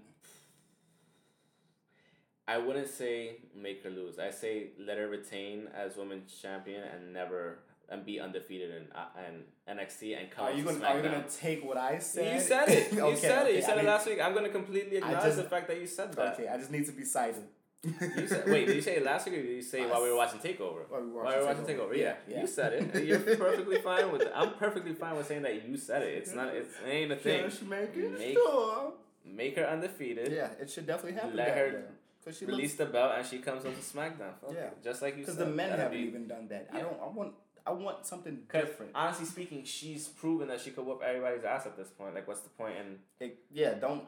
I 2.47 2.59
wouldn't 2.59 2.89
say 2.89 3.37
make 3.55 3.83
her 3.85 3.91
lose. 3.91 4.19
I 4.19 4.31
say 4.31 4.69
let 4.79 4.99
her 4.99 5.09
retain 5.09 5.69
as 5.75 5.97
women's 5.97 6.33
champion 6.41 6.83
and 6.83 7.13
never 7.13 7.61
and 7.91 8.05
be 8.05 8.19
undefeated 8.21 8.71
in 8.71 8.87
uh, 8.95 9.07
and 9.27 9.79
NXT 9.79 10.19
and 10.19 10.31
come 10.31 10.47
Are 10.47 10.53
you 10.53 10.65
to 10.65 10.73
gonna 10.73 10.85
Are 10.85 10.97
you 10.97 11.03
gonna 11.03 11.25
take 11.29 11.65
what 11.65 11.77
I 11.77 11.99
said? 11.99 12.35
You 12.35 12.41
said 12.41 12.69
it. 12.69 12.93
You 12.95 13.01
Okay, 13.03 13.17
said 13.17 13.47
it. 13.47 13.53
You 13.53 13.59
okay, 13.59 13.61
said 13.67 13.71
I 13.71 13.75
it 13.75 13.77
mean- 13.79 13.87
last 13.87 14.07
week. 14.07 14.21
I'm 14.23 14.35
gonna 14.35 14.49
completely 14.49 14.97
acknowledge 14.99 15.23
just- 15.25 15.37
the 15.37 15.45
fact 15.45 15.69
that 15.69 15.81
you 15.81 15.87
said 15.87 16.13
that. 16.15 16.35
Okay, 16.35 16.49
I 16.49 16.57
just 16.57 16.71
need 16.71 16.87
to 16.87 16.93
be 16.93 17.05
cited. 17.05 17.43
You 17.85 18.27
said, 18.27 18.45
wait, 18.49 18.67
did 18.67 18.77
you 18.77 18.81
say 18.83 18.97
it 18.97 19.05
last 19.13 19.27
week 19.27 19.35
or 19.35 19.43
did 19.43 19.57
you 19.57 19.61
say 19.63 19.85
while 19.87 20.03
we 20.03 20.09
were 20.11 20.17
watching 20.17 20.41
Takeover? 20.41 20.89
While 20.89 21.03
we 21.03 21.11
were 21.11 21.23
While 21.23 21.33
we 21.35 21.41
were 21.41 21.45
watching 21.47 21.63
watching 21.63 21.77
Takeover. 21.77 21.91
Takeover, 21.91 21.97
yeah. 21.99 22.15
Yeah, 22.27 22.35
yeah. 22.37 22.41
You 22.41 22.47
said 22.47 22.73
it. 22.73 23.05
You're 23.05 23.19
perfectly 23.37 23.77
fine 23.83 24.11
with 24.11 24.23
it. 24.23 24.33
I'm 24.35 24.55
perfectly 24.55 24.95
fine 24.95 25.17
with 25.17 25.27
saying 25.27 25.43
that 25.43 25.69
you 25.69 25.77
said 25.77 26.01
it. 26.03 26.15
It's 26.15 26.35
not, 26.35 26.49
it's, 26.55 26.71
it 26.87 26.89
ain't 26.89 27.13
a 27.13 27.17
thing. 27.17 27.45
Cash 27.45 27.61
making 27.63 28.15
Make- 28.15 28.33
sure. 28.33 28.93
Make 29.27 29.57
her 29.57 29.67
undefeated. 29.67 30.33
Yeah, 30.33 30.49
it 30.61 30.71
should 30.71 30.87
definitely 30.87 31.15
happen. 31.21 31.37
Let 31.37 31.49
her. 31.57 31.85
Cause 32.25 32.39
she 32.39 32.47
Release 32.47 32.75
the 32.77 32.87
belt 32.87 33.13
and 33.19 33.27
she 33.27 33.39
comes 33.39 33.67
up 33.67 33.75
to 33.75 33.81
SmackDown. 33.83 34.33
Fuck 34.41 34.53
Yeah. 34.55 34.69
it. 34.69 34.83
Just 34.83 35.03
like 35.03 35.19
you 35.19 35.25
said. 35.27 35.37
because 35.37 35.47
the 35.47 35.55
men 35.55 35.71
haven't 35.79 35.91
be- 35.93 36.07
even 36.07 36.27
done 36.27 36.49
that. 36.49 36.69
I 36.73 36.81
don't. 36.81 36.99
I 37.03 37.07
want. 37.09 37.35
I 37.67 37.73
want 37.73 38.05
something 38.05 38.41
different. 38.53 38.93
honestly 38.95 39.25
speaking, 39.25 39.65
she's 39.65 40.07
proven 40.07 40.49
that 40.49 40.61
she 40.61 40.71
could 40.71 40.85
whoop 40.85 41.03
everybody's 41.05 41.45
ass 41.45 41.65
at 41.67 41.77
this 41.77 41.89
point. 41.89 42.15
Like, 42.15 42.29
what's 42.29 42.41
the 42.43 42.51
point 42.51 42.75
in 42.77 42.99
It, 43.27 43.39
yeah, 43.51 43.75
don't 43.75 44.05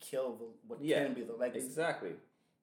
kill 0.00 0.36
the, 0.36 0.44
what 0.66 0.80
Yeah, 0.82 1.04
can 1.04 1.14
be 1.14 1.22
the 1.22 1.34
legacy. 1.34 1.66
Exactly. 1.66 2.12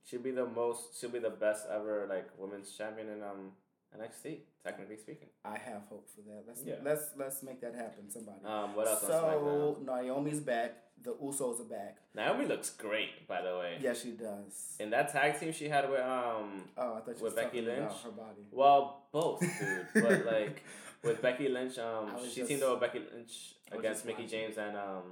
She'll 0.06 0.22
be 0.22 0.32
the 0.32 0.46
most. 0.46 1.00
She'll 1.00 1.10
be 1.10 1.20
the 1.20 1.30
best 1.30 1.68
ever 1.70 2.08
like 2.10 2.30
women's 2.38 2.72
champion 2.72 3.10
in 3.10 3.22
um 3.22 3.52
NXT. 3.98 4.40
Technically 4.64 4.98
speaking. 4.98 5.28
I 5.44 5.58
have 5.58 5.84
hope 5.90 6.08
for 6.16 6.22
that. 6.22 6.44
Let's 6.48 6.62
Yeah. 6.64 6.76
let's 6.84 7.12
let's 7.18 7.44
make 7.44 7.60
that 7.62 7.76
happen. 7.76 8.10
Somebody. 8.10 8.40
Um. 8.46 8.74
What 8.76 8.88
else 8.88 9.02
so 9.02 9.78
Naomi's 9.86 10.40
back. 10.40 10.78
The 11.04 11.14
Usos 11.14 11.62
are 11.62 11.64
back. 11.64 11.98
Naomi 12.16 12.46
looks 12.46 12.70
great, 12.72 13.28
by 13.28 13.42
the 13.42 13.58
way. 13.58 13.78
Yeah, 13.80 13.94
she 13.94 14.12
does. 14.12 14.76
In 14.80 14.90
that 14.90 15.12
tag 15.12 15.40
team 15.40 15.54
she 15.54 15.70
had 15.70 15.90
with 15.90 16.02
um. 16.02 16.64
Oh, 16.78 16.96
I 16.96 17.00
thought 17.02 17.22
With 17.22 17.36
Becky 17.36 17.62
Lynch? 17.62 17.92
her 18.04 18.10
body. 18.12 18.44
Well, 18.52 19.04
both, 19.12 19.40
dude. 19.40 19.88
but 20.04 20.26
like 20.34 20.64
with 21.04 21.22
Becky 21.22 21.48
Lynch, 21.50 21.78
um, 21.78 22.12
she 22.30 22.36
just- 22.42 22.50
teamed 22.50 22.64
up 22.64 22.72
with 22.72 22.82
Becky 22.82 23.00
Lynch 23.14 23.56
against 23.72 24.06
Mickie. 24.06 24.26
James, 24.26 24.58
and 24.58 24.76
um, 24.76 25.04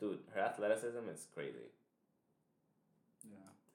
dude, 0.00 0.20
her 0.34 0.40
athleticism 0.40 1.08
is 1.12 1.26
crazy. 1.34 1.68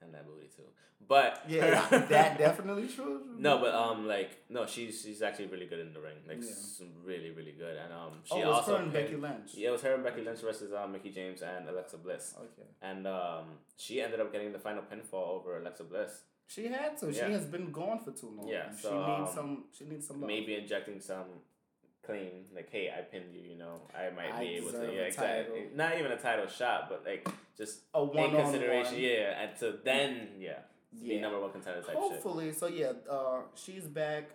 And 0.03 0.13
that 0.13 0.25
booty 0.27 0.47
too. 0.55 0.63
But 1.07 1.43
Yeah, 1.49 1.85
that 1.89 2.37
definitely 2.37 2.87
true. 2.87 3.21
No, 3.37 3.57
but 3.59 3.73
um, 3.75 4.07
like 4.07 4.31
no, 4.49 4.65
she's 4.65 5.01
she's 5.01 5.21
actually 5.21 5.47
really 5.47 5.65
good 5.65 5.79
in 5.79 5.93
the 5.93 5.99
ring, 5.99 6.15
like 6.27 6.39
Yeah. 6.41 6.85
really 7.03 7.31
really 7.31 7.51
good, 7.51 7.75
and 7.77 7.91
um, 7.91 8.11
oh, 8.31 8.35
she 8.35 8.39
it 8.41 8.45
was 8.47 8.55
also 8.55 8.77
her 8.77 8.83
and 8.83 8.93
Becky 8.93 9.15
Lynch. 9.15 9.51
Yeah, 9.55 9.69
it 9.69 9.71
was 9.71 9.81
her 9.81 9.93
and 9.95 10.03
Becky 10.03 10.21
Lynch 10.21 10.39
versus 10.39 10.71
um, 10.73 10.91
Mickie 10.93 11.11
James 11.11 11.41
and 11.41 11.67
Alexa 11.67 11.97
Bliss, 11.97 12.35
Okay. 12.37 12.67
and 12.81 13.05
um, 13.07 13.45
she 13.77 14.01
ended 14.01 14.19
up 14.21 14.31
getting 14.31 14.51
the 14.53 14.59
final 14.59 14.83
pinfall 14.83 15.27
over 15.39 15.59
Alexa 15.59 15.83
Bliss. 15.83 16.21
She 16.47 16.67
had 16.67 16.97
to. 16.99 17.07
Yeah. 17.11 17.25
She 17.27 17.31
has 17.33 17.45
been 17.45 17.71
gone 17.71 17.99
for 17.99 18.11
too 18.11 18.31
long. 18.37 18.47
Yeah, 18.47 18.69
she 18.79 18.87
needs 18.89 19.29
um, 19.29 19.35
some. 19.35 19.63
She 19.77 19.85
needs 19.85 20.07
some 20.07 20.21
love. 20.21 20.27
Maybe 20.27 20.55
injecting 20.55 20.99
some 20.99 21.25
clean, 22.05 22.45
like 22.55 22.69
hey, 22.71 22.91
I 22.95 23.01
pinned 23.01 23.33
you, 23.33 23.41
you 23.51 23.57
know, 23.57 23.81
I 23.95 24.09
might 24.15 24.33
I 24.33 24.39
be 24.39 24.55
able 24.55 24.71
to, 24.71 24.77
yeah, 24.93 25.01
a 25.01 25.05
exactly. 25.05 25.59
title. 25.61 25.75
Not 25.75 25.97
even 25.97 26.11
a 26.11 26.17
title 26.17 26.47
shot, 26.47 26.87
but 26.89 27.03
like 27.05 27.27
just 27.57 27.79
a 27.95 28.01
in 28.01 28.07
one 28.07 28.35
on 28.35 28.41
consideration, 28.43 28.93
one. 28.93 29.01
yeah, 29.01 29.41
and 29.41 29.59
to 29.59 29.79
then 29.83 30.27
yeah, 30.39 30.59
Yeah. 30.91 31.21
number 31.21 31.39
one 31.39 31.51
contender 31.51 31.81
type 31.81 31.89
shit. 31.91 31.97
Hopefully, 31.97 32.51
so 32.53 32.67
yeah, 32.67 32.91
uh, 33.09 33.41
she's 33.55 33.83
back. 33.87 34.31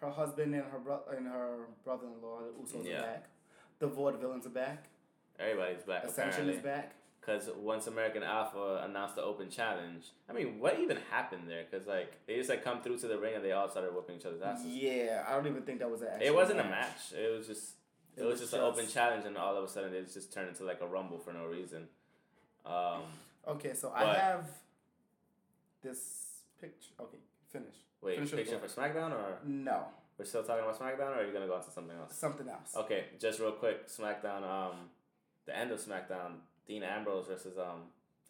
Her 0.00 0.10
husband 0.10 0.54
and 0.54 0.64
her 0.64 0.78
bro- 0.78 1.02
and 1.14 1.26
her 1.26 1.66
brother-in-law, 1.84 2.40
the 2.56 2.78
Usos, 2.78 2.86
Yeah. 2.86 2.98
are 2.98 3.02
back. 3.02 3.24
The 3.80 3.86
Void 3.86 4.20
Vaudevillains 4.20 4.46
are 4.46 4.50
back. 4.50 4.84
Everybody's 5.38 5.82
back 5.84 6.04
Ascension 6.04 6.48
apparently. 6.48 6.54
is 6.56 6.62
back. 6.62 6.94
Because 7.20 7.50
once 7.58 7.86
American 7.86 8.22
Alpha 8.22 8.82
announced 8.88 9.14
the 9.14 9.22
open 9.22 9.50
challenge, 9.50 10.06
I 10.28 10.32
mean, 10.32 10.58
what 10.58 10.80
even 10.80 10.96
happened 11.10 11.42
there? 11.48 11.64
Because 11.70 11.86
like 11.86 12.18
they 12.26 12.36
just 12.36 12.48
like 12.48 12.64
come 12.64 12.80
through 12.80 12.98
to 12.98 13.08
the 13.08 13.18
ring 13.18 13.34
and 13.34 13.44
they 13.44 13.52
all 13.52 13.68
started 13.68 13.94
whooping 13.94 14.16
each 14.16 14.24
other's 14.24 14.40
asses. 14.40 14.66
Yeah, 14.66 15.24
I 15.28 15.34
don't 15.34 15.46
even 15.46 15.62
think 15.62 15.80
that 15.80 15.90
was 15.90 16.00
an. 16.02 16.08
it 16.22 16.34
wasn't 16.34 16.60
a 16.60 16.64
match. 16.64 17.12
It 17.12 17.36
was 17.36 17.46
just 17.46 17.74
it, 18.16 18.22
It 18.22 18.24
was, 18.24 18.32
was 18.32 18.40
just, 18.40 18.54
an 18.54 18.60
open 18.60 18.88
challenge, 18.88 19.26
and 19.26 19.36
all 19.36 19.56
of 19.56 19.64
a 19.64 19.68
sudden 19.68 19.92
it 19.92 20.10
just 20.12 20.32
turned 20.32 20.48
into 20.48 20.64
like 20.64 20.80
a 20.80 20.86
rumble 20.86 21.18
for 21.18 21.32
no 21.32 21.44
reason. 21.46 21.88
Um, 22.64 23.02
Okay, 23.48 23.72
so 23.74 23.90
I 23.94 24.14
have 24.14 24.46
this 25.82 26.40
picture. 26.60 26.90
Okay, 27.00 27.18
finish. 27.50 27.74
wait, 28.02 28.16
Finish 28.16 28.32
picture 28.32 28.58
for. 28.58 28.66
SmackDown 28.66 29.12
or 29.12 29.38
No, 29.46 29.84
we're 30.18 30.24
still 30.24 30.42
talking 30.42 30.62
about 30.64 30.78
SmackDown, 30.78 31.16
or 31.16 31.20
are 31.20 31.26
you 31.26 31.32
gonna 31.32 31.46
go 31.46 31.54
on 31.54 31.64
to 31.64 31.70
something 31.70 31.96
else? 31.96 32.14
something 32.16 32.48
else. 32.48 32.74
Okay, 32.76 33.04
just 33.18 33.40
real 33.40 33.52
quick, 33.52 33.88
SmackDown. 33.88 34.42
Um, 34.42 34.90
the 35.46 35.56
end 35.56 35.72
of 35.72 35.80
SmackDown, 35.80 36.32
Dean 36.70 36.82
Ambrose 36.84 37.26
versus 37.26 37.58
um 37.58 37.82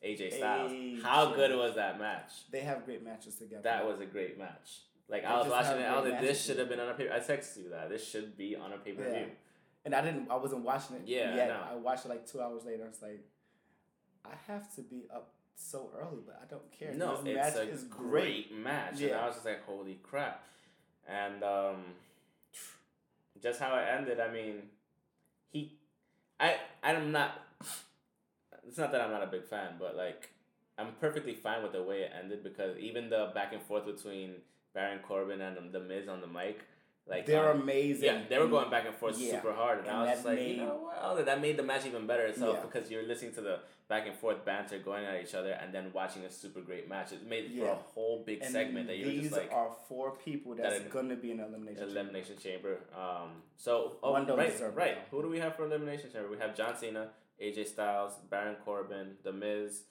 AJ 0.02 0.32
Styles. 0.38 0.72
How 1.02 1.34
good 1.34 1.54
was 1.54 1.74
that 1.74 1.98
match? 2.00 2.32
They 2.50 2.60
have 2.60 2.86
great 2.86 3.04
matches 3.04 3.34
together. 3.36 3.62
That 3.62 3.86
was 3.86 4.00
a 4.00 4.06
great 4.06 4.38
match. 4.38 4.80
Like 5.10 5.22
They 5.22 5.28
I 5.28 5.38
was 5.38 5.48
watching 5.50 5.78
it, 5.80 5.84
I 5.84 6.00
was 6.00 6.10
like, 6.10 6.20
this 6.22 6.42
should 6.44 6.58
have 6.58 6.68
been 6.70 6.80
on 6.80 6.88
a 6.88 6.94
pay. 6.94 7.10
I 7.10 7.18
texted 7.18 7.64
you 7.64 7.68
that 7.70 7.90
this 7.90 8.08
should 8.08 8.36
be 8.38 8.56
on 8.56 8.72
a 8.72 8.78
pay 8.78 8.92
per 8.92 9.02
view. 9.02 9.12
Yeah. 9.12 9.24
and 9.84 9.94
I 9.94 10.00
didn't. 10.00 10.30
I 10.30 10.36
wasn't 10.36 10.62
watching 10.64 10.96
it 10.96 11.02
Yeah, 11.04 11.32
I 11.32 11.36
yet. 11.36 11.48
know. 11.48 11.60
I 11.72 11.74
watched 11.74 12.06
it 12.06 12.08
like 12.08 12.26
two 12.26 12.40
hours 12.40 12.64
later. 12.64 12.84
I 12.84 12.88
was 12.88 13.02
like 13.02 13.20
I 14.24 14.34
have 14.46 14.74
to 14.76 14.82
be 14.82 15.02
up 15.14 15.32
so 15.56 15.90
early, 15.98 16.22
but 16.24 16.40
I 16.42 16.46
don't 16.48 16.70
care. 16.78 16.94
No, 16.94 17.22
this 17.22 17.36
it's 17.36 17.56
match 17.56 17.66
a 17.66 17.70
is 17.70 17.84
great, 17.84 18.56
match, 18.56 18.92
and 18.92 19.00
Yeah. 19.00 19.20
I 19.20 19.26
was 19.26 19.34
just 19.34 19.44
like, 19.46 19.62
holy 19.66 19.98
crap! 20.02 20.44
And 21.06 21.42
um, 21.42 21.76
just 23.42 23.60
how 23.60 23.76
it 23.76 23.84
ended. 23.98 24.20
I 24.20 24.30
mean, 24.32 24.62
he, 25.50 25.76
I, 26.38 26.56
I'm 26.82 27.12
not. 27.12 27.32
It's 28.70 28.78
not 28.78 28.92
that 28.92 29.00
I'm 29.00 29.10
not 29.10 29.24
a 29.24 29.26
big 29.26 29.44
fan, 29.44 29.70
but 29.80 29.96
like, 29.96 30.30
I'm 30.78 30.92
perfectly 31.00 31.34
fine 31.34 31.64
with 31.64 31.72
the 31.72 31.82
way 31.82 32.02
it 32.02 32.12
ended 32.16 32.44
because 32.44 32.78
even 32.78 33.10
the 33.10 33.32
back 33.34 33.52
and 33.52 33.60
forth 33.60 33.84
between 33.84 34.34
Baron 34.72 35.00
Corbin 35.00 35.40
and 35.40 35.72
the 35.72 35.80
Miz 35.80 36.06
on 36.08 36.20
the 36.20 36.28
mic, 36.28 36.60
like 37.04 37.26
They're 37.26 37.50
um, 37.50 37.62
amazing. 37.62 38.04
Yeah, 38.04 38.20
they 38.28 38.38
were 38.38 38.46
going 38.46 38.70
back 38.70 38.86
and 38.86 38.94
forth 38.94 39.18
Yeah. 39.18 39.32
super 39.32 39.52
hard, 39.52 39.78
and, 39.80 39.88
And 39.88 39.96
I 39.96 40.00
was 40.02 40.10
just 40.12 40.24
like, 40.24 40.36
made- 40.36 40.56
you 40.58 40.64
know, 40.66 40.88
well, 41.02 41.16
that 41.24 41.40
made 41.40 41.56
the 41.56 41.64
match 41.64 41.84
even 41.84 42.06
better 42.06 42.26
itself 42.26 42.58
Yeah. 42.60 42.66
because 42.66 42.88
you're 42.92 43.02
listening 43.02 43.32
to 43.34 43.40
the 43.40 43.58
back 43.88 44.06
and 44.06 44.16
forth 44.16 44.44
banter 44.44 44.78
going 44.78 45.04
at 45.04 45.20
each 45.20 45.34
other, 45.34 45.50
and 45.50 45.74
then 45.74 45.90
watching 45.92 46.22
a 46.22 46.30
super 46.30 46.60
great 46.60 46.88
match. 46.88 47.10
It 47.10 47.26
made 47.26 47.50
for 47.58 47.64
a 47.66 47.74
whole 47.74 48.22
big 48.24 48.40
And 48.40 48.52
segment 48.52 48.86
that 48.86 48.96
you're 48.98 49.10
just 49.10 49.32
like 49.32 49.48
These 49.50 49.52
are 49.52 49.70
four 49.88 50.12
people 50.12 50.54
that's 50.54 50.78
that 50.78 50.86
are- 50.86 50.90
gonna 50.90 51.16
be 51.16 51.32
in 51.32 51.40
elimination. 51.40 51.82
chamber. 51.86 51.98
elimination 52.00 52.36
chamber. 52.38 52.78
Um, 52.96 53.42
so 53.56 53.96
oh, 54.00 54.12
One 54.12 54.26
right, 54.28 54.76
right. 54.76 54.98
Who 55.10 55.22
do 55.22 55.28
we 55.28 55.40
have 55.40 55.56
for 55.56 55.64
elimination 55.64 56.12
chamber? 56.12 56.28
We 56.30 56.38
have 56.38 56.54
John 56.56 56.76
Cena, 56.76 57.10
AJ 57.42 57.68
Styles, 57.68 58.14
Baron 58.28 58.56
Corbin, 58.64 59.16
The 59.22 59.32
Miz, 59.32 59.82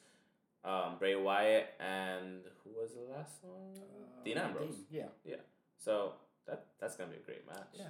um, 0.63 0.97
Bray 0.99 1.15
Wyatt, 1.15 1.73
and 1.79 2.41
who 2.63 2.71
was 2.79 2.91
the 2.93 3.13
last 3.13 3.35
one? 3.41 3.75
Uh, 3.75 4.23
Dean 4.23 4.37
Ambrose. 4.37 4.75
Dean, 4.91 5.05
yeah. 5.25 5.35
So 5.77 6.13
that 6.47 6.65
that's 6.79 6.95
gonna 6.95 7.11
be 7.11 7.17
a 7.17 7.25
great 7.25 7.47
match. 7.47 7.69
Yeah. 7.73 7.87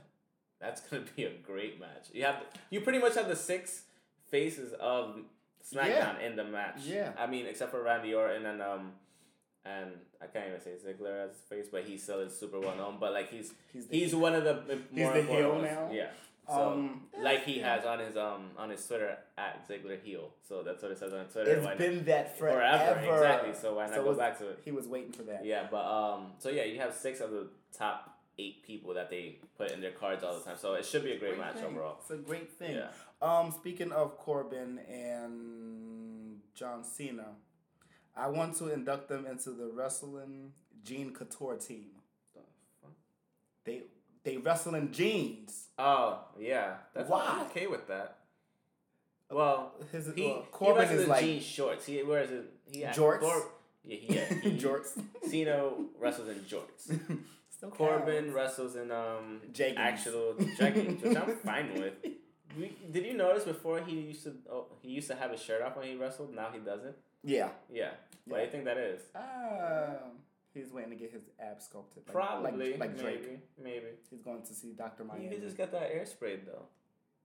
That's 0.61 0.81
gonna 0.89 1.03
be 1.15 1.25
a 1.25 1.31
great 1.45 1.79
match. 1.79 2.07
You 2.13 2.23
have 2.25 2.43
you 2.69 2.81
pretty 2.81 2.99
much 2.99 3.15
have 3.15 3.27
the 3.27 3.35
six 3.35 3.83
faces 4.29 4.73
of 4.79 5.17
SmackDown 5.73 6.21
in 6.21 6.35
the 6.35 6.43
match. 6.43 6.81
Yeah. 6.85 7.11
I 7.17 7.27
mean, 7.27 7.45
except 7.45 7.71
for 7.71 7.81
Randy 7.83 8.13
Orton 8.13 8.45
and 8.45 8.61
um 8.61 8.91
and 9.65 9.91
I 10.21 10.27
can't 10.27 10.47
even 10.47 10.61
say 10.61 10.71
Ziggler 10.71 11.29
as 11.29 11.35
face, 11.49 11.67
but 11.71 11.83
he 11.83 11.97
still 11.97 12.19
is 12.21 12.37
super 12.37 12.59
well 12.59 12.75
known. 12.75 12.97
But 12.99 13.13
like 13.13 13.29
he's 13.29 13.53
He's 13.73 13.87
the, 13.87 13.99
he's 13.99 14.15
one 14.15 14.35
of 14.35 14.43
the 14.43 14.63
He's 14.91 15.03
more 15.03 15.13
the 15.13 15.19
important 15.19 15.47
heel 15.49 15.61
now? 15.61 15.89
Yeah. 15.91 16.07
So 16.49 16.71
um, 16.71 17.01
like 17.21 17.43
he 17.43 17.59
has 17.59 17.85
on 17.85 17.99
his 17.99 18.17
um 18.17 18.49
on 18.57 18.69
his 18.71 18.85
Twitter 18.87 19.17
at 19.37 19.67
Ziggler 19.67 20.01
heel. 20.01 20.31
So 20.47 20.63
that's 20.63 20.81
what 20.81 20.91
it 20.91 20.97
says 20.97 21.13
on 21.13 21.25
Twitter. 21.25 21.51
It's 21.51 21.65
Why- 21.65 21.75
been 21.75 22.05
that 22.05 22.37
forever. 22.37 22.95
forever. 23.01 23.13
Exactly. 23.15 23.53
So 23.53 23.75
why 23.75 23.85
not 23.85 23.95
So 23.95 24.03
go 24.03 24.11
it's- 24.11 24.17
back 24.17 24.37
to 24.39 24.49
it? 24.49 24.59
He 24.65 24.71
was 24.71 24.87
waiting 24.87 25.11
for 25.11 25.23
that. 25.23 25.45
Yeah, 25.45 25.67
but 25.69 25.85
um, 25.85 26.31
so 26.39 26.49
yeah, 26.49 26.63
you 26.63 26.79
have 26.79 26.93
six 26.93 27.19
of 27.21 27.31
the 27.31 27.47
top 27.77 28.17
eight 28.39 28.63
people 28.63 28.93
that 28.93 29.09
they 29.09 29.37
put 29.57 29.71
in 29.71 29.81
their 29.81 29.91
cards 29.91 30.23
all 30.23 30.33
the 30.37 30.43
time. 30.43 30.57
So 30.57 30.73
it 30.73 30.85
should 30.85 31.03
be 31.03 31.11
a 31.11 31.19
great, 31.19 31.37
match 31.37 31.55
thing. 31.55 31.65
overall. 31.65 31.97
It's 32.01 32.09
a 32.11 32.15
great 32.17 32.51
thing. 32.53 32.75
Yeah. 32.77 32.87
Um, 33.21 33.51
speaking 33.51 33.91
of 33.91 34.17
Corbin 34.17 34.79
and 34.89 36.39
John 36.55 36.83
Cena, 36.85 37.35
I 38.15 38.27
want 38.29 38.55
to 38.57 38.71
induct 38.73 39.09
them 39.09 39.25
into 39.25 39.51
the 39.51 39.69
wrestling 39.73 40.53
Gene 40.83 41.11
Couture 41.13 41.57
team. 41.57 41.87
They 43.65 43.83
they 44.23 44.37
wrestle 44.37 44.75
in 44.75 44.91
jeans. 44.91 45.67
Oh 45.77 46.19
yeah, 46.39 46.75
that's 46.93 47.09
Why? 47.09 47.25
I'm 47.27 47.45
okay 47.47 47.67
with 47.67 47.87
that. 47.87 48.17
Well, 49.31 49.73
His 49.91 50.07
he, 50.15 50.23
he 50.23 50.37
Corbin 50.51 50.79
wrestles 50.81 50.99
is 50.99 51.03
in 51.05 51.09
like 51.09 51.21
jean 51.23 51.41
shorts. 51.41 51.85
He 51.85 52.01
wears 52.03 52.31
it. 52.31 52.45
He 52.65 52.81
Jorts? 52.81 53.19
Cor- 53.19 53.47
yeah, 53.83 53.95
he, 53.97 54.15
yeah, 54.15 54.25
he, 54.41 54.57
jorts. 54.57 54.99
Cena 55.27 55.69
wrestles 55.99 56.27
in 56.29 56.35
jorts. 56.39 56.99
Still 57.49 57.69
Corbin 57.71 58.23
counts. 58.25 58.35
wrestles 58.35 58.75
in 58.75 58.91
um 58.91 59.41
Jeggings. 59.53 59.77
actual 59.77 60.33
jeggings, 60.57 61.01
which 61.03 61.15
I'm 61.17 61.35
fine 61.37 61.73
with. 61.79 61.93
We, 62.57 62.75
did 62.91 63.05
you 63.05 63.13
notice 63.15 63.43
before 63.43 63.79
he 63.81 63.93
used 63.99 64.23
to 64.23 64.33
oh, 64.51 64.65
he 64.81 64.89
used 64.89 65.07
to 65.09 65.15
have 65.15 65.31
his 65.31 65.41
shirt 65.41 65.61
off 65.61 65.77
when 65.77 65.85
he 65.87 65.95
wrestled? 65.95 66.33
Now 66.33 66.49
he 66.51 66.59
doesn't. 66.59 66.95
Yeah. 67.23 67.49
Yeah. 67.71 67.91
Why 68.25 68.39
do 68.39 68.43
you 68.45 68.51
think 68.51 68.65
that 68.65 68.77
is? 68.77 69.01
Um, 69.15 70.17
he's 70.63 70.71
waiting 70.71 70.91
to 70.91 70.95
get 70.95 71.11
his 71.11 71.23
abs 71.39 71.65
sculpted. 71.65 72.03
Like, 72.07 72.13
Probably. 72.13 72.71
like, 72.71 72.79
like 72.79 72.97
Drake. 72.99 73.21
maybe. 73.21 73.39
Maybe. 73.61 73.85
He's 74.09 74.21
going 74.21 74.41
to 74.43 74.53
see 74.53 74.73
You 75.03 75.05
Miami. 75.05 75.29
could 75.29 75.41
just 75.41 75.57
get 75.57 75.71
that 75.71 75.89
air 75.91 76.05
sprayed 76.05 76.45
though. 76.45 76.65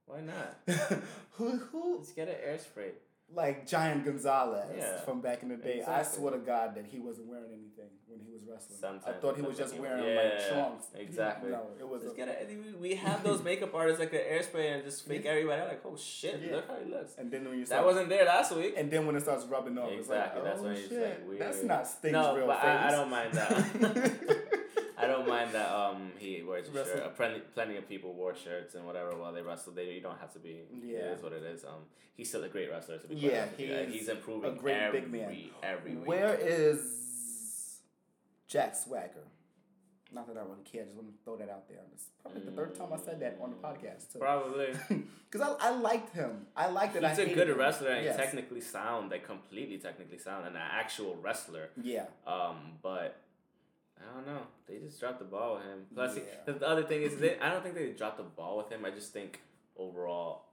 Why 0.06 0.20
not? 0.20 0.58
who 1.32 1.56
who 1.56 1.98
Just 2.00 2.14
get 2.16 2.28
an 2.28 2.36
air 2.44 2.58
sprayed. 2.58 2.94
Like 3.32 3.66
Giant 3.66 4.04
Gonzalez 4.04 4.70
Yeah. 4.78 5.00
from 5.00 5.20
back 5.20 5.42
in 5.42 5.48
the 5.48 5.56
day. 5.56 5.82
I 5.82 6.02
swear 6.02 6.32
to 6.32 6.38
God 6.38 6.74
that 6.76 6.86
he 6.86 6.98
wasn't 7.00 7.26
wearing 7.26 7.50
anything 7.52 7.90
when 8.06 8.20
he 8.20 8.30
was 8.30 8.42
wrestling. 8.48 9.00
I 9.06 9.12
thought 9.12 9.34
he 9.36 9.42
was 9.42 9.56
just 9.58 9.76
wearing 9.76 10.04
like- 10.04 10.34
like 10.34 10.48
trunks. 10.48 10.86
exactly. 10.94 11.50
No, 11.50 11.66
it 11.80 11.88
was. 11.88 12.02
Just 12.02 12.16
A, 12.18 12.22
it. 12.42 12.78
we- 12.80 12.94
have 12.94 13.24
those 13.24 13.42
makeup 13.50 13.74
artists 13.74 13.98
like 13.98 14.12
the 14.12 14.30
air 14.30 14.42
spray 14.42 14.68
and 14.72 14.84
just 14.84 15.06
fake 15.08 15.26
everybody 15.26 15.60
out 15.62 15.68
like, 15.68 15.82
oh 15.84 15.96
shit, 15.96 16.40
Yeah. 16.44 16.56
look 16.56 16.68
how 16.68 16.76
he 16.84 16.90
looks. 16.90 17.14
and 17.18 17.30
then 17.30 17.44
when 17.48 17.54
you 17.58 17.64
That 17.64 17.68
start, 17.68 17.86
wasn't 17.86 18.08
there 18.08 18.24
last 18.24 18.54
week. 18.54 18.74
and 18.76 18.88
then 18.90 19.04
when 19.06 19.16
it 19.16 19.22
starts 19.22 19.44
rubbing 19.46 19.78
off, 19.78 19.90
Exactly. 19.90 19.98
It's 19.98 20.08
like, 20.08 20.44
That's 20.44 20.60
oh, 20.60 20.64
when 20.64 20.76
shit. 20.76 21.02
like 21.02 21.28
weird. 21.28 21.40
That's 21.40 21.62
not 21.64 21.86
Sting's 21.88 22.12
no, 22.12 22.36
real 22.36 22.46
but 22.46 22.60
face. 22.60 22.70
I, 22.70 22.88
I 22.88 22.90
don't 22.92 23.10
mind 23.10 23.32
that. 23.34 24.48
I 25.04 25.06
don't 25.12 25.28
mind 25.28 25.50
that 25.52 25.70
um 25.70 26.12
he 26.18 26.42
wears 26.42 26.68
a 26.68 26.72
Wrestle- 26.72 26.94
shirt. 26.96 27.02
Uh, 27.04 27.08
plenty, 27.10 27.40
plenty 27.54 27.76
of 27.76 27.88
people 27.88 28.12
wore 28.14 28.34
shirts 28.34 28.74
and 28.74 28.84
whatever 28.86 29.10
while 29.16 29.32
they 29.32 29.42
wrestle. 29.42 29.72
They 29.72 29.92
you 29.92 30.00
don't 30.00 30.18
have 30.18 30.32
to 30.32 30.38
be. 30.38 30.62
Yeah. 30.84 30.98
It 30.98 31.18
is 31.18 31.22
what 31.22 31.32
it 31.32 31.42
is. 31.42 31.64
Um, 31.64 31.82
he's 32.16 32.28
still 32.28 32.44
a 32.44 32.48
great 32.48 32.70
wrestler. 32.70 32.98
To 32.98 33.08
be 33.08 33.16
Yeah, 33.16 33.46
he's 33.56 33.92
he's 33.94 34.08
improving. 34.08 34.52
a 34.52 34.54
great 34.54 34.76
every, 34.76 35.00
big 35.00 35.12
man. 35.12 35.36
Every 35.62 35.94
week. 35.96 36.06
Where 36.08 36.34
is 36.34 37.78
Jack 38.48 38.74
Swagger? 38.76 39.24
Not 40.12 40.28
that 40.28 40.36
I 40.36 40.42
really 40.42 40.62
care. 40.62 40.82
I 40.82 40.84
just 40.84 40.96
want 40.96 41.08
to 41.08 41.14
throw 41.24 41.36
that 41.38 41.50
out 41.50 41.66
there. 41.68 41.78
It's 41.92 42.04
probably 42.22 42.42
the 42.42 42.52
third 42.52 42.76
time 42.76 42.92
I 42.92 42.98
said 42.98 43.18
that 43.20 43.36
on 43.42 43.50
the 43.50 43.56
podcast 43.56 44.12
too. 44.12 44.18
Probably. 44.20 44.68
Because 45.34 45.56
I, 45.60 45.70
I 45.70 45.70
liked 45.70 46.14
him. 46.14 46.46
I 46.56 46.68
liked 46.68 46.94
that. 46.94 47.02
He's 47.02 47.18
I 47.18 47.22
a 47.22 47.34
good 47.34 47.48
him. 47.48 47.58
wrestler 47.58 47.88
and 47.88 48.04
Yes. 48.04 48.16
technically 48.16 48.60
sound, 48.60 49.10
like 49.10 49.26
completely 49.26 49.78
technically 49.78 50.18
sound, 50.18 50.46
and 50.46 50.54
an 50.54 50.62
actual 50.62 51.16
wrestler. 51.20 51.70
Yeah. 51.82 52.04
Um, 52.24 52.74
but 52.80 53.16
I 54.10 54.14
don't 54.16 54.26
know. 54.26 54.42
They 54.66 54.78
just 54.78 55.00
dropped 55.00 55.18
the 55.18 55.24
ball 55.24 55.56
with 55.56 55.64
him. 55.64 55.86
Plus, 55.94 56.14
he- 56.16 56.22
Yeah. 56.22 56.52
the 56.52 56.66
other 56.68 56.82
thing 56.84 57.02
is, 57.02 57.16
they, 57.18 57.38
I 57.38 57.50
don't 57.50 57.62
think 57.62 57.74
they 57.74 57.90
dropped 57.92 58.18
the 58.18 58.22
ball 58.24 58.56
with 58.58 58.70
him. 58.70 58.84
I 58.84 58.90
just 58.90 59.12
think 59.12 59.40
overall, 59.76 60.46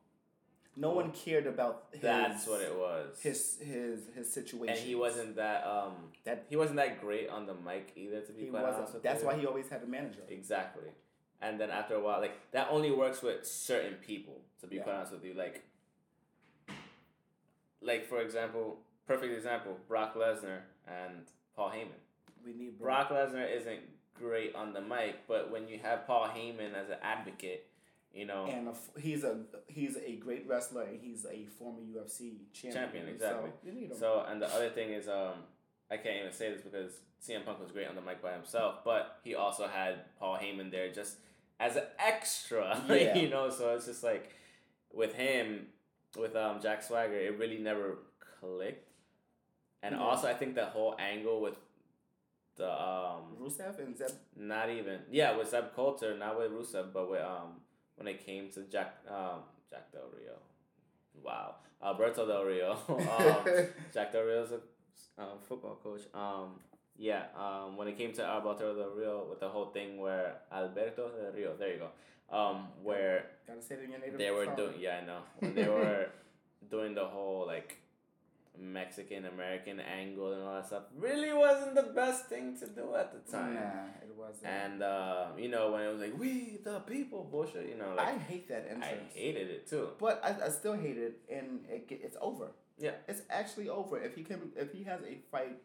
No 0.75 0.91
one 0.91 1.11
cared 1.11 1.47
about 1.47 1.87
his, 1.91 2.01
that's 2.01 2.47
what 2.47 2.61
it 2.61 2.73
was. 2.73 3.19
his 3.21 3.59
his 3.59 4.07
his 4.15 4.31
situation. 4.31 4.75
and 4.77 4.87
he 4.87 4.95
wasn't 4.95 5.35
that 5.35 5.65
um 5.67 6.11
That- 6.23 6.45
he 6.49 6.55
wasn't 6.55 6.77
that 6.77 7.01
great 7.01 7.29
on 7.29 7.45
the 7.45 7.53
mic 7.53 7.91
either. 7.95 8.21
To 8.21 8.31
be 8.31 8.45
quite 8.45 8.61
wasn't. 8.63 8.77
honest 8.77 8.93
with 8.93 9.03
That's 9.03 9.23
why 9.23 9.35
he 9.37 9.45
always 9.45 9.67
had 9.69 9.83
a 9.83 9.87
manager. 9.87 10.21
Exactly. 10.29 10.89
And 11.41 11.59
then 11.59 11.71
after 11.71 11.95
a 11.95 11.99
while, 11.99 12.21
like 12.21 12.35
that 12.51 12.67
only 12.69 12.91
works 12.91 13.21
with 13.21 13.45
certain 13.45 13.95
people. 13.95 14.41
To 14.61 14.67
be 14.67 14.77
Yeah. 14.77 14.83
quite 14.83 14.95
honest 14.95 15.11
with 15.13 15.25
you, 15.25 15.33
like, 15.33 15.63
like 17.81 18.05
for 18.05 18.21
example, 18.21 18.79
perfect 19.07 19.33
example: 19.33 19.77
Brock 19.87 20.15
Lesnar 20.15 20.61
and 20.87 21.25
Paul 21.55 21.71
Heyman. 21.71 21.99
We 22.45 22.53
need 22.53 22.79
Brock 22.79 23.09
Lesnar 23.09 23.49
isn't 23.55 23.79
great 24.13 24.55
on 24.55 24.73
the 24.73 24.81
mic, 24.81 25.27
but 25.27 25.51
when 25.51 25.67
you 25.67 25.79
have 25.81 26.05
Paul 26.07 26.27
Heyman 26.27 26.73
as 26.73 26.89
an 26.89 26.97
advocate, 27.01 27.67
you 28.13 28.25
know, 28.25 28.45
and 28.45 28.67
a 28.67 28.99
he's 28.99 29.23
a 29.23 29.39
he's 29.67 29.97
a 29.97 30.15
great 30.17 30.45
wrestler 30.47 30.83
and 30.83 30.99
he's 31.01 31.25
a 31.25 31.45
former 31.57 31.79
UFC 31.81 32.33
champion. 32.53 32.73
Champion, 32.83 33.07
exactly. 33.07 33.49
So 33.49 33.67
you 33.67 33.73
need 33.73 33.91
him. 33.91 33.97
So 33.97 34.25
and 34.27 34.41
the 34.41 34.47
other 34.53 34.69
thing 34.69 34.89
is, 34.91 35.07
um, 35.07 35.33
I 35.89 35.97
can't 35.97 36.17
even 36.19 36.33
say 36.33 36.51
this 36.51 36.61
because 36.61 36.91
CM 37.25 37.45
Punk 37.45 37.59
was 37.61 37.71
great 37.71 37.87
on 37.87 37.95
the 37.95 38.01
mic 38.01 38.21
by 38.21 38.33
himself, 38.33 38.83
but 38.83 39.19
he 39.23 39.35
also 39.35 39.67
had 39.67 39.95
Paul 40.19 40.37
Heyman 40.37 40.71
there 40.71 40.91
just 40.91 41.17
as 41.59 41.75
an 41.75 41.83
extra, 41.99 42.81
Yeah. 42.89 43.15
you 43.17 43.29
know. 43.29 43.49
So 43.49 43.75
it's 43.75 43.85
just 43.85 44.03
like 44.03 44.31
with 44.93 45.13
him, 45.13 45.67
with 46.17 46.35
um 46.35 46.59
Jack 46.61 46.83
Swagger, 46.83 47.15
it 47.17 47.37
really 47.37 47.59
never 47.59 47.99
clicked. 48.39 48.89
And 49.83 49.95
Yeah. 49.95 50.01
also, 50.01 50.27
I 50.27 50.33
think 50.33 50.55
the 50.55 50.65
whole 50.65 50.95
angle 50.99 51.39
with 51.41 51.55
the 52.61 52.71
um 52.71 53.21
Rusev 53.41 53.79
and 53.79 53.97
Zeb. 53.97 54.11
not 54.37 54.69
even 54.69 54.99
yeah 55.11 55.35
with 55.35 55.49
Zeb 55.49 55.73
Colter, 55.75 56.15
not 56.17 56.37
with 56.37 56.51
Rusev, 56.51 56.93
but 56.93 57.09
with 57.09 57.21
um 57.21 57.59
when 57.95 58.07
it 58.07 58.25
came 58.25 58.49
to 58.51 58.61
Jack 58.63 58.97
um 59.09 59.39
Jack 59.69 59.91
Del 59.91 60.09
Rio, 60.15 60.37
wow. 61.23 61.55
Alberto 61.83 62.27
Del 62.27 62.43
Rio, 62.43 62.77
um, 62.89 63.67
Jack 63.93 64.11
Del 64.11 64.23
Rio's 64.23 64.51
a 64.51 65.21
um, 65.21 65.39
football 65.47 65.79
coach. 65.83 66.01
Um, 66.13 66.59
yeah, 66.97 67.23
um, 67.35 67.77
when 67.77 67.87
it 67.87 67.97
came 67.97 68.13
to 68.13 68.23
Alberto 68.23 68.75
Del 68.75 68.91
Rio 68.91 69.25
with 69.29 69.39
the 69.39 69.49
whole 69.49 69.67
thing 69.67 69.99
where 69.99 70.35
Alberto 70.51 71.09
Del 71.09 71.31
Rio, 71.31 71.55
there 71.57 71.73
you 71.73 71.79
go, 71.79 72.37
um, 72.37 72.67
where 72.83 73.25
Gotta 73.47 73.61
say 73.61 73.75
it 73.75 73.85
in 73.85 73.91
your 73.91 73.99
native 73.99 74.19
they 74.19 74.29
were 74.29 74.45
doing, 74.45 74.75
yeah, 74.79 74.99
I 75.01 75.05
know, 75.05 75.21
when 75.39 75.55
they 75.55 75.67
were 75.67 76.09
doing 76.69 76.93
the 76.93 77.05
whole 77.05 77.47
like 77.47 77.77
Mexican 78.59 79.25
American 79.25 79.79
angle 79.79 80.33
and 80.33 80.43
all 80.43 80.55
that 80.55 80.67
stuff, 80.67 80.83
really 80.97 81.33
wasn't 81.33 81.75
the 81.75 81.93
best 81.95 82.27
thing 82.27 82.57
to 82.59 82.67
do 82.67 82.95
at 82.95 83.11
the 83.13 83.31
time. 83.31 83.55
Nah, 83.55 83.61
it 84.01 84.13
wasn't. 84.15 84.45
And 84.45 84.83
uh, 84.83 85.27
you 85.37 85.49
know 85.49 85.71
when 85.71 85.81
it 85.81 85.91
was 85.91 86.01
like 86.01 86.17
we 86.19 86.59
the 86.63 86.79
people 86.81 87.27
bullshit, 87.31 87.67
you 87.69 87.77
know, 87.77 87.93
like 87.95 88.07
I 88.07 88.17
hate 88.17 88.47
that 88.49 88.67
entrance. 88.69 89.13
I, 89.15 89.17
hated 89.17 89.49
it 89.49 89.67
too. 89.69 89.89
But 89.99 90.21
I, 90.23 90.47
I 90.47 90.49
still 90.49 90.73
hate 90.73 90.97
it, 90.97 91.21
and 91.29 91.65
it 91.69 91.85
it's 91.89 92.17
over. 92.21 92.51
Yeah. 92.81 92.91
It's 93.07 93.21
actually 93.29 93.69
over. 93.69 94.01
If 94.01 94.15
he 94.15 94.23
can, 94.23 94.51
if 94.55 94.73
he 94.73 94.83
has 94.83 95.01
a 95.01 95.19
fight, 95.31 95.57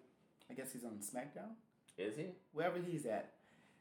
I 0.50 0.54
guess 0.54 0.72
he's 0.72 0.84
on 0.84 0.98
SmackDown, 0.98 1.54
Is 1.96 2.16
he? 2.16 2.26
wherever 2.52 2.78
he's 2.78 3.06
at. 3.06 3.32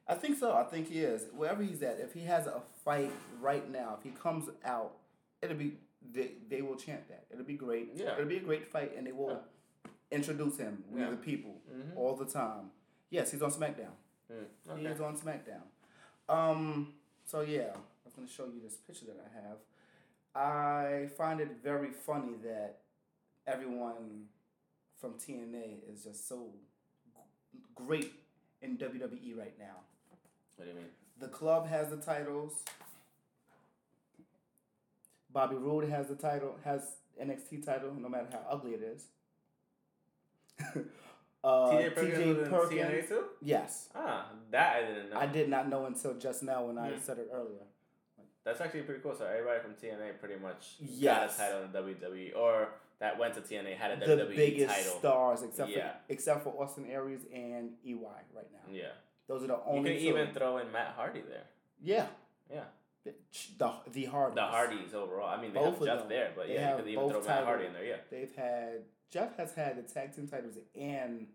I 0.08 0.14
think 0.14 0.38
so. 0.38 0.53
I 0.53 0.64
think 0.64 0.89
he 0.89 0.99
is. 0.99 1.26
Wherever 1.36 1.64
he's 1.64 1.82
at, 1.82 1.99
if 1.99 2.14
he 2.14 2.22
has 2.22 2.47
a 2.47 2.62
fight 2.84 3.12
right 3.41 3.70
now, 3.70 3.97
if 3.97 4.03
he 4.03 4.12
comes 4.12 4.49
out, 4.64 4.97
it'll 5.41 5.58
be 5.58 5.78
they, 6.14 6.32
they 6.49 6.62
will 6.62 6.76
chant 6.76 7.08
that. 7.10 7.26
It'll 7.32 7.45
be 7.45 7.56
great. 7.56 7.91
Yeah. 7.95 8.14
It'll 8.14 8.26
be 8.26 8.38
a 8.38 8.41
great 8.41 8.72
fight, 8.72 8.93
and 8.97 9.06
they 9.08 9.12
will 9.12 9.41
introduce 10.12 10.58
him. 10.58 10.84
We 10.91 11.01
Yeah. 11.01 11.10
the 11.12 11.18
people 11.18 11.56
Mm-hmm. 11.74 11.97
all 11.97 12.16
the 12.16 12.26
time. 12.26 12.72
Yes, 13.10 13.32
he's 13.32 13.41
on 13.41 13.51
SmackDown. 13.51 13.93
Mm, 14.32 14.72
okay. 14.72 14.86
is 14.86 15.01
on 15.01 15.18
SmackDown. 15.18 15.62
Um. 16.28 16.93
So 17.26 17.41
yeah, 17.41 17.74
I'm 18.06 18.12
gonna 18.16 18.28
show 18.28 18.45
you 18.45 18.60
this 18.64 18.76
picture 18.76 19.06
that 19.06 19.20
I 19.26 19.47
have. 19.47 19.58
I 20.36 21.08
find 21.18 21.39
it 21.39 21.58
very 21.64 21.91
funny 21.91 22.34
that 22.43 22.80
everyone 23.47 24.26
from 24.99 25.14
TNA 25.14 25.80
is 25.91 26.03
just 26.03 26.28
so 26.28 26.49
g- 27.53 27.60
great 27.76 28.14
in 28.62 28.78
WWE 28.78 29.38
right 29.38 29.58
now. 29.60 29.78
What 30.56 30.66
do 30.66 30.72
you 30.72 30.76
mean? 30.78 30.88
The 31.20 31.28
club 31.28 31.68
has 31.68 31.89
the 31.89 31.97
titles. 31.97 32.64
Bobby 35.36 35.57
Roode 35.57 35.89
has 35.89 36.07
the 36.07 36.15
title, 36.15 36.55
has 36.63 36.81
NXT 37.21 37.65
title, 37.65 37.93
no 37.93 38.07
matter 38.07 38.27
how 38.31 38.39
ugly 38.49 38.71
it 38.71 38.81
is. 38.81 39.07
uh, 41.43 41.69
TJ 41.71 41.93
Perkins 41.93 42.49
Perkins. 42.49 42.71
TNA 42.81 43.07
too? 43.09 43.23
Yes. 43.41 43.89
Ah, 43.93 44.29
that 44.51 44.75
I 44.77 44.81
didn't 44.88 45.09
know. 45.09 45.19
I 45.19 45.25
did 45.27 45.49
not 45.49 45.69
know 45.69 45.86
until 45.88 46.13
just 46.15 46.41
now 46.41 46.63
when 46.65 46.77
I 46.77 46.91
Hmm. 46.91 46.99
said 47.01 47.19
it 47.19 47.29
earlier. 47.33 47.63
That's 48.45 48.61
actually 48.61 48.83
pretty 48.83 49.01
cool. 49.01 49.13
So 49.13 49.25
everybody 49.25 49.59
from 49.59 49.73
TNA 49.73 50.13
pretty 50.19 50.38
much 50.41 50.75
Yes. 50.79 51.38
got 51.38 51.47
a 51.47 51.51
title 51.51 51.63
in 51.65 51.71
WWE 51.73 52.31
or 52.33 52.69
that 52.99 53.17
went 53.19 53.33
to 53.33 53.41
TNA 53.41 53.75
had 53.75 53.91
a 53.91 53.99
the 53.99 54.05
WWE 54.05 54.36
biggest 54.36 54.73
title. 54.73 54.99
stars, 54.99 55.43
except 55.43 55.69
Yeah. 55.71 55.91
for 55.93 55.99
except 56.13 56.43
for 56.43 56.49
Austin 56.63 56.86
Aries 56.89 57.25
and 57.33 57.75
EY 57.83 57.95
right 58.33 58.49
now. 58.53 58.71
Yeah. 58.71 58.91
Those 59.27 59.43
are 59.43 59.47
the 59.47 59.61
only. 59.65 59.91
You 60.01 60.11
can 60.13 60.19
even 60.21 60.33
throw 60.33 60.59
in 60.59 60.71
Matt 60.71 60.93
Hardy 60.95 61.21
there. 61.21 61.43
yeah, 61.81 62.07
Yeah. 62.49 62.63
The 63.06 63.14
the, 63.91 64.06
Hardys. 64.06 64.36
The 64.36 64.41
Hardys 64.41 64.93
overall. 64.93 65.28
I 65.28 65.41
mean, 65.41 65.53
they 65.53 65.60
Both 65.60 65.78
have 65.78 65.86
Jeff 65.86 65.99
them. 65.99 66.10
there, 66.10 66.32
but 66.36 66.47
They 66.47 66.56
yeah, 66.56 66.72
you 66.72 66.78
could 66.84 66.88
even 66.91 67.10
throw 67.10 67.22
Matt. 67.24 67.43
Hardy 67.43 67.66
in 67.66 67.74
there. 67.74 67.86
Yeah. 67.86 67.95
They've 68.10 68.36
had 68.36 68.82
Jeff 69.12 69.36
has 69.38 69.53
had 69.53 69.78
the 69.78 69.84
tag 69.84 70.16
team 70.16 70.28
titles 70.28 70.56
and 70.76 71.28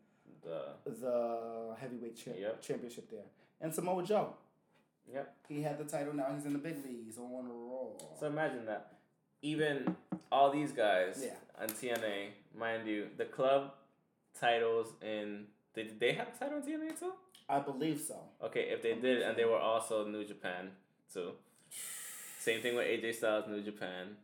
The 0.43 0.63
the 0.87 1.77
heavyweight 1.81 2.17
cha- 2.17 2.33
Yep. 2.39 2.63
championship 2.63 3.11
there, 3.11 3.25
and 3.61 3.75
Samoa 3.75 4.03
Joe. 4.03 4.35
Yep. 5.13 5.35
He 5.49 5.63
had 5.63 5.79
the 5.79 5.85
title. 5.85 6.15
Now 6.15 6.33
he's 6.35 6.45
in 6.47 6.53
the 6.53 6.59
big 6.59 6.85
leagues 6.85 7.19
on 7.19 7.47
Raw. 7.49 7.89
So 8.19 8.27
imagine 8.27 8.65
that. 8.67 8.95
Even 9.43 9.97
all 10.33 10.51
these 10.51 10.73
guys 10.73 11.23
Yeah. 11.25 11.35
on 11.63 11.69
TNA, 11.69 12.31
mind 12.55 12.87
you, 12.89 13.09
the 13.17 13.25
club 13.27 13.73
titles 14.39 14.89
in 15.03 15.47
did 15.75 16.01
they 16.01 16.13
have 16.15 16.29
a 16.29 16.39
title 16.39 16.59
in 16.59 16.63
TNA 16.65 16.99
too? 16.99 17.13
I 17.49 17.59
believe 17.61 18.01
so. 18.01 18.17
Okay, 18.43 18.71
if 18.71 18.83
they 18.83 18.95
did, 18.95 19.23
and 19.23 19.37
they 19.37 19.45
were 19.45 19.59
also 19.59 20.07
New 20.07 20.25
Japan 20.25 20.71
too. 21.13 21.33
Same 22.39 22.61
thing 22.63 22.75
with 22.75 22.87
AJ 22.87 23.15
Styles, 23.17 23.45
New 23.49 23.63
Japan. 23.63 24.17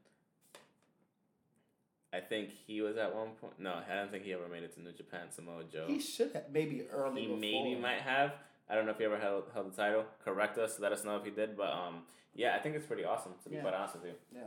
I 2.12 2.20
think 2.20 2.51
he 2.66 2.80
was 2.80 2.97
at 2.97 3.14
one 3.14 3.30
point. 3.40 3.55
No, 3.59 3.74
I 3.90 3.94
don't 3.94 4.11
think 4.11 4.24
he 4.24 4.32
ever 4.32 4.49
made 4.49 4.62
it 4.62 4.74
to 4.76 4.82
New 4.82 4.92
Japan. 4.92 5.26
Samoa 5.30 5.64
Joe. 5.70 5.84
He 5.86 6.01
should 6.01 6.32
have 6.32 6.44
maybe 6.51 6.84
early. 6.90 7.22
He 7.22 7.26
before. 7.26 7.40
maybe 7.40 7.74
might 7.80 8.01
have. 8.01 8.32
I 8.70 8.74
don't 8.74 8.86
know 8.86 8.92
if 8.92 8.99
he 8.99 9.05
ever 9.05 9.18
held, 9.18 9.44
held 9.53 9.70
the 9.72 9.76
title. 9.76 10.05
Correct 10.24 10.57
us. 10.59 10.80
Let 10.80 10.92
us 10.92 11.05
know 11.05 11.16
if 11.16 11.24
he 11.24 11.30
did. 11.30 11.57
But 11.57 11.72
um, 11.72 12.03
yeah, 12.34 12.57
I 12.57 12.59
think 12.61 12.74
it's 12.74 12.86
pretty 12.86 13.05
awesome 13.05 13.32
to 13.42 13.49
be 13.51 13.57
Yeah. 13.57 13.61
quite 13.62 13.74
honest 13.74 13.97
with 13.97 14.05
you. 14.07 14.12
Yeah, 14.34 14.40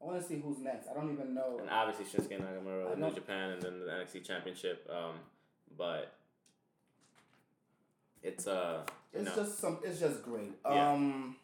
I 0.00 0.04
want 0.06 0.20
to 0.22 0.26
see 0.26 0.40
who's 0.40 0.58
next. 0.58 0.88
I 0.88 0.94
don't 0.94 1.12
even 1.12 1.34
know. 1.34 1.58
And 1.60 1.68
obviously 1.68 2.06
Shinsuke 2.06 2.40
Nakamura 2.40 2.90
with 2.90 2.98
New 2.98 3.10
Japan 3.12 3.50
and 3.50 3.62
then 3.62 3.80
the 3.80 3.86
NXT 3.92 4.24
Championship. 4.26 4.88
Um, 4.90 5.16
but 5.76 6.14
it's 8.22 8.46
uh, 8.46 8.80
It's 9.12 9.24
know, 9.28 9.34
just 9.36 9.58
some. 9.58 9.78
It's 9.84 10.00
just 10.00 10.22
great. 10.22 10.52
Yeah. 10.64 10.92
Um, 10.92 11.36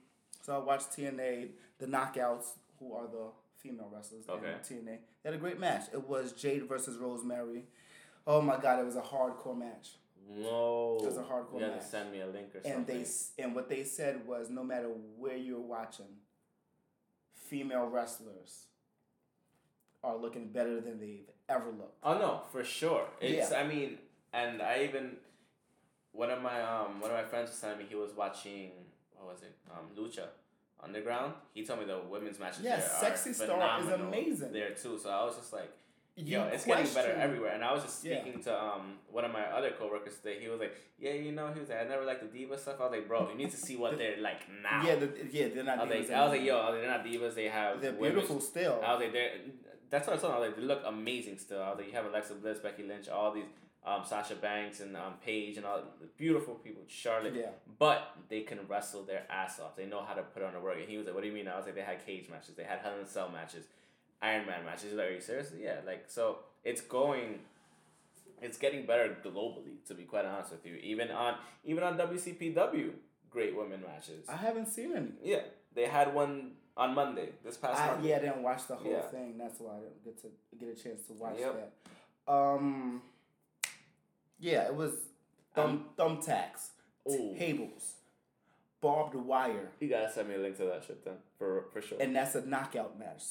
so 0.49 0.55
I 0.55 0.59
watched 0.61 0.93
TNA, 0.97 1.49
the 1.79 1.85
Knockouts, 1.87 2.53
who 2.79 2.95
are 2.95 3.07
the 3.07 3.27
female 3.59 3.91
wrestlers 3.93 4.25
Okay. 4.27 4.47
in 4.71 4.79
TNA. 4.79 4.85
They 5.23 5.27
had 5.27 5.35
a 5.35 5.37
great 5.37 5.61
match. 5.61 5.83
It 5.93 6.09
was 6.09 6.33
Jade 6.33 6.67
versus 6.67 6.97
Rosemary. 6.97 7.65
Oh 8.27 8.41
my 8.41 8.57
God! 8.57 8.81
It 8.81 8.87
was 8.87 8.97
a 8.97 9.03
hardcore 9.03 9.59
match. 9.59 9.97
no. 10.27 10.97
It 11.03 11.07
was 11.07 11.19
a 11.19 11.23
hardcore 11.23 11.59
You 11.59 11.65
have 11.65 11.75
match. 11.75 11.83
to 11.83 11.87
send 11.87 12.11
me 12.13 12.21
a 12.23 12.27
link 12.27 12.55
or 12.55 12.59
and 12.65 12.87
something. 12.87 13.05
they 13.37 13.43
and 13.43 13.55
what 13.55 13.69
they 13.69 13.85
said 13.85 14.27
was 14.27 14.49
no 14.49 14.65
matter 14.65 14.89
where 15.19 15.37
you're 15.37 15.61
watching, 15.61 16.07
female 17.35 17.87
wrestlers 17.87 18.65
are 20.03 20.17
looking 20.17 20.49
better 20.49 20.81
than 20.81 20.99
they've 20.99 21.29
ever 21.51 21.67
looked. 21.71 21.99
Oh 22.03 22.19
no, 22.19 22.41
for 22.53 22.65
sure. 22.65 23.07
It's 23.21 23.51
Yeah. 23.51 23.61
I 23.61 23.67
mean, 23.67 23.99
and 24.33 24.63
I 24.63 24.85
even 24.85 25.17
one 26.13 26.31
of 26.31 26.41
my 26.43 26.63
um 26.63 27.01
one 27.01 27.11
of 27.11 27.17
my 27.17 27.25
friends 27.25 27.51
was 27.51 27.61
telling 27.61 27.79
me 27.79 27.85
he 27.89 27.95
was 27.97 28.13
watching 28.15 28.71
what 29.17 29.27
was 29.35 29.43
it 29.43 29.55
um 29.71 29.87
Lucha 29.97 30.27
Underground. 30.83 31.33
He 31.55 31.65
told 31.65 31.81
me 31.81 31.87
the 31.87 31.99
women's 32.09 32.39
matches 32.39 32.61
Yes, 32.63 33.01
there 33.01 33.11
Sexy 33.17 33.31
are 33.31 33.47
Star 33.47 33.81
is 33.81 33.89
amazing. 33.89 34.53
there 34.53 34.71
too. 34.71 34.99
So 34.99 35.11
I 35.11 35.25
was 35.25 35.37
just 35.37 35.53
like, 35.53 35.71
You 36.17 36.39
yo, 36.39 36.45
it's 36.47 36.65
getting 36.65 36.93
better 36.95 37.13
everywhere. 37.13 37.53
And 37.55 37.65
I 37.65 37.73
was 37.73 37.83
just 37.83 38.05
Yeah. 38.05 38.21
speaking 38.21 38.43
to 38.45 38.63
um 38.63 38.99
one 39.11 39.25
of 39.25 39.33
my 39.33 39.43
other 39.47 39.71
coworkers 39.79 40.17
today. 40.17 40.39
He 40.41 40.49
was 40.49 40.61
like, 40.61 40.75
yeah, 40.99 41.13
you 41.13 41.33
know, 41.33 41.53
he 41.53 41.61
was 41.61 41.69
like, 41.69 41.81
I 41.81 41.85
never 41.85 42.05
liked 42.05 42.21
the 42.23 42.39
diva 42.39 42.57
stuff. 42.59 42.77
I 42.81 42.85
was 42.85 42.93
like, 42.93 43.09
bro, 43.09 43.29
you 43.31 43.37
need 43.37 43.51
to 43.51 43.57
see 43.57 43.77
what 43.77 43.99
they're 43.99 44.21
like 44.21 44.43
now. 44.63 44.83
Yeah, 44.87 44.97
the, 44.97 45.09
yeah, 45.31 45.49
they're 45.55 45.65
not. 45.65 45.79
I 45.79 45.85
was 45.85 46.09
like, 46.09 46.11
I 46.11 46.23
was 46.25 46.33
like, 46.33 46.43
yo, 46.43 46.59
I 46.59 46.71
was 46.71 46.73
like, 46.73 46.83
they're 46.83 46.97
not 46.99 47.05
divas. 47.07 47.35
They 47.35 47.49
have 47.49 47.81
they're 47.81 47.93
women- 47.93 48.13
beautiful 48.13 48.41
still. 48.41 48.81
I 48.85 48.93
was 48.95 49.03
like, 49.03 49.13
they're, 49.13 49.33
that's 49.91 50.07
what 50.07 50.17
I 50.17 50.21
told 50.21 50.33
them. 50.35 50.37
I 50.37 50.41
was 50.41 50.49
like, 50.51 50.57
they 50.59 50.63
look 50.65 50.83
amazing 50.87 51.39
still. 51.39 51.63
I 51.63 51.71
was 51.71 51.79
like, 51.79 51.87
you 51.89 51.93
have 51.95 52.07
Alexa 52.07 52.35
Bliss, 52.35 52.59
Becky 52.59 52.83
Lynch, 52.85 53.09
all 53.09 53.33
these, 53.33 53.45
um, 53.87 54.03
Sasha 54.05 54.35
Banks 54.35 54.81
and 54.81 54.97
um, 54.97 55.15
Paige 55.25 55.57
and 55.57 55.65
all 55.67 55.81
the 56.01 56.07
beautiful 56.17 56.55
people, 56.57 56.83
Charlotte. 56.89 57.35
yeah, 57.35 57.51
But 57.79 58.17
they 58.29 58.41
can 58.43 58.59
wrestle 58.69 59.03
their 59.05 59.25
ass 59.31 59.61
off. 59.61 59.77
They 59.77 59.87
know 59.87 60.03
how 60.03 60.15
to 60.15 60.23
put 60.23 60.43
on 60.43 60.55
a 60.55 60.61
work. 60.61 60.77
And 60.79 60.89
he 60.89 60.97
was 60.99 61.07
like, 61.07 61.15
what 61.15 61.23
do 61.23 61.29
you 61.29 61.35
mean? 61.35 61.49
I 61.49 61.57
was 61.57 61.65
like, 61.67 61.75
they 61.75 61.81
had 61.83 62.05
cage 62.05 62.29
matches. 62.31 62.55
They 62.57 62.65
had 62.65 62.81
Hell 62.81 62.95
in 62.99 63.05
a 63.05 63.09
Cell 63.09 63.31
matches, 63.31 63.65
Iron 64.21 64.47
Man 64.47 64.65
matches. 64.65 64.85
He's 64.91 64.93
like, 64.95 65.09
are 65.09 65.15
you 65.15 65.21
serious? 65.21 65.53
Yeah. 65.59 65.77
Like, 65.87 66.05
so 66.09 66.39
it's 66.65 66.81
going, 66.83 67.39
it's 68.43 68.59
getting 68.59 68.85
better 68.85 69.17
globally, 69.25 69.83
to 69.87 69.95
be 69.95 70.03
quite 70.05 70.25
honest 70.27 70.51
with 70.51 70.67
you. 70.67 70.75
Even 70.83 71.11
on, 71.11 71.37
even 71.65 71.83
on 71.85 71.97
WCPW, 71.97 72.91
great 73.31 73.57
women 73.57 73.81
matches. 73.87 74.29
I 74.29 74.37
haven't 74.37 74.67
seen 74.67 74.95
any. 74.95 75.09
Yeah. 75.23 75.41
They 75.75 75.87
had 75.87 76.13
one 76.13 76.53
on 76.77 76.95
Monday, 76.95 77.31
this 77.45 77.57
past 77.57 77.81
I, 77.81 77.87
Monday. 77.93 78.11
yeah, 78.11 78.17
I 78.17 78.19
didn't 78.21 78.43
watch 78.43 78.67
the 78.67 78.75
whole 78.77 78.91
Yeah. 78.93 79.01
thing. 79.03 79.37
That's 79.39 79.59
why 79.61 79.73
I 79.77 79.81
didn't 79.81 80.05
get 80.05 80.21
to 80.23 80.29
get 80.59 80.69
a 80.79 80.83
chance 80.83 81.07
to 81.07 81.13
watch 81.15 81.37
Yep. 81.39 81.73
that. 82.27 82.33
Um, 82.33 83.03
yeah, 84.39 84.67
it 84.67 84.75
was 84.75 84.93
thumb 85.55 85.87
thumbtacks, 85.99 86.71
Ooh. 87.11 87.35
tables, 87.39 87.95
barbed 88.81 89.15
wire, 89.15 89.71
You 89.81 89.89
gotta 89.89 90.11
send 90.13 90.29
me 90.29 90.35
a 90.37 90.39
link 90.39 90.57
to 90.59 90.65
that 90.65 90.85
shit 90.85 91.05
then, 91.05 91.15
for 91.39 91.67
for 91.73 91.81
sure. 91.83 91.99
and 92.01 92.15
that's 92.15 92.35
a 92.35 92.45
knockout 92.47 92.99
match. 92.99 93.23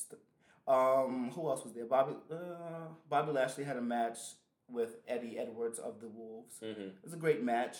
Um, 0.67 1.31
who 1.33 1.47
else 1.49 1.63
was 1.63 1.73
there? 1.73 1.85
Bobby 1.85 2.13
uh, 2.31 2.35
Bobby 3.09 3.31
Lashley 3.31 3.63
had 3.63 3.77
a 3.77 3.81
match 3.81 4.17
with 4.69 4.97
Eddie 5.07 5.37
Edwards 5.39 5.79
of 5.79 6.01
the 6.01 6.07
Wolves. 6.09 6.55
mm-hmm. 6.61 6.81
It 6.81 6.95
was 7.03 7.13
a 7.13 7.17
great 7.17 7.41
match. 7.41 7.77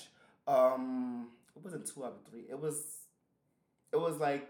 Um, 0.47 1.27
it 1.55 1.61
wasn't 1.61 1.85
two 1.85 2.05
out 2.05 2.13
of 2.13 2.31
three. 2.31 2.45
It 2.49 2.57
was, 2.57 2.99
it 3.91 3.97
was 3.97 4.17
like, 4.19 4.47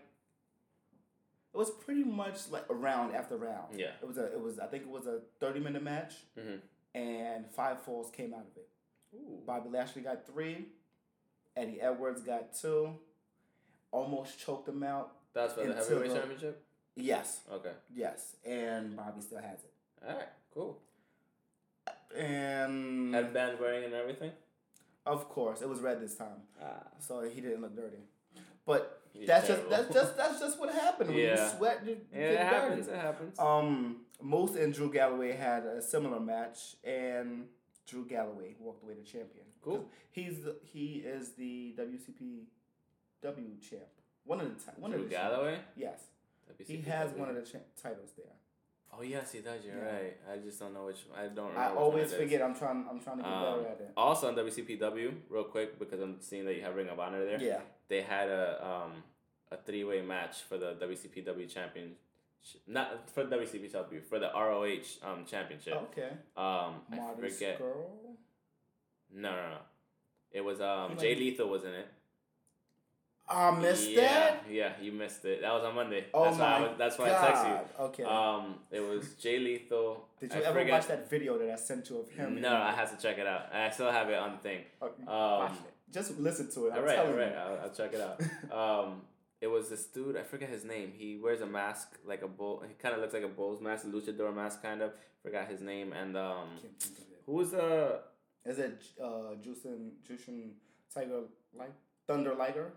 it 1.54 1.58
was 1.58 1.72
pretty 1.72 2.04
much 2.04 2.52
like 2.52 2.66
a 2.70 2.76
round 2.76 3.16
after 3.16 3.36
round. 3.38 3.80
Yeah. 3.80 3.94
It 4.00 4.08
was 4.08 4.18
a, 4.20 4.26
it 4.26 4.40
was. 4.40 4.60
I 4.60 4.68
think 4.68 4.84
it 4.84 4.90
was 4.90 5.08
a 5.08 5.22
thirty 5.40 5.60
minute 5.60 5.82
match, 5.82 6.14
Mhm. 6.38 6.60
And 6.98 7.46
five 7.52 7.82
falls 7.82 8.10
came 8.12 8.34
out 8.34 8.46
of 8.52 8.58
it. 8.58 8.68
Ooh. 9.16 9.40
Bobby 9.46 9.70
Lashley 9.70 10.02
got 10.02 10.26
three. 10.26 10.68
Eddie 11.56 11.80
Edwards 11.82 12.22
got 12.22 12.54
two. 12.54 12.94
Almost 13.92 14.40
choked 14.40 14.68
him 14.68 14.84
out. 14.84 15.12
That's 15.34 15.54
for 15.54 15.66
the 15.66 15.74
heavyweight 15.74 16.10
the- 16.10 16.16
championship. 16.16 16.64
Yes, 17.00 17.42
Okay. 17.52 17.74
yes, 17.94 18.36
and 18.44 18.96
Bobby 18.96 19.22
still 19.22 19.38
has 19.38 19.60
it. 19.64 19.72
All 20.08 20.16
right. 20.16 20.28
Cool. 20.52 20.80
And 22.18 23.14
Headband 23.14 23.60
wearing 23.60 23.84
and 23.86 23.94
everything. 23.94 24.32
of 25.06 25.30
course, 25.30 25.62
it 25.62 25.70
was 25.70 25.80
red 25.80 26.02
this 26.02 26.16
time, 26.16 26.42
Ah. 26.62 26.88
so 27.00 27.22
he 27.22 27.40
didn't 27.40 27.62
look 27.62 27.76
dirty. 27.76 28.02
But 28.66 28.97
that's 29.26 29.48
terrible. 29.48 29.70
just 29.70 29.90
that's 29.90 29.94
just 29.94 30.18
that's 30.18 30.40
just 30.40 30.60
what 30.60 30.74
happened 30.74 31.10
when 31.10 31.20
Yeah. 31.20 31.44
you 31.52 31.58
sweat. 31.58 31.86
You, 31.86 31.98
Yeah, 32.14 32.20
it 32.20 32.28
dirty. 32.34 32.38
happens. 32.44 32.88
It 32.88 32.96
happens. 32.96 33.40
Um, 33.40 34.06
Moose 34.22 34.56
and 34.56 34.74
Drew 34.74 34.92
Galloway 34.92 35.32
had 35.32 35.66
a 35.66 35.82
similar 35.82 36.20
match, 36.20 36.76
and 36.84 37.48
Drew 37.88 38.06
Galloway 38.06 38.56
walked 38.60 38.84
away 38.84 38.94
the 38.96 39.04
champion. 39.04 39.46
Cool. 39.62 39.90
He's 40.12 40.42
the, 40.42 40.56
he 40.64 40.98
is 41.06 41.32
the 41.34 41.76
WCPW 41.78 43.62
champ. 43.70 43.82
One 44.26 44.42
of 44.42 44.48
the 44.50 44.56
ti- 44.72 44.78
one 44.78 44.92
Drew 44.92 45.02
of 45.02 45.10
the 45.10 45.16
Galloway. 45.16 45.60
Yes, 45.76 46.00
he 46.66 46.78
has 46.82 47.12
one 47.14 47.30
of 47.30 47.36
the 47.36 47.42
cha- 47.44 47.60
titles 47.82 48.12
there. 48.18 48.26
Oh 48.98 49.02
yes, 49.02 49.32
he 49.32 49.40
does. 49.40 49.64
You're 49.66 49.76
Yeah. 49.78 49.96
right. 49.96 50.18
I 50.32 50.38
just 50.38 50.60
don't 50.60 50.74
know 50.74 50.86
which. 50.86 51.06
I 51.16 51.28
don't. 51.28 51.50
Remember 51.50 51.60
I 51.60 51.68
which 51.70 51.76
one 51.76 51.84
always 51.84 52.14
forget. 52.14 52.42
I'm 52.42 52.56
trying. 52.56 52.88
I'm 52.90 53.00
trying 53.00 53.18
to 53.18 53.24
get 53.24 53.32
Um, 53.32 53.60
better 53.64 53.70
at 53.76 53.82
it. 53.82 53.92
Also 53.96 54.28
on 54.28 54.36
WCPW, 54.36 55.14
real 55.30 55.44
quick 55.46 55.78
because 55.80 56.00
I'm 56.02 56.20
seeing 56.22 56.46
that 56.46 56.56
you 56.56 56.62
have 56.62 56.76
Ring 56.76 56.90
of 56.90 57.00
Honor 57.00 57.24
there. 57.26 57.40
Yeah. 57.42 57.62
They 57.90 58.02
had 58.02 58.30
a 58.30 58.66
um 58.66 59.04
a 59.52 59.58
three 59.58 59.84
way 59.84 60.02
match 60.02 60.42
for 60.44 60.58
the 60.58 60.76
WCPW 60.82 61.52
champion. 61.52 61.92
Not 62.68 63.10
for 63.10 63.26
WCPW 63.26 64.04
for 64.04 64.20
the 64.20 64.30
ROH 64.34 65.00
um 65.04 65.26
championship. 65.26 65.74
Okay. 65.92 66.10
Um, 66.36 66.82
I 66.92 66.96
Marty 66.96 67.30
forget. 67.30 67.60
Scurll. 67.60 68.16
No, 69.14 69.32
no, 69.32 69.50
no. 69.50 69.58
It 70.32 70.42
was 70.44 70.60
um 70.62 70.92
He 70.92 70.98
Jay 70.98 71.16
Lethal 71.16 71.48
was 71.50 71.64
in 71.64 71.74
it. 71.74 71.88
I 73.30 73.52
missed 73.52 73.90
yeah, 73.90 74.02
that. 74.02 74.44
Yeah, 74.50 74.72
you 74.82 74.94
missed 74.94 75.26
it. 75.26 75.42
That 75.42 75.52
was 75.54 75.64
on 75.66 75.76
Monday. 75.76 76.06
Oh 76.14 76.24
that's 76.26 76.38
why 76.38 76.46
I 76.46 76.60
my 76.60 76.68
was, 76.70 76.78
that's 76.78 76.98
why 76.98 77.10
God. 77.10 77.24
I 77.26 77.32
texted 77.34 77.80
Okay. 77.88 78.04
you. 78.04 78.10
Um, 78.10 78.56
it 78.72 78.80
was 78.80 79.16
Jay 79.16 79.38
Lethal. 79.40 80.08
Did 80.22 80.34
you 80.34 80.40
I 80.40 80.44
ever 80.44 80.60
forget- 80.60 80.72
watch 80.74 80.88
that 80.88 81.10
video 81.10 81.38
that 81.38 81.50
I 81.52 81.56
sent 81.58 81.90
you 81.90 81.98
of 82.00 82.10
him? 82.10 82.40
No, 82.40 82.56
I 82.56 82.72
had 82.72 82.90
to 82.90 82.96
check 83.02 83.18
it 83.18 83.28
out. 83.28 83.54
I 83.54 83.70
still 83.72 83.92
have 83.92 84.10
it 84.10 84.16
on 84.18 84.32
the 84.34 84.38
thing. 84.38 84.60
Uh, 84.82 85.40
Um. 85.42 85.58
Just 85.92 86.18
listen 86.20 86.50
to 86.52 86.68
it. 86.68 86.74
I'm 86.74 86.80
all 86.80 86.84
right, 86.86 87.00
all 87.00 87.14
right. 87.14 87.34
I'll, 87.36 87.60
I'll 87.64 87.70
check 87.74 87.94
it 87.94 88.02
out. 88.02 88.22
Um, 88.52 89.02
it 89.40 89.48
was 89.48 89.70
this 89.70 89.86
dude. 89.86 90.18
I 90.18 90.24
forget 90.24 90.50
his 90.50 90.64
name. 90.66 90.92
He 90.98 91.18
wears 91.18 91.42
a 91.42 91.46
mask 91.46 91.98
like 92.06 92.24
a 92.24 92.28
bull. 92.28 92.64
He 92.68 92.74
kind 92.74 92.96
of 92.96 93.02
looks 93.02 93.14
like 93.14 93.24
a 93.24 93.28
bull's 93.28 93.62
mask, 93.62 93.86
a 93.86 93.88
luchador 93.88 94.36
mask, 94.36 94.62
kind 94.64 94.82
of. 94.82 94.94
Forgot 95.22 95.48
his 95.48 95.62
name. 95.62 95.94
And 95.94 96.18
um, 96.18 96.48
Can't 96.62 96.80
think 96.80 96.98
of 96.98 97.04
it. 97.12 97.22
who 97.26 97.34
was 97.34 97.52
the 97.52 98.00
Is 98.46 98.58
it 98.60 98.82
uh, 99.02 99.36
Jushin 99.44 99.92
Jushin 100.10 100.52
Tiger 100.94 101.22
like 101.58 101.72
Thunder 102.08 102.34
Liger? 102.34 102.72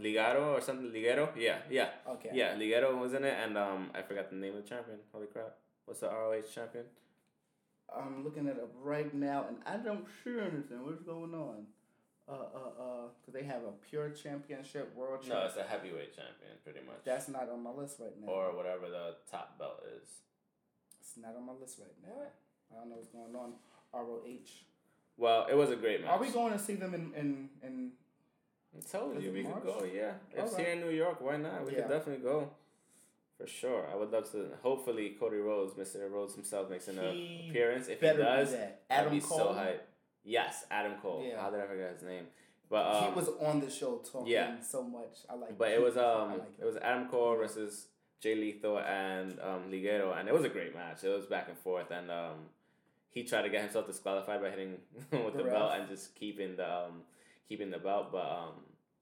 Ligero 0.00 0.56
or 0.56 0.60
something? 0.60 0.90
Ligero? 0.90 1.28
Yeah, 1.36 1.58
yeah, 1.68 1.88
Okay. 2.08 2.30
yeah. 2.32 2.54
Ligero 2.54 2.98
was 2.98 3.12
in 3.12 3.24
it, 3.24 3.36
and 3.44 3.58
um, 3.58 3.90
I 3.94 4.00
forgot 4.02 4.30
the 4.30 4.36
name 4.36 4.56
of 4.56 4.62
the 4.62 4.68
champion. 4.68 4.98
Holy 5.12 5.26
crap! 5.26 5.54
What's 5.84 6.00
the 6.00 6.08
ROH 6.08 6.42
champion? 6.54 6.84
I'm 7.94 8.24
looking 8.24 8.46
it 8.46 8.56
up 8.58 8.72
right 8.82 9.12
now, 9.12 9.44
and 9.48 9.58
I 9.66 9.76
don't 9.76 10.06
see 10.24 10.30
anything. 10.38 10.82
What's 10.84 11.02
going 11.02 11.34
on? 11.34 11.66
Uh, 12.28 12.32
uh, 12.32 12.34
uh, 12.34 13.06
because 13.20 13.34
they 13.34 13.44
have 13.46 13.62
a 13.64 13.72
pure 13.90 14.10
championship, 14.10 14.94
world 14.96 15.26
No, 15.28 15.44
it's 15.46 15.56
a 15.56 15.62
heavyweight 15.64 16.14
champion, 16.14 16.52
pretty 16.64 16.80
much. 16.86 16.98
That's 17.04 17.28
not 17.28 17.48
on 17.50 17.62
my 17.62 17.70
list 17.70 17.98
right 18.00 18.12
now. 18.20 18.28
or 18.32 18.56
whatever 18.56 18.88
the 18.88 19.16
top 19.30 19.58
belt 19.58 19.82
is. 20.00 20.08
it's 21.00 21.16
not 21.16 21.34
on 21.36 21.44
my 21.46 21.52
list 21.60 21.78
right 21.80 21.96
now. 22.06 22.22
I 22.72 22.80
don't 22.80 22.90
know 22.90 22.96
what's 22.96 23.08
going 23.08 23.34
on. 23.36 23.52
ROH. 23.94 24.64
Well, 25.18 25.46
it 25.50 25.54
was 25.56 25.70
a 25.70 25.76
great 25.76 26.00
match. 26.00 26.10
Are 26.10 26.18
we 26.20 26.30
going 26.30 26.52
to 26.54 26.58
see 26.58 26.74
them 26.74 26.94
in 26.94 27.12
in, 27.14 27.48
in 27.62 27.92
I 28.74 28.80
told 28.90 29.22
you 29.22 29.30
we 29.32 29.42
March? 29.42 29.56
could 29.62 29.64
go. 29.80 29.84
Yeah, 29.84 30.12
it's 30.34 30.54
Okay. 30.54 30.62
here 30.64 30.72
in 30.72 30.80
New 30.80 30.88
York. 30.90 31.20
Why 31.20 31.36
not? 31.36 31.66
We 31.66 31.72
Yeah. 31.72 31.82
could 31.82 31.90
definitely 31.90 32.22
go. 32.24 32.48
For 33.36 33.46
sure, 33.46 33.86
I 33.92 33.96
would 33.96 34.10
love 34.10 34.30
to. 34.32 34.48
Hopefully, 34.62 35.16
Cody 35.20 35.36
Rhodes, 35.38 35.76
Mister 35.76 36.08
Rhodes 36.08 36.34
himself, 36.34 36.70
makes 36.70 36.88
an 36.88 36.96
He 37.12 37.48
appearance. 37.50 37.88
If 37.88 38.00
he 38.00 38.06
does, 38.06 38.50
do 38.50 38.56
that? 38.56 38.82
I'd 38.88 39.10
be 39.10 39.20
Cole. 39.20 39.38
so 39.38 39.44
hyped. 39.48 39.80
Yes, 40.24 40.64
Adam 40.70 40.94
Cole. 41.00 41.24
Yeah. 41.26 41.40
How 41.40 41.50
did 41.50 41.60
I 41.60 41.66
forget 41.66 41.92
his 41.94 42.02
name? 42.02 42.24
But 42.70 42.86
um, 42.86 43.04
he 43.04 43.20
was 43.20 43.28
on 43.40 43.60
the 43.60 43.70
show 43.70 43.98
talking 43.98 44.32
yeah. 44.32 44.60
so 44.60 44.82
much. 44.82 45.18
I 45.28 45.34
like. 45.34 45.58
But 45.58 45.72
it 45.72 45.82
was 45.82 45.96
um 45.96 46.30
like 46.30 46.54
it 46.58 46.64
was 46.64 46.76
Adam 46.76 47.08
Cole 47.08 47.36
versus 47.36 47.88
Jay 48.20 48.34
Lethal 48.34 48.78
and 48.78 49.38
um 49.40 49.70
Ligero 49.70 50.18
and 50.18 50.28
it 50.28 50.34
was 50.34 50.44
a 50.44 50.48
great 50.48 50.74
match. 50.74 51.04
It 51.04 51.08
was 51.08 51.26
back 51.26 51.48
and 51.48 51.58
forth 51.58 51.90
and 51.90 52.10
um 52.10 52.36
he 53.10 53.24
tried 53.24 53.42
to 53.42 53.50
get 53.50 53.60
himself 53.60 53.86
disqualified 53.86 54.40
by 54.40 54.48
hitting 54.48 54.78
with 55.10 55.34
The 55.34 55.42
the, 55.42 55.50
belt 55.50 55.72
and 55.74 55.86
just 55.86 56.14
keeping 56.14 56.56
the 56.56 56.66
um 56.66 57.02
keeping 57.46 57.70
the 57.70 57.78
belt. 57.78 58.10
But 58.10 58.24
um 58.24 58.54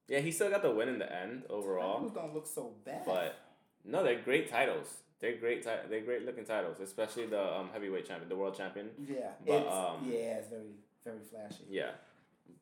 yeah, 0.08 0.18
he 0.18 0.32
still 0.32 0.50
got 0.50 0.62
the 0.62 0.72
win 0.72 0.88
in 0.88 0.98
the 0.98 1.12
end 1.12 1.44
overall. 1.48 1.98
Titles 1.98 2.12
don't 2.12 2.34
look 2.34 2.46
so 2.48 2.72
bad. 2.84 3.02
But 3.06 3.38
no, 3.84 4.02
they're 4.02 4.20
great 4.20 4.50
titles. 4.50 4.88
They're 5.20 5.36
great. 5.36 5.62
Ti- 5.62 5.86
they're 5.88 6.00
great 6.00 6.24
looking 6.24 6.44
titles, 6.44 6.80
especially 6.80 7.26
the 7.26 7.40
um, 7.40 7.68
heavyweight 7.72 8.08
champion, 8.08 8.28
the 8.28 8.36
world 8.36 8.56
champion. 8.56 8.88
yeah, 8.98 9.28
but, 9.46 9.60
it's 9.60 9.72
um, 9.72 10.10
yeah, 10.10 10.38
it's 10.38 10.48
very 10.48 10.72
very 11.04 11.18
flashy. 11.30 11.64
Yeah, 11.68 11.90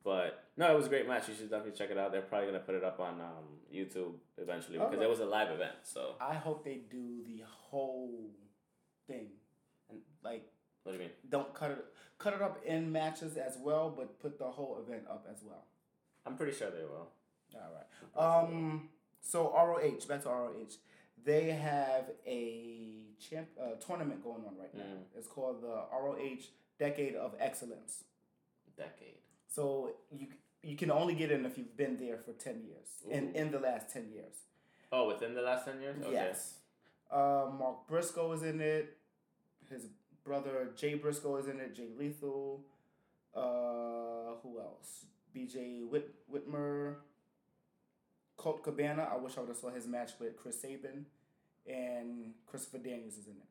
but 0.04 0.44
no, 0.56 0.70
it 0.72 0.76
was 0.76 0.86
a 0.86 0.88
great 0.88 1.06
match. 1.08 1.28
You 1.28 1.34
should 1.34 1.50
definitely 1.50 1.76
check 1.78 1.90
it 1.90 1.98
out. 1.98 2.12
They're 2.12 2.22
probably 2.22 2.46
gonna 2.46 2.60
put 2.60 2.74
it 2.74 2.84
up 2.84 3.00
on 3.00 3.20
um, 3.20 3.44
YouTube 3.74 4.12
eventually 4.36 4.78
because 4.78 4.94
Okay. 4.94 5.04
it 5.04 5.08
was 5.08 5.20
a 5.20 5.26
live 5.26 5.50
event. 5.50 5.76
So 5.82 6.14
I 6.20 6.34
hope 6.34 6.64
they 6.64 6.80
do 6.90 7.22
the 7.26 7.42
whole 7.46 8.30
thing, 9.06 9.28
and 9.90 10.00
like 10.22 10.48
what 10.82 10.92
do 10.92 10.98
you 10.98 11.04
mean? 11.04 11.12
don't 11.28 11.52
cut 11.54 11.70
it 11.72 11.84
cut 12.18 12.34
it 12.34 12.42
up 12.42 12.60
in 12.64 12.90
matches 12.90 13.36
as 13.36 13.56
well, 13.60 13.92
but 13.96 14.18
put 14.20 14.38
the 14.38 14.44
whole 14.50 14.82
event 14.86 15.04
up 15.10 15.26
as 15.30 15.42
well. 15.42 15.64
I'm 16.26 16.36
pretty 16.36 16.52
sure 16.56 16.70
they 16.70 16.84
will. 16.84 17.08
All 17.54 17.72
right. 17.74 18.44
Um. 18.44 18.88
So 19.20 19.52
ROH 19.52 20.06
back 20.08 20.22
to 20.22 20.28
ROH. 20.28 20.76
They 21.24 21.50
have 21.50 22.04
a 22.26 23.02
champ 23.18 23.48
uh, 23.60 23.74
tournament 23.84 24.22
going 24.22 24.44
on 24.46 24.56
right 24.58 24.72
now. 24.74 24.82
Mm. 24.84 25.02
It's 25.16 25.26
called 25.26 25.60
the 25.62 25.82
ROH 25.92 26.44
Decade 26.78 27.16
of 27.16 27.34
Excellence. 27.40 28.04
Decade. 28.78 29.18
So 29.48 29.92
you 30.10 30.28
you 30.62 30.76
can 30.76 30.90
only 30.90 31.14
get 31.14 31.30
in 31.30 31.44
if 31.44 31.58
you've 31.58 31.76
been 31.76 31.96
there 31.96 32.18
for 32.18 32.32
ten 32.32 32.62
years. 32.62 32.88
In 33.10 33.28
Ooh. 33.28 33.40
in 33.40 33.50
the 33.50 33.58
last 33.58 33.92
ten 33.92 34.08
years. 34.12 34.34
Oh, 34.90 35.06
within 35.08 35.34
the 35.34 35.42
last 35.42 35.64
ten 35.66 35.80
years. 35.80 36.02
Okay. 36.02 36.12
Yes. 36.12 36.54
Uh, 37.10 37.46
Mark 37.58 37.86
Briscoe 37.88 38.32
is 38.32 38.42
in 38.42 38.60
it. 38.60 38.96
His 39.70 39.86
brother 40.24 40.70
Jay 40.76 40.94
Briscoe 40.94 41.36
is 41.36 41.46
in 41.48 41.60
it. 41.60 41.74
Jay 41.74 41.88
Lethal. 41.98 42.64
Uh, 43.34 44.34
who 44.42 44.58
else? 44.58 45.04
B.J. 45.32 45.82
Whit- 45.90 46.14
Whitmer. 46.32 46.94
Colt 48.36 48.62
Cabana. 48.62 49.08
I 49.12 49.16
wish 49.16 49.36
I 49.36 49.40
would 49.40 49.48
have 49.48 49.58
saw 49.58 49.70
his 49.70 49.86
match 49.86 50.12
with 50.18 50.36
Chris 50.36 50.60
Sabin, 50.60 51.06
and 51.66 52.32
Christopher 52.46 52.78
Daniels 52.78 53.18
is 53.18 53.26
in 53.26 53.32
it. 53.32 53.48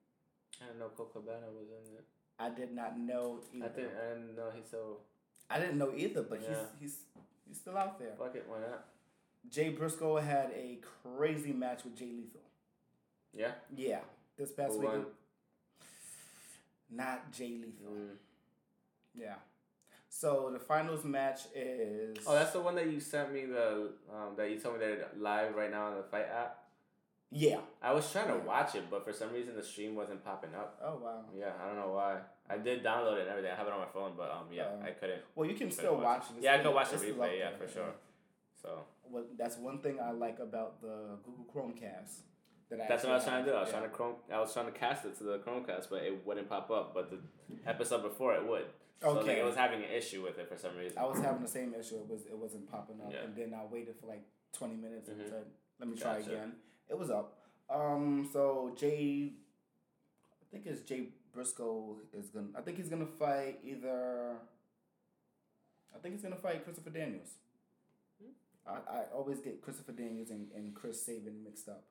I 0.61 0.67
didn't 0.67 0.79
know 0.79 0.89
Colt 0.95 1.13
Cabana 1.13 1.47
was 1.55 1.67
in 1.69 1.95
it. 1.97 2.05
I 2.39 2.49
did 2.49 2.73
not 2.73 2.97
know 2.99 3.39
either. 3.53 3.65
I 3.65 3.69
think 3.69 3.87
I 3.87 4.09
didn't 4.13 4.35
know 4.35 4.49
he's 4.55 4.69
so. 4.69 4.97
I 5.49 5.59
didn't 5.59 5.77
know 5.77 5.93
either, 5.95 6.23
but 6.23 6.41
Yeah. 6.41 6.49
he's 6.49 6.57
he's 6.79 6.97
he's 7.47 7.57
still 7.57 7.77
out 7.77 7.97
there. 7.99 8.13
Fuck 8.17 8.35
it, 8.35 8.45
why 8.47 8.59
not? 8.59 8.85
Jay 9.49 9.69
Briscoe 9.69 10.17
had 10.17 10.51
a 10.53 10.79
crazy 11.03 11.53
match 11.53 11.83
with 11.85 11.95
Jay 11.95 12.11
Lethal. 12.11 12.41
Yeah. 13.33 13.51
Yeah, 13.75 13.99
this 14.37 14.51
past 14.51 14.73
Who 14.73 14.79
week. 14.79 14.89
won? 14.89 15.05
Not 16.89 17.31
Jay 17.31 17.49
Lethal. 17.49 17.91
Mm. 17.93 18.15
Yeah. 19.15 19.35
So 20.09 20.49
the 20.51 20.59
finals 20.59 21.03
match 21.03 21.41
is. 21.53 22.17
Oh, 22.25 22.33
that's 22.33 22.51
the 22.51 22.61
one 22.61 22.75
that 22.75 22.87
you 22.91 22.99
sent 22.99 23.31
me 23.33 23.45
the 23.45 23.91
um, 24.11 24.35
that 24.37 24.49
you 24.49 24.57
told 24.59 24.75
me 24.75 24.79
they're 24.79 25.07
live 25.17 25.55
right 25.55 25.69
now 25.71 25.87
on 25.87 25.97
the 25.97 26.03
Fight 26.03 26.27
app. 26.33 26.59
Yeah. 27.29 27.59
I 27.81 27.93
was 27.93 28.09
trying 28.11 28.27
to 28.29 28.37
watch 28.45 28.75
it, 28.75 28.85
but 28.89 29.03
for 29.05 29.11
some 29.13 29.31
reason 29.33 29.55
the 29.55 29.63
stream 29.63 29.95
wasn't 29.95 30.23
popping 30.23 30.55
up. 30.55 30.79
Oh 30.83 30.97
wow. 31.03 31.25
Yeah, 31.37 31.51
I 31.61 31.67
don't 31.67 31.75
know 31.75 31.93
why. 31.93 32.17
I 32.49 32.57
did 32.57 32.83
download 32.83 33.15
it 33.17 33.21
and 33.21 33.29
everything. 33.29 33.51
I 33.51 33.55
have 33.55 33.67
it 33.67 33.73
on 33.73 33.79
my 33.79 33.87
phone, 33.93 34.13
but 34.15 34.31
um, 34.31 34.47
yeah, 34.51 34.67
Um, 34.67 34.83
I 34.83 34.91
couldn't. 34.91 35.21
Well, 35.35 35.49
you 35.49 35.55
can 35.55 35.69
still 35.71 35.97
watch 35.97 36.23
it. 36.35 36.43
Yeah, 36.43 36.55
I 36.55 36.59
can 36.59 36.73
watch 36.73 36.91
the 36.91 36.97
replay. 36.97 37.39
Yeah, 37.39 37.51
for 37.57 37.67
sure. 37.67 37.93
So 38.61 38.79
Well, 39.09 39.25
that's 39.37 39.57
one 39.57 39.79
thing 39.79 39.99
I 39.99 40.11
like 40.11 40.39
about 40.39 40.81
the 40.81 41.17
Google 41.25 41.45
Chromecast. 41.53 42.21
That 42.69 42.81
I 42.81 42.87
that's 42.87 43.03
what 43.03 43.11
I 43.13 43.15
was 43.15 43.23
trying 43.25 43.45
to 43.45 43.51
do. 43.51 43.55
I 43.55 43.61
was 43.61 43.69
have. 43.71 43.79
trying 43.79 43.89
to 43.89 43.95
Chrome. 43.95 44.15
I 44.33 44.39
was 44.39 44.51
trying 44.53 44.65
to 44.65 44.71
cast 44.73 45.05
it 45.05 45.17
to 45.19 45.23
the 45.23 45.37
Chromecast, 45.39 45.89
but 45.89 46.03
it 46.03 46.25
wouldn't 46.25 46.49
pop 46.49 46.69
up. 46.71 46.93
But 46.93 47.09
the 47.11 47.19
episode 47.65 48.01
before 48.03 48.33
it 48.35 48.45
would. 48.47 48.65
So 49.01 49.11
like 49.11 49.21
Okay. 49.23 49.39
it 49.39 49.45
was 49.45 49.55
having 49.55 49.83
an 49.83 49.91
issue 49.91 50.23
with 50.23 50.37
it 50.39 50.49
for 50.49 50.57
some 50.57 50.75
reason. 50.75 50.97
I 50.97 51.05
was 51.05 51.19
having 51.19 51.41
the 51.43 51.47
same 51.47 51.73
issue. 51.79 51.95
It 51.97 52.09
was 52.09 52.25
it 52.25 52.37
wasn't 52.37 52.69
popping 52.69 52.99
up, 53.01 53.11
Yeah. 53.13 53.23
and 53.23 53.35
then 53.35 53.53
I 53.53 53.63
waited 53.71 53.95
for 53.99 54.07
like 54.07 54.23
twenty 54.53 54.75
minutes 54.75 55.07
and 55.09 55.21
Mhm. 55.21 55.29
said, 55.29 55.45
"Let 55.79 55.87
me 55.89 55.95
try 55.95 56.17
Gotcha. 56.19 56.31
again." 56.31 56.55
It 56.89 56.97
was 56.97 57.09
up. 57.11 57.37
Um. 57.69 58.27
So 58.33 58.73
Jay, 58.75 59.33
I 60.41 60.45
think 60.51 60.65
it's 60.65 60.81
Jay 60.81 61.09
Briscoe 61.37 61.97
is 62.13 62.29
gonna. 62.29 62.47
I 62.57 62.61
think 62.61 62.77
he's 62.77 62.89
gonna 62.89 63.05
fight 63.05 63.59
either. 63.63 64.31
I 65.95 65.99
think 65.99 66.15
he's 66.15 66.23
gonna 66.23 66.35
fight 66.35 66.63
Christopher 66.63 66.89
Daniels. 66.89 67.29
Hmm. 68.19 68.31
I, 68.67 68.97
I 68.97 69.01
always 69.13 69.39
get 69.39 69.61
Christopher 69.61 69.91
Daniels 69.91 70.31
and, 70.31 70.47
and 70.55 70.73
Chris 70.73 71.05
Sabin 71.05 71.43
mixed 71.43 71.69
up. 71.69 71.83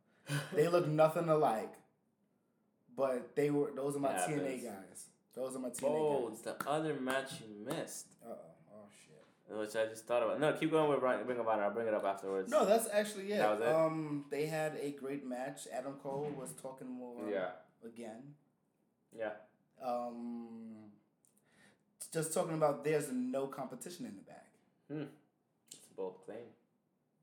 They 0.53 0.67
look 0.67 0.89
nothing 0.89 1.29
alike, 1.29 1.75
but 2.97 3.37
they 3.37 3.51
were 3.51 3.71
those 3.75 3.95
are 3.95 4.01
my 4.01 4.17
It 4.17 4.29
TNA 4.29 4.65
guys. 4.65 5.07
Those 5.33 5.55
are 5.55 5.61
my 5.61 5.69
TNA 5.69 5.85
Oh, 5.85 6.29
guys. 6.31 6.41
the 6.43 6.69
other 6.69 6.95
match 6.95 7.35
you 7.41 7.65
missed, 7.65 8.07
Uh 8.25 8.31
oh. 8.31 8.37
Oh 8.75 8.89
shit. 9.05 9.57
which 9.57 9.77
I 9.77 9.89
just 9.89 10.07
thought 10.07 10.25
about. 10.25 10.41
No, 10.41 10.53
keep 10.55 10.73
going 10.73 10.91
with 10.91 11.01
Ring 11.01 11.39
of 11.39 11.47
Honor. 11.47 11.63
I'll 11.63 11.71
bring 11.71 11.87
it 11.87 11.95
up 11.95 12.05
afterwards. 12.05 12.51
No, 12.51 12.65
that's 12.65 12.89
actually 12.93 13.31
it. 13.31 13.39
That 13.39 13.51
was 13.53 13.61
it? 13.61 13.69
Um, 13.73 14.25
they 14.29 14.47
had 14.47 14.73
a 14.83 14.91
great 14.91 15.25
match. 15.25 15.69
Adam 15.73 15.93
Cole 16.03 16.33
was 16.37 16.51
talking 16.61 16.89
more 16.91 17.31
Yeah. 17.31 17.51
again. 17.85 18.35
Yeah. 19.19 19.31
Um, 19.85 20.91
just 22.13 22.33
talking 22.33 22.55
about 22.55 22.85
there's 22.85 23.11
no 23.13 23.47
competition 23.47 24.07
in 24.07 24.15
the 24.17 24.23
back. 24.23 24.47
Hmm. 24.91 25.11
It's 25.73 25.87
a 25.91 25.95
bold 25.97 26.17
claim. 26.25 26.39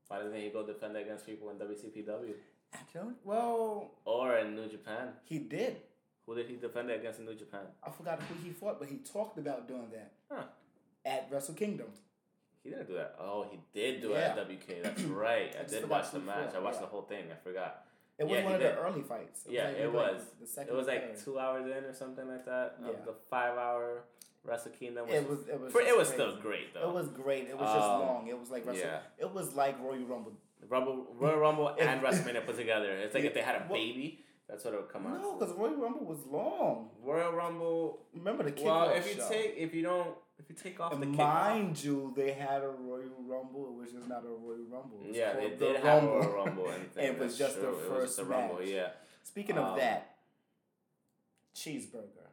Why 0.08 0.18
doesn't 0.20 0.38
he 0.38 0.50
go 0.50 0.64
defend 0.66 0.96
against 0.96 1.26
people 1.26 1.50
in 1.50 1.56
WCPW 1.56 2.34
I 2.74 2.78
don't. 2.92 3.16
Well, 3.24 3.92
or 4.04 4.36
in 4.38 4.54
New 4.56 4.68
Japan? 4.68 5.08
he 5.24 5.38
did. 5.38 5.76
Who 6.26 6.34
did 6.34 6.46
he 6.48 6.56
defend 6.56 6.90
against 6.90 7.20
in 7.20 7.26
New 7.26 7.34
Japan? 7.34 7.60
I 7.86 7.90
forgot 7.90 8.20
who 8.22 8.34
he 8.42 8.50
fought, 8.50 8.78
but 8.80 8.88
he 8.88 8.96
talked 8.96 9.38
about 9.38 9.68
doing 9.68 9.88
that 9.92 10.12
Huh. 10.30 10.44
at 11.04 11.28
Wrestle 11.30 11.54
Kingdom. 11.54 11.86
He 12.62 12.70
didn't 12.70 12.86
do 12.88 12.94
that. 12.94 13.16
Oh, 13.20 13.46
he 13.50 13.58
did 13.78 14.00
do 14.00 14.10
Yeah. 14.10 14.32
it 14.34 14.38
at 14.38 14.48
WK. 14.48 14.82
That's 14.82 15.02
right. 15.02 15.54
I, 15.60 15.64
did 15.64 15.88
watch 15.88 16.10
the 16.12 16.18
match. 16.20 16.46
fought, 16.52 16.56
I 16.56 16.58
watched 16.60 16.76
yeah. 16.76 16.80
the 16.82 16.86
whole 16.86 17.02
thing. 17.02 17.24
I 17.30 17.36
forgot. 17.36 17.84
It 18.18 18.24
was 18.28 18.38
Yeah, 18.38 18.44
one 18.44 18.54
of 18.54 18.60
the 18.60 18.76
early 18.78 19.02
fights. 19.02 19.44
Yeah, 19.48 19.64
like 19.64 19.76
it 19.76 19.78
maybe 19.86 19.96
like 19.96 20.12
was. 20.14 20.22
the 20.40 20.46
second. 20.46 20.72
It 20.74 20.76
was 20.76 20.86
like 20.86 21.16
third. 21.16 21.24
two 21.24 21.38
hours 21.38 21.64
in 21.66 21.84
or 21.84 21.92
something 21.94 22.28
like 22.28 22.44
that 22.44 22.76
of 22.80 22.86
Yeah. 22.86 23.04
the 23.06 23.14
five 23.28 23.58
hour 23.58 24.04
Wrestle 24.44 24.70
Kingdom. 24.72 25.08
It 25.08 25.28
was. 25.28 25.48
It 25.48 25.58
was. 25.60 25.72
for, 25.72 25.80
it 25.80 25.96
was 25.96 26.08
crazy. 26.08 26.22
still 26.22 26.36
great 26.40 26.74
though. 26.74 26.88
It 26.90 26.94
was 26.94 27.08
great. 27.08 27.48
It 27.48 27.58
was 27.58 27.68
just 27.72 27.88
Um, 27.88 28.00
long. 28.00 28.28
It 28.28 28.38
was 28.38 28.50
like 28.50 28.66
Wrestle. 28.66 28.84
yeah. 28.86 29.00
It 29.18 29.32
was 29.32 29.54
like 29.54 29.80
Royal 29.80 30.04
Rumble. 30.04 30.32
Rumble, 30.68 31.06
Royal 31.18 31.38
Rumble 31.38 31.68
and 31.80 32.00
WrestleMania 32.02 32.46
put 32.46 32.56
together. 32.56 32.90
It's 32.98 33.14
like 33.14 33.24
if 33.24 33.34
they 33.34 33.42
had 33.42 33.56
a 33.56 33.64
baby, 33.72 34.24
that's 34.48 34.64
what 34.64 34.74
it 34.74 34.80
would 34.80 34.88
come 34.90 35.06
out. 35.06 35.20
No, 35.20 35.34
because 35.36 35.52
Royal 35.54 35.74
Rumble 35.76 36.06
was 36.06 36.24
long. 36.26 36.90
Royal 37.02 37.32
Rumble. 37.32 38.06
Remember 38.14 38.44
the 38.44 38.52
kickoff 38.52 38.64
Well, 38.64 38.90
if 38.90 39.08
you 39.08 39.20
show. 39.20 39.28
take 39.28 39.54
if 39.56 39.74
you 39.74 39.82
don't 39.82 40.14
if 40.38 40.48
you 40.48 40.54
take 40.56 40.80
off 40.80 40.90
the 40.92 40.96
And 41.02 41.14
kickoff, 41.14 41.18
mind 41.18 41.82
you, 41.84 42.12
they 42.16 42.32
had 42.32 42.62
a 42.62 42.68
Royal 42.68 43.22
Rumble. 43.26 43.66
It 43.68 43.80
was 43.82 43.92
just 43.92 44.08
not 44.08 44.24
a 44.24 44.28
Royal 44.28 44.64
Rumble. 44.68 45.00
It 45.04 45.08
was 45.08 45.16
yeah, 45.16 45.32
they 45.34 45.48
called 45.48 45.58
did 45.58 45.76
the 45.76 45.80
have 45.80 46.02
a 46.02 46.06
Rumble. 46.06 46.18
Royal 46.32 46.44
Rumble 46.44 46.68
and, 46.70 46.84
And 46.96 47.06
it 47.06 47.18
was 47.18 47.38
that's 47.38 47.52
just 47.52 47.60
the 47.60 47.66
true. 47.68 47.70
It 47.70 47.76
was 47.76 47.82
just 47.84 48.16
first 48.16 48.18
a 48.18 48.24
Rumble, 48.24 48.58
match. 48.58 48.68
yeah. 48.68 48.88
Speaking 49.22 49.58
Um, 49.58 49.64
of 49.64 49.76
that, 49.78 50.16
Cheeseburger, 51.54 52.28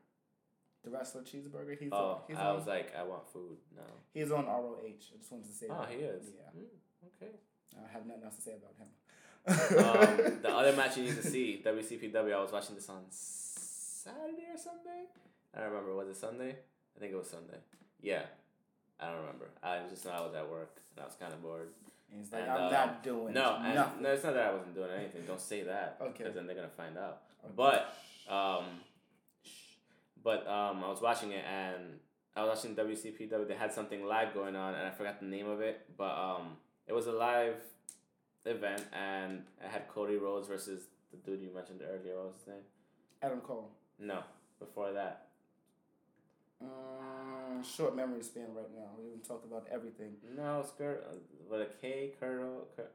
the 0.83 0.89
wrestler 0.89 1.21
Cheeseburger. 1.21 1.77
He's 1.79 1.89
Oh, 1.91 1.95
on, 1.97 2.17
he's 2.27 2.37
I 2.37 2.45
on, 2.47 2.55
was 2.57 2.67
like, 2.67 2.95
I 2.97 3.03
want 3.03 3.27
food 3.31 3.57
now. 3.75 3.83
he's 4.13 4.31
on 4.31 4.45
ROH. 4.45 4.77
I 4.87 5.17
just 5.17 5.31
wanted 5.31 5.45
to 5.47 5.53
say. 5.53 5.67
Oh, 5.69 5.77
that. 5.81 5.89
he 5.89 5.97
is. 5.97 6.25
Yeah, 6.35 6.59
Mm, 6.59 7.05
okay. 7.15 7.31
I 7.77 7.91
have 7.93 8.05
nothing 8.05 8.23
else 8.23 8.35
to 8.37 8.41
say 8.41 8.53
about 8.57 8.75
him. 8.77 8.87
um, 9.47 10.39
the 10.41 10.49
other 10.49 10.75
match 10.75 10.97
you 10.97 11.03
need 11.03 11.15
to 11.15 11.23
see, 11.27 11.61
WCPW. 11.65 12.33
I 12.33 12.41
was 12.41 12.51
watching 12.51 12.75
this 12.75 12.89
on 12.89 13.03
Saturday 13.09 14.47
or 14.51 14.57
Sunday. 14.57 15.05
I 15.55 15.59
don't 15.61 15.69
remember. 15.69 15.95
Was 15.95 16.09
it 16.09 16.15
Sunday? 16.17 16.55
I 16.95 16.99
think 16.99 17.13
it 17.13 17.15
was 17.15 17.29
Sunday. 17.29 17.57
Yeah, 18.01 18.23
I 18.99 19.07
don't 19.07 19.19
remember. 19.19 19.49
I 19.63 19.79
just 19.89 20.05
know 20.05 20.11
I 20.11 20.21
was 20.21 20.33
at 20.35 20.49
work 20.49 20.77
and 20.95 21.03
I 21.03 21.05
was 21.07 21.15
kind 21.19 21.33
of 21.33 21.41
bored. 21.41 21.69
And 22.11 22.19
he's 22.21 22.31
like, 22.31 22.43
And, 22.43 22.51
I'm 22.51 22.67
uh, 22.67 22.69
not 22.71 23.03
doing 23.03 23.33
No, 23.33 23.57
and, 23.63 23.75
nothing. 23.75 24.03
no, 24.03 24.09
it's 24.11 24.23
not 24.23 24.33
that 24.33 24.47
I 24.47 24.53
wasn't 24.53 24.75
doing 24.75 24.89
anything. 24.97 25.21
Don't 25.25 25.39
say 25.39 25.63
that. 25.63 25.97
Okay. 26.01 26.13
Because 26.19 26.35
then 26.35 26.45
they're 26.47 26.55
gonna 26.55 26.67
find 26.69 26.97
out. 26.97 27.21
Okay. 27.43 27.53
But 27.55 27.95
um, 28.29 28.65
but 30.23 30.47
um, 30.47 30.83
I 30.83 30.89
was 30.89 31.01
watching 31.01 31.31
it 31.31 31.43
and 31.45 31.99
I 32.35 32.43
was 32.43 32.57
watching 32.57 32.75
WCPW. 32.75 33.47
They 33.47 33.55
had 33.55 33.73
something 33.73 34.05
live 34.05 34.33
going 34.33 34.55
on, 34.55 34.73
and 34.75 34.87
I 34.87 34.91
forgot 34.91 35.19
the 35.19 35.25
name 35.25 35.49
of 35.49 35.59
it, 35.61 35.81
but 35.97 36.11
um, 36.17 36.57
it 36.87 36.93
was 36.93 37.07
a 37.07 37.11
live 37.11 37.55
event, 38.45 38.83
and 38.93 39.43
I 39.63 39.67
had 39.69 39.87
Cody 39.89 40.15
Rhodes 40.15 40.47
versus 40.47 40.83
the 41.11 41.17
dude 41.17 41.41
you 41.41 41.53
mentioned 41.53 41.81
earlier. 41.83 42.15
What 42.17 42.27
was 42.27 42.35
his 42.37 42.47
name? 42.47 42.63
Adam 43.21 43.41
Cole. 43.41 43.69
No, 43.99 44.23
before 44.59 44.93
that. 44.93 45.27
Short 47.63 47.95
memory 47.95 48.23
span 48.23 48.53
right 48.55 48.65
now. 48.75 48.89
We 48.97 49.05
haven't 49.05 49.27
talked 49.27 49.45
about 49.45 49.67
everything. 49.71 50.13
No, 50.35 50.63
Skirt. 50.67 51.05
Uh, 51.09 51.15
what 51.47 51.61
a 51.61 51.65
K, 51.81 52.11
Curl, 52.19 52.65
Cur- 52.75 52.89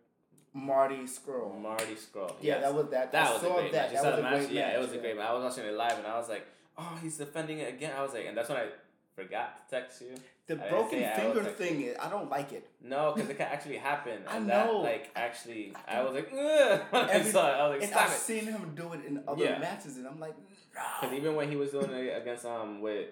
Marty 0.55 1.03
Scurll. 1.05 1.61
Marty 1.61 1.95
Scurll. 1.95 2.35
yeah, 2.41 2.55
yes. 2.55 2.63
that 2.63 2.75
was 2.75 2.87
that. 2.91 3.13
That 3.13 3.29
I 3.29 3.33
was 3.35 3.43
a 3.43 3.49
great 3.49 3.73
that. 3.73 3.93
match. 3.93 3.93
That 3.93 4.03
saw 4.03 4.11
was 4.11 4.19
a 4.19 4.23
match? 4.23 4.33
great 4.39 4.51
Yeah, 4.53 4.67
match. 4.69 4.75
it 4.77 4.81
was 4.81 4.93
a 4.93 4.99
great 4.99 5.17
match. 5.17 5.27
I 5.29 5.33
was 5.35 5.45
watching 5.45 5.71
it 5.71 5.77
live, 5.77 5.99
and 5.99 6.07
I 6.07 6.17
was 6.19 6.29
like, 6.29 6.47
"Oh, 6.79 6.99
he's 7.03 7.17
defending 7.19 7.59
it 7.59 7.69
again." 7.75 7.93
I 7.97 8.03
was 8.03 8.13
like, 8.15 8.27
and 8.27 8.37
that's 8.37 8.49
when 8.49 8.59
I 8.59 8.67
forgot 9.15 9.69
to 9.69 9.75
text 9.81 10.01
you. 10.03 10.15
The 10.47 10.65
I 10.65 10.69
broken 10.71 11.03
I 11.03 11.09
finger 11.17 11.43
thing, 11.45 11.93
I 12.01 12.09
don't 12.09 12.31
like 12.31 12.53
it. 12.53 12.69
No, 12.81 13.13
because 13.15 13.29
it 13.31 13.37
can 13.37 13.49
actually 13.49 13.79
happen. 13.79 14.21
I 14.29 14.37
And 14.37 14.47
know. 14.47 14.83
That, 14.83 14.89
like 14.89 15.11
actually, 15.17 15.73
I 15.89 16.03
was 16.03 16.15
like, 16.15 16.31
Ugh! 16.33 16.81
I 16.93 17.23
saw 17.23 17.49
it, 17.49 17.55
I 17.55 17.69
was 17.69 17.73
like, 17.75 17.83
and 17.83 17.91
stop 17.91 18.03
I've 18.07 18.13
it. 18.15 18.19
seen 18.21 18.45
him 18.47 18.73
do 18.77 18.93
it 18.93 19.05
in 19.05 19.23
other 19.27 19.43
Yeah. 19.45 19.59
matches, 19.59 19.97
and 19.97 20.07
I'm 20.07 20.21
like, 20.21 20.35
Because 21.01 21.17
even 21.17 21.35
when 21.35 21.51
he 21.51 21.57
was 21.57 21.71
doing 21.73 21.91
it 21.91 22.17
against 22.21 22.45
um 22.47 22.81
with 22.81 23.09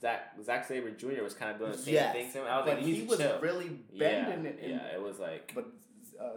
Zack 0.00 0.34
Zack 0.42 0.66
Sabre 0.66 0.90
Jr. 0.90 1.22
was 1.22 1.34
kind 1.34 1.50
of 1.52 1.58
doing 1.58 1.72
the 1.72 1.78
same 1.78 1.94
Yes, 1.94 2.14
thing 2.14 2.32
to 2.32 2.38
him. 2.38 2.44
I 2.46 2.56
was 2.58 2.66
but 2.66 2.76
like, 2.76 2.84
he 2.86 3.02
was 3.02 3.18
chill. 3.18 3.40
really 3.40 3.70
yeah, 3.92 4.24
bending 4.28 4.46
it. 4.52 4.58
And, 4.62 4.70
yeah, 4.72 4.94
it 4.94 5.02
was 5.02 5.18
like 5.18 5.52
But 5.54 5.66
uh, 6.20 6.28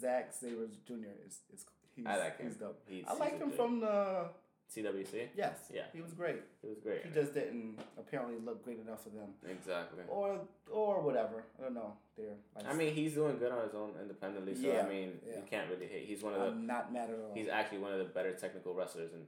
Zack 0.00 0.32
Sabre 0.32 0.66
Jr. 0.86 0.94
is, 1.26 1.38
is 1.52 1.64
he's, 1.94 2.06
I 2.06 2.16
like 2.16 2.38
him. 2.38 2.46
he's 2.46 2.56
dope. 2.56 2.80
He's, 2.86 3.04
I 3.08 3.14
liked 3.14 3.40
him 3.40 3.48
good. 3.48 3.56
from 3.56 3.80
the 3.80 4.26
CWC. 4.74 5.28
yes. 5.36 5.58
Yeah. 5.72 5.82
he 5.92 6.00
was 6.00 6.12
great. 6.14 6.40
He 6.62 6.68
was 6.68 6.78
great. 6.78 7.04
He 7.04 7.10
just 7.12 7.34
didn't 7.34 7.78
apparently 7.98 8.36
look 8.42 8.64
great 8.64 8.78
enough 8.80 9.02
for 9.02 9.10
them, 9.10 9.28
exactly. 9.46 10.02
or 10.08 10.40
or 10.70 11.02
whatever. 11.02 11.44
I 11.58 11.64
don't 11.64 11.74
know. 11.74 11.92
They're 12.16 12.36
like, 12.56 12.66
I 12.66 12.72
mean, 12.74 12.94
he's 12.94 13.12
doing 13.14 13.36
good 13.38 13.52
on 13.52 13.64
his 13.64 13.74
own 13.74 13.90
independently. 14.00 14.54
So 14.54 14.62
Yeah, 14.68 14.84
I 14.86 14.88
mean, 14.88 15.12
yeah. 15.28 15.36
you 15.36 15.42
can't 15.50 15.68
really 15.70 15.86
hate. 15.86 16.06
He's 16.06 16.22
one 16.22 16.32
of 16.34 16.40
the. 16.40 16.46
I'm 16.46 16.66
not 16.66 16.90
mad 16.92 17.10
at 17.10 17.16
all. 17.16 17.32
He's 17.34 17.48
actually 17.48 17.78
one 17.78 17.92
of 17.92 17.98
the 17.98 18.04
better 18.06 18.32
technical 18.32 18.72
wrestlers 18.74 19.12
and 19.12 19.24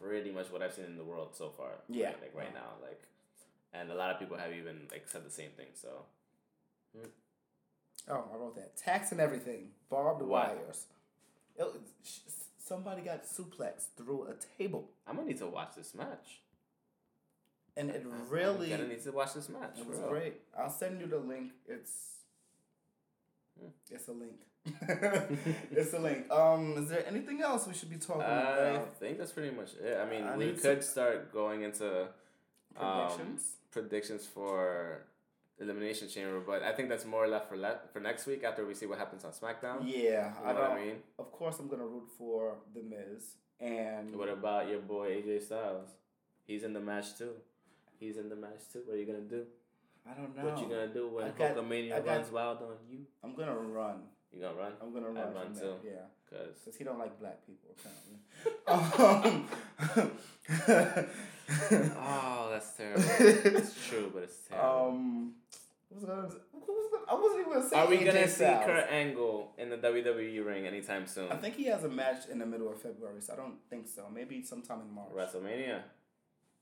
pretty 0.00 0.30
much 0.30 0.50
what 0.50 0.62
I've 0.62 0.72
seen 0.74 0.84
in 0.86 0.96
the 0.96 1.04
world 1.04 1.30
so 1.34 1.50
far. 1.50 1.70
Yeah. 1.88 2.06
Right, 2.06 2.22
like 2.22 2.34
right 2.34 2.54
now, 2.54 2.70
like, 2.82 3.02
and 3.72 3.90
a 3.90 3.94
lot 3.94 4.10
of 4.10 4.18
people 4.18 4.36
have 4.36 4.52
even 4.52 4.86
like 4.90 5.08
said 5.08 5.24
the 5.24 5.30
same 5.30 5.50
thing. 5.56 5.66
So 5.74 5.88
Oh, 8.08 8.24
I 8.32 8.36
wrote 8.36 8.54
that. 8.56 8.76
Tax 8.76 9.12
and 9.12 9.20
everything. 9.20 9.68
Barbed 9.88 10.22
wires. 10.22 10.86
It 11.56 11.66
sh- 12.04 12.18
somebody 12.58 13.02
got 13.02 13.24
suplexed 13.24 13.86
through 13.96 14.24
a 14.28 14.34
table, 14.58 14.90
I'm 15.06 15.16
gonna 15.16 15.28
need 15.28 15.38
to 15.38 15.46
watch 15.46 15.74
this 15.76 15.94
match. 15.94 16.40
and 17.76 17.90
it 17.90 18.04
really 18.28 18.68
gonna 18.70 18.86
need 18.86 19.02
to 19.02 19.10
watch 19.10 19.34
this 19.34 19.48
match. 19.48 19.78
it 19.80 19.86
was 19.86 19.98
real. 19.98 20.08
great. 20.08 20.34
I'll 20.56 20.70
send 20.70 21.00
you 21.00 21.06
the 21.06 21.18
link. 21.18 21.52
It's 21.66 21.92
Hmm. 23.58 23.68
it's 23.90 24.08
a 24.08 24.12
link. 24.12 24.40
it's 25.70 25.92
a 25.92 25.98
link. 25.98 26.30
Um, 26.30 26.74
is 26.78 26.88
there 26.88 27.04
anything 27.06 27.40
else 27.42 27.66
we 27.66 27.74
should 27.74 27.90
be 27.90 27.96
talking 27.96 28.22
about? 28.22 28.58
I 28.60 28.78
think 28.98 29.18
that's 29.18 29.32
pretty 29.32 29.54
much 29.54 29.70
it. 29.82 29.98
I 29.98 30.08
mean, 30.08 30.24
I 30.24 30.36
we 30.36 30.52
could 30.52 30.82
start 30.82 31.32
going 31.32 31.62
into 31.62 32.02
um, 32.78 33.06
Predictions. 33.08 33.42
predictions 33.70 34.26
for 34.26 35.02
Elimination 35.60 36.08
Chamber, 36.08 36.40
but 36.40 36.62
I 36.62 36.72
think 36.72 36.88
that's 36.88 37.04
more 37.04 37.28
left 37.28 37.48
for 37.48 37.56
le- 37.56 37.80
for 37.92 38.00
next 38.00 38.26
week 38.26 38.42
after 38.44 38.64
we 38.66 38.74
see 38.74 38.86
what 38.86 38.98
happens 38.98 39.24
on 39.24 39.32
SmackDown. 39.32 39.82
yeah, 39.84 40.32
You 40.42 40.46
I 40.48 40.52
know 40.52 40.60
what. 40.60 40.70
I 40.72 40.84
mean? 40.84 40.96
Of 41.18 41.30
course, 41.30 41.58
I'm 41.60 41.68
gonna 41.68 41.86
root 41.86 42.08
for 42.18 42.54
the 42.74 42.82
Miz 42.82 43.36
and 43.60 44.16
What 44.16 44.28
about 44.28 44.68
your 44.68 44.80
boy 44.80 45.10
AJ 45.22 45.42
Styles? 45.42 45.90
He's 46.46 46.64
in 46.64 46.72
the 46.72 46.80
match 46.80 47.16
too. 47.18 47.30
He's 48.00 48.16
in 48.16 48.28
the 48.28 48.36
match 48.36 48.62
too. 48.72 48.82
What 48.86 48.96
are 48.96 48.98
you 48.98 49.06
gonna 49.06 49.20
do? 49.20 49.44
I 50.10 50.12
don't 50.14 50.36
know. 50.36 50.44
What 50.44 50.58
you 50.60 50.66
gonna 50.68 50.88
do 50.88 51.08
when 51.08 51.24
I 51.26 51.28
got- 51.30 51.56
Hulkamania 51.56 51.92
I 51.94 52.00
got- 52.00 52.06
runs 52.16 52.32
wild 52.32 52.58
on 52.62 52.76
you? 52.90 53.06
I'm 53.22 53.34
gonna 53.34 53.54
run. 53.56 54.02
You 54.34 54.42
gonna 54.42 54.54
run? 54.54 54.72
I'm 54.82 54.92
gonna 54.92 55.10
run, 55.10 55.34
run 55.34 55.54
too. 55.54 55.60
that. 55.60 55.78
Yeah. 55.84 55.92
Cause 56.28 56.58
Because 56.64 56.76
he 56.78 56.84
don't 56.84 56.98
like 56.98 57.18
black 57.20 57.38
people, 57.46 57.70
apparently. 57.78 58.18
um, 58.66 59.48
oh, 61.98 62.48
that's 62.50 62.72
terrible. 62.76 63.02
it's 63.60 63.88
true, 63.88 64.10
but 64.12 64.24
it's 64.24 64.38
terrible. 64.48 64.88
um, 64.88 65.34
what 65.88 66.00
was 66.00 66.04
I, 66.04 66.14
gonna, 66.14 66.28
what 66.50 66.66
was 66.66 66.92
I, 67.08 67.12
I 67.12 67.14
wasn't 67.14 67.40
even 67.40 67.52
gonna 67.52 67.68
say. 67.68 67.76
Are 67.76 67.86
we 67.88 67.98
AJ 67.98 68.04
gonna 68.06 68.28
see 68.28 68.44
Kurt 68.44 68.90
Angle 68.90 69.52
in 69.58 69.70
the 69.70 69.76
WWE 69.76 70.44
ring 70.44 70.66
anytime 70.66 71.06
soon? 71.06 71.30
I 71.30 71.36
think 71.36 71.54
he 71.54 71.66
has 71.66 71.84
a 71.84 71.88
match 71.88 72.26
in 72.30 72.38
the 72.40 72.46
middle 72.46 72.68
of 72.70 72.80
February, 72.82 73.20
so 73.20 73.34
I 73.34 73.36
don't 73.36 73.58
think 73.70 73.86
so. 73.86 74.06
Maybe 74.12 74.42
sometime 74.42 74.80
in 74.80 74.92
March. 74.92 75.12
WrestleMania. 75.14 75.82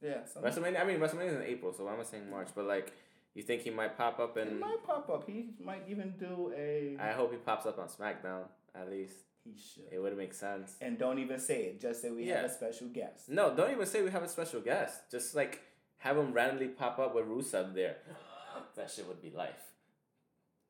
Yeah, 0.03 0.25
some, 0.27 0.43
WrestleMania. 0.43 0.81
I 0.81 0.85
mean, 0.85 0.99
WrestleMania 0.99 1.29
is 1.29 1.37
in 1.37 1.43
April, 1.43 1.73
so 1.73 1.85
why 1.85 1.95
am 1.95 2.01
I 2.01 2.03
saying 2.03 2.29
March? 2.29 2.49
But 2.55 2.67
like, 2.67 2.93
you 3.35 3.43
think 3.43 3.63
he 3.63 3.71
might 3.71 3.97
pop 3.97 4.19
up 4.19 4.37
and? 4.37 4.51
He 4.51 4.57
might 4.57 4.85
pop 4.87 5.09
up. 5.09 5.25
He 5.27 5.51
might 5.63 5.85
even 5.89 6.15
do 6.19 6.53
a. 6.57 6.97
I 7.01 7.13
hope 7.13 7.33
he 7.33 7.39
pops 7.39 7.67
up 7.67 7.79
on 7.79 7.89
SmackDown 7.89 8.45
at 8.75 8.91
least. 8.91 9.15
he 9.45 9.53
should. 9.59 9.85
It 9.91 9.99
would 9.99 10.17
make 10.17 10.35
sense. 10.35 10.77
And 10.81 10.99
don't 10.99 11.19
even 11.19 11.39
say 11.39 11.65
it. 11.65 11.81
Just 11.81 12.03
say 12.03 12.11
we 12.11 12.27
have 12.29 12.45
a 12.45 12.51
special 12.51 12.89
guest. 12.89 13.29
No, 13.29 13.55
don't 13.55 13.71
even 13.71 13.87
say 13.87 14.03
we 14.03 14.11
have 14.11 14.23
a 14.23 14.29
special 14.29 14.61
guest. 14.61 15.11
Just 15.11 15.35
like 15.35 15.61
have 15.99 16.17
him 16.17 16.33
randomly 16.33 16.69
pop 16.69 16.99
up 16.99 17.15
with 17.15 17.27
Rusev 17.27 17.75
there. 17.75 17.97
that 18.77 18.91
shit 18.91 19.07
would 19.09 19.23
be 19.23 19.31
life. 19.31 19.73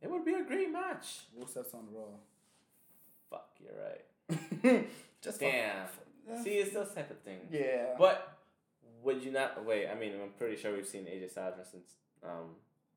It 0.00 0.10
would 0.10 0.24
be 0.24 0.34
a 0.34 0.44
great 0.44 0.70
match. 0.70 1.20
Rusev's 1.38 1.74
on 1.74 1.86
Raw. 1.92 2.18
Fuck, 3.30 3.48
you're 3.60 3.72
right. 3.82 4.88
Just 5.22 5.40
Damn. 5.40 5.86
See, 6.42 6.50
it's 6.50 6.74
those 6.74 6.92
type 6.92 7.10
of 7.10 7.18
things. 7.20 7.48
Yeah. 7.50 7.94
But 7.98 8.36
would 9.02 9.22
you 9.24 9.30
not 9.32 9.64
wait? 9.64 9.88
I 9.88 9.94
mean, 9.94 10.12
I'm 10.20 10.30
pretty 10.36 10.56
sure 10.56 10.74
we've 10.74 10.86
seen 10.86 11.04
AJ 11.04 11.30
Styles 11.30 11.54
versus 11.56 11.82
um, 12.24 12.56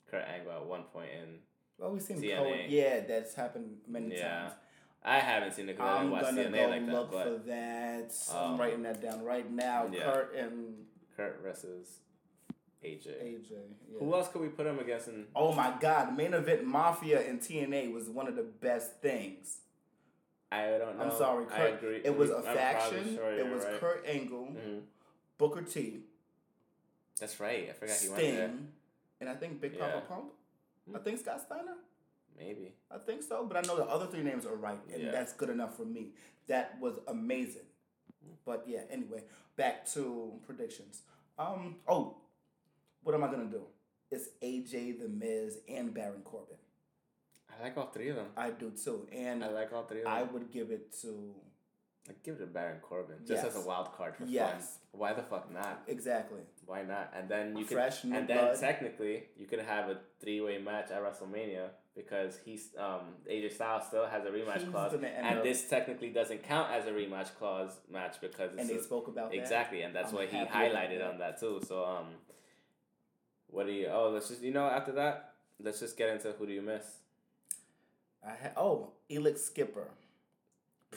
Kurt 0.10 0.24
Angle 0.28 0.52
at 0.54 0.66
one 0.66 0.84
point 0.84 1.10
in. 1.12 1.40
well, 1.78 1.92
we've 1.92 2.02
seen. 2.02 2.18
Code. 2.22 2.60
Yeah, 2.70 3.02
that's 3.02 3.34
happened 3.36 3.78
many 3.88 4.16
Yeah. 4.16 4.40
times. 4.40 4.54
I 5.04 5.20
haven't 5.20 5.54
seen 5.54 5.70
it 5.70 5.74
because 5.78 5.88
I 5.88 5.98
I'm 6.02 6.10
gonna 6.10 6.50
go 6.50 6.68
like 6.68 6.86
that. 6.88 6.92
look 6.92 7.12
But 7.12 7.24
for 7.26 7.38
that. 7.48 8.12
Um, 8.34 8.54
I'm 8.54 8.58
writing 8.60 8.82
that 8.84 9.02
down 9.02 9.24
right 9.24 9.50
now. 9.52 9.88
yeah. 9.92 10.04
Kurt 10.12 10.36
and 10.36 10.86
Kurt 11.16 11.42
versus 11.44 12.00
AJ. 12.84 13.08
AJ. 13.22 13.52
Yeah. 13.92 14.00
Who 14.00 14.14
else 14.16 14.30
could 14.30 14.42
we 14.42 14.48
put 14.50 14.66
him 14.66 14.80
against? 14.80 15.08
In 15.08 15.28
Oh 15.36 15.54
my 15.54 15.74
God! 15.80 16.16
Main 16.18 16.34
event 16.34 16.66
Mafia 16.66 17.22
in 17.22 17.38
TNA 17.40 17.92
was 17.94 18.10
one 18.10 18.28
of 18.28 18.36
the 18.36 18.44
best 18.44 19.00
things. 19.02 19.60
I 20.52 20.70
don't 20.78 20.98
know. 20.98 21.04
I'm 21.06 21.12
sorry, 21.12 21.46
Kurt. 21.46 21.84
It 22.04 22.16
was 22.18 22.30
a 22.32 22.38
I'm 22.38 22.44
faction. 22.44 23.16
sure 23.16 23.32
it 23.32 23.48
was 23.48 23.64
right. 23.64 23.80
Kurt 23.80 24.06
Angle, 24.08 24.56
Mhm. 24.56 24.82
Booker 25.38 25.62
T, 25.64 26.02
That's 27.20 27.40
right. 27.40 27.70
I 27.70 27.74
forgot 27.74 27.98
he 27.98 28.08
went 28.10 28.22
there. 28.22 28.54
And 29.20 29.30
I 29.30 29.36
think 29.36 29.62
Big 29.62 29.74
Yeah. 29.76 29.92
Papa 29.92 30.06
Pump. 30.08 30.34
I 30.94 31.00
think 31.00 31.20
Scott 31.20 31.42
Steiner. 31.42 31.76
Maybe. 32.38 32.74
I 32.92 32.98
think 32.98 33.24
so, 33.24 33.46
but 33.46 33.58
I 33.58 33.62
know 33.62 33.78
the 33.78 33.86
other 33.86 34.08
three 34.08 34.24
names 34.24 34.46
are 34.46 34.56
right, 34.56 34.80
and 34.94 35.02
Yeah. 35.04 35.12
that's 35.12 35.34
good 35.34 35.50
enough 35.50 35.76
for 35.78 35.86
me. 35.86 36.14
That 36.48 36.80
was 36.80 37.00
amazing. 37.08 37.66
But 38.44 38.68
yeah, 38.68 38.84
anyway, 38.90 39.24
back 39.56 39.86
to 39.94 40.40
predictions. 40.46 41.04
Um. 41.38 41.80
Oh, 41.88 42.18
what 43.04 43.16
am 43.16 43.24
I 43.24 43.28
gonna 43.28 43.46
do? 43.46 43.66
It's 44.12 44.30
AJ, 44.42 44.92
The 45.00 45.08
Miz, 45.08 45.60
and 45.68 45.94
Baron 45.94 46.22
Corbin. 46.24 46.58
I 47.50 47.64
like 47.64 47.78
all 47.78 47.88
three 47.88 48.10
of 48.10 48.18
them. 48.18 48.28
I 48.36 48.52
do 48.52 48.72
too, 48.72 49.08
and 49.12 49.44
I 49.44 49.48
like 49.50 49.72
all 49.74 49.84
three 49.86 50.00
of 50.00 50.04
them. 50.06 50.14
I 50.14 50.24
would 50.24 50.52
give 50.52 50.72
it 50.72 50.92
to 51.02 51.34
Like, 52.08 52.22
give 52.22 52.36
it 52.36 52.40
to 52.40 52.46
Baron 52.46 52.80
Corbin 52.82 53.18
just 53.26 53.44
Yes. 53.44 53.46
as 53.46 53.64
a 53.64 53.66
wild 53.68 53.92
card 53.94 54.16
for 54.16 54.26
Yes. 54.26 54.78
fun. 54.92 55.00
Why 55.00 55.14
the 55.14 55.24
fuck 55.24 55.50
not? 55.50 55.84
exactly 55.88 56.42
Why 56.66 56.82
not? 56.82 57.14
And 57.16 57.30
then 57.30 57.56
you 57.58 57.64
fresh 57.66 58.04
and 58.04 58.28
then 58.28 58.58
technically 58.60 59.24
you 59.38 59.46
could 59.46 59.60
have 59.60 59.90
a 59.90 59.98
three 60.20 60.42
way 60.42 60.58
match 60.58 60.90
at 60.92 61.02
WrestleMania 61.04 61.68
because 61.96 62.40
he's 62.44 62.70
um 62.78 63.02
AJ 63.30 63.54
Styles 63.54 63.88
still 63.88 64.06
has 64.08 64.26
a 64.26 64.30
rematch 64.30 64.62
He's 64.62 64.70
clause, 64.70 64.94
and 64.94 65.38
up- 65.38 65.44
this 65.44 65.70
technically 65.70 66.10
doesn't 66.10 66.44
count 66.44 66.72
as 66.72 66.86
a 66.88 66.92
rematch 66.92 67.36
clause 67.38 67.72
match 67.92 68.20
because 68.20 68.52
it's 68.54 68.62
and 68.62 68.70
they 68.70 68.76
a- 68.78 68.84
spoke 68.84 69.08
about 69.08 69.32
that. 69.32 69.38
exactly, 69.38 69.84
and 69.84 69.96
that's 69.96 70.10
I'm 70.10 70.16
what 70.16 70.28
he 70.30 70.38
highlighted 70.38 71.00
that. 71.00 71.10
on 71.12 71.18
that 71.20 71.40
too. 71.40 71.62
So 71.68 71.86
um, 71.86 72.06
what 73.48 73.66
do 73.68 73.72
you? 73.72 73.88
Oh, 73.88 74.10
let's 74.10 74.28
just 74.30 74.42
you 74.42 74.52
know 74.52 74.66
after 74.66 74.92
that, 74.94 75.34
let's 75.62 75.80
just 75.80 75.98
get 75.98 76.10
into 76.10 76.32
who 76.34 76.46
do 76.48 76.54
you 76.54 76.62
miss? 76.64 76.84
I 78.26 78.30
ha- 78.32 78.52
oh, 78.58 78.92
Elix 79.10 79.40
Skipper. 79.40 79.88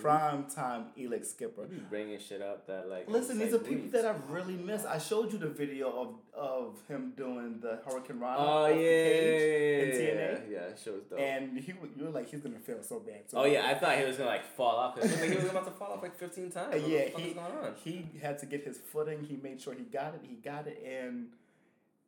Prime 0.00 0.44
time 0.44 0.86
Elix 0.98 1.26
Skipper. 1.26 1.62
You 1.62 1.68
be 1.68 1.84
bringing 1.90 2.18
shit 2.18 2.42
up 2.42 2.66
that 2.66 2.88
like 2.88 3.08
Listen, 3.08 3.38
these 3.38 3.54
are 3.54 3.58
people 3.58 3.82
weeds. 3.82 3.92
that 3.92 4.04
I 4.04 4.10
oh, 4.10 4.22
really 4.28 4.56
miss. 4.56 4.84
I 4.84 4.98
showed 4.98 5.32
you 5.32 5.38
the 5.38 5.48
video 5.48 5.90
of 5.90 6.14
of 6.34 6.78
him 6.88 7.12
doing 7.16 7.58
the 7.60 7.80
Hurricane 7.84 8.20
Rana. 8.20 8.36
Oh 8.38 8.66
yeah, 8.66 8.74
yeah, 8.74 8.80
cage 8.80 9.40
yeah, 9.40 9.82
in 9.82 9.88
yeah, 9.88 9.94
TNA. 9.94 10.50
yeah, 10.50 10.58
it 10.58 10.80
shows 10.82 11.02
dope. 11.10 11.18
And 11.18 11.58
he, 11.58 11.72
you 11.96 12.04
were 12.04 12.10
like, 12.10 12.28
he's 12.28 12.40
gonna 12.40 12.58
feel 12.58 12.82
so 12.82 13.00
bad. 13.00 13.28
So 13.28 13.38
oh 13.38 13.44
yeah, 13.44 13.66
I 13.66 13.74
thought 13.74 13.98
he 13.98 14.04
was 14.04 14.16
gonna 14.16 14.30
like 14.30 14.44
fall 14.44 14.76
off. 14.76 14.96
like 15.00 15.30
he 15.30 15.36
was 15.36 15.50
about 15.50 15.64
to 15.66 15.72
fall 15.72 15.92
off 15.92 16.02
like 16.02 16.16
fifteen 16.16 16.50
times. 16.50 16.74
What 16.74 16.88
yeah, 16.88 17.04
the 17.06 17.10
fuck 17.10 17.20
he 17.20 17.28
is 17.28 17.34
going 17.34 17.52
on? 17.52 17.74
he 17.82 18.06
had 18.22 18.38
to 18.38 18.46
get 18.46 18.64
his 18.64 18.78
footing. 18.78 19.24
He 19.24 19.36
made 19.36 19.60
sure 19.60 19.74
he 19.74 19.84
got 19.84 20.14
it. 20.14 20.20
He 20.22 20.36
got 20.36 20.66
it, 20.66 20.82
and 20.86 21.28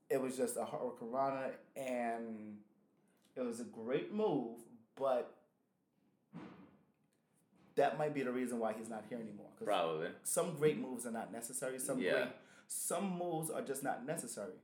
it 0.08 0.20
was 0.20 0.36
just 0.36 0.56
a 0.56 0.64
Hurricane 0.64 1.10
Rana, 1.10 1.50
and 1.76 2.58
it 3.36 3.40
was 3.40 3.60
a 3.60 3.64
great 3.64 4.12
move. 4.12 4.58
But 4.96 5.34
that 7.80 7.98
might 7.98 8.14
be 8.14 8.22
the 8.22 8.32
reason 8.32 8.58
why 8.58 8.72
he's 8.78 8.88
not 8.88 9.04
here 9.08 9.18
anymore. 9.18 9.48
Probably. 9.64 10.08
some 10.22 10.54
great 10.56 10.78
moves 10.78 11.04
are 11.06 11.10
not 11.12 11.32
necessary. 11.32 11.78
Some 11.78 11.98
Yeah. 12.00 12.12
great, 12.12 12.28
some 12.68 13.18
moves 13.18 13.50
are 13.50 13.62
just 13.62 13.82
not 13.82 14.06
necessary. 14.06 14.54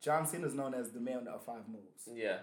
John 0.00 0.26
Cena 0.26 0.46
is 0.46 0.54
known 0.54 0.74
as 0.74 0.90
the 0.92 1.00
man 1.00 1.26
of 1.28 1.42
five 1.44 1.66
moves. 1.68 2.08
Yeah. 2.12 2.38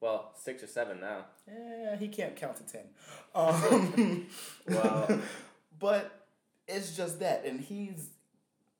Well, 0.00 0.32
six 0.36 0.62
or 0.62 0.66
seven 0.66 1.00
now. 1.00 1.26
Yeah, 1.48 1.96
he 1.96 2.08
can't 2.08 2.36
count 2.36 2.56
to 2.58 2.64
ten. 2.64 2.86
Um, 3.34 4.26
Well- 4.68 5.20
but 5.78 6.26
it's 6.68 6.96
just 6.96 7.18
that, 7.20 7.44
and 7.44 7.60
he's. 7.60 8.10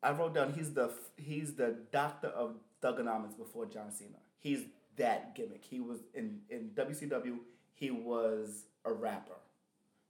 I 0.02 0.12
wrote 0.12 0.34
down 0.34 0.52
he's 0.52 0.72
the 0.74 0.90
he's 1.16 1.54
the 1.54 1.76
doctor 1.92 2.28
of 2.28 2.56
thuganomics 2.82 3.36
before 3.38 3.66
John 3.66 3.90
Cena. 3.90 4.18
He's 4.38 4.60
that 4.96 5.34
gimmick. 5.34 5.64
He 5.64 5.80
was 5.80 5.98
in 6.14 6.40
in 6.50 6.70
WCW. 6.74 7.38
He 7.74 7.90
was 7.90 8.64
a 8.84 8.92
rapper. 8.92 9.38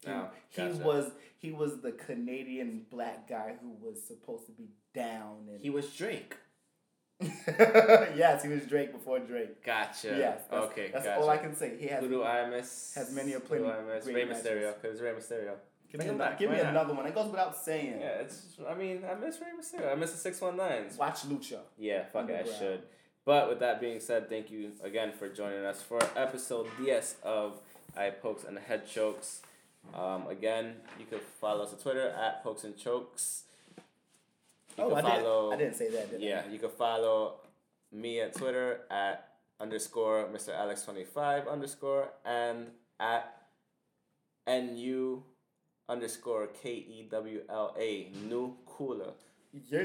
He, 0.05 0.63
he 0.63 0.69
gotcha. 0.69 0.85
was 0.85 1.11
he 1.39 1.53
was 1.53 1.81
the 1.81 1.93
Canadian 1.93 2.87
black 2.91 3.29
guy 3.29 3.55
who 3.61 3.71
was 3.87 4.03
supposed 4.03 4.47
to 4.47 4.53
be 4.53 4.69
down 4.95 5.49
and 5.51 5.61
He 5.61 5.71
was 5.71 5.87
Drake. 5.95 6.37
yes, 7.21 8.43
he 8.43 8.49
was 8.49 8.67
Drake 8.67 8.93
before 8.93 9.19
Drake. 9.21 9.65
Gotcha. 9.65 10.09
Yes, 10.09 10.43
that's, 10.51 10.67
okay. 10.67 10.91
that's 10.93 11.07
gotcha. 11.07 11.21
all 11.21 11.31
I 11.31 11.37
can 11.37 11.55
say. 11.55 11.77
He 11.79 11.87
has 11.87 12.03
Who 12.03 12.09
do 12.09 12.25
I 12.25 12.49
miss? 12.51 12.93
has 12.95 13.13
many 13.13 13.35
a 13.35 13.41
plenty 13.41 13.65
miss? 13.95 14.07
Rey. 14.07 14.27
Mysterio, 14.27 14.75
because 14.81 15.01
Rey 15.01 15.13
Mysterio. 15.13 15.55
Give 15.91 16.01
Bring 16.01 16.13
me, 16.13 16.19
back, 16.19 16.39
give 16.39 16.51
me 16.51 16.57
not? 16.57 16.67
another 16.67 16.93
one. 16.93 17.07
It 17.07 17.15
goes 17.15 17.31
without 17.31 17.57
saying. 17.57 18.01
Yeah, 18.01 18.21
it's. 18.21 18.57
I 18.69 18.75
mean, 18.75 19.05
I 19.09 19.15
miss 19.15 19.39
Rey 19.41 19.47
Mysterio. 19.59 19.93
I 19.93 19.95
miss 19.95 20.11
the 20.11 20.19
six 20.19 20.41
one 20.41 20.57
nines. 20.57 20.99
Watch 20.99 21.29
Lucha. 21.29 21.59
Yeah, 21.79 22.05
fuck 22.13 22.29
it, 22.29 22.47
I 22.47 22.59
should. 22.59 22.83
But 23.25 23.49
with 23.49 23.61
that 23.61 23.81
being 23.81 24.01
said, 24.01 24.29
thank 24.29 24.51
you 24.51 24.73
again 24.83 25.13
for 25.13 25.29
joining 25.29 25.65
us 25.65 25.81
for 25.83 26.01
episode 26.17 26.67
DS 26.79 27.15
of 27.23 27.61
Eye 27.97 28.11
Pokes 28.11 28.45
and 28.45 28.59
Head 28.59 28.89
Chokes. 28.89 29.41
Um, 29.93 30.27
again, 30.29 30.75
you 30.99 31.07
could 31.07 31.21
follow 31.41 31.65
us 31.65 31.73
on 31.73 31.79
Twitter 31.79 32.09
at 32.09 32.43
Pokes 32.43 32.65
and 32.65 32.77
Chokes. 32.77 33.43
You 34.77 34.85
oh, 34.85 34.95
I 34.95 35.03
follow. 35.03 35.51
didn't. 35.51 35.61
I 35.61 35.65
didn't 35.65 35.77
say 35.77 35.91
that. 35.91 36.11
Did 36.11 36.21
I? 36.21 36.25
Yeah, 36.25 36.43
you 36.51 36.59
can 36.59 36.71
follow 36.71 37.35
me 37.93 38.21
at 38.21 38.35
Twitter 38.35 38.81
at 38.91 39.29
underscore 39.61 40.29
Mr. 40.33 40.55
Alex 40.55 40.83
twenty 40.83 41.05
five 41.05 41.47
underscore 41.47 42.09
and 42.25 42.67
at 42.99 43.37
nu 44.49 45.23
underscore 45.89 46.49
K 46.61 46.71
E 46.71 47.07
W 47.11 47.43
L 47.49 47.75
A 47.79 48.11
new 48.29 48.57
cooler. 48.67 49.13
Yeah. 49.53 49.79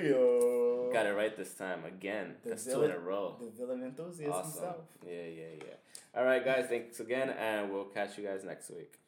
Got 0.92 1.06
it 1.06 1.16
right 1.16 1.36
this 1.38 1.54
time 1.54 1.86
again. 1.86 2.36
The 2.44 2.50
That's 2.50 2.66
two 2.66 2.82
in 2.84 2.92
a 2.92 2.98
row. 2.98 3.36
The 3.40 3.52
villain 3.52 3.84
enthusiast 3.84 4.32
Awesome. 4.32 4.52
himself. 4.52 4.76
Yeah, 5.06 5.14
yeah, 5.14 5.44
yeah. 5.58 6.20
All 6.20 6.26
right, 6.26 6.44
guys. 6.44 6.66
Thanks 6.68 7.00
again, 7.00 7.30
and 7.30 7.72
we'll 7.72 7.86
catch 7.86 8.18
you 8.18 8.26
guys 8.26 8.44
next 8.44 8.72
week. 8.72 8.99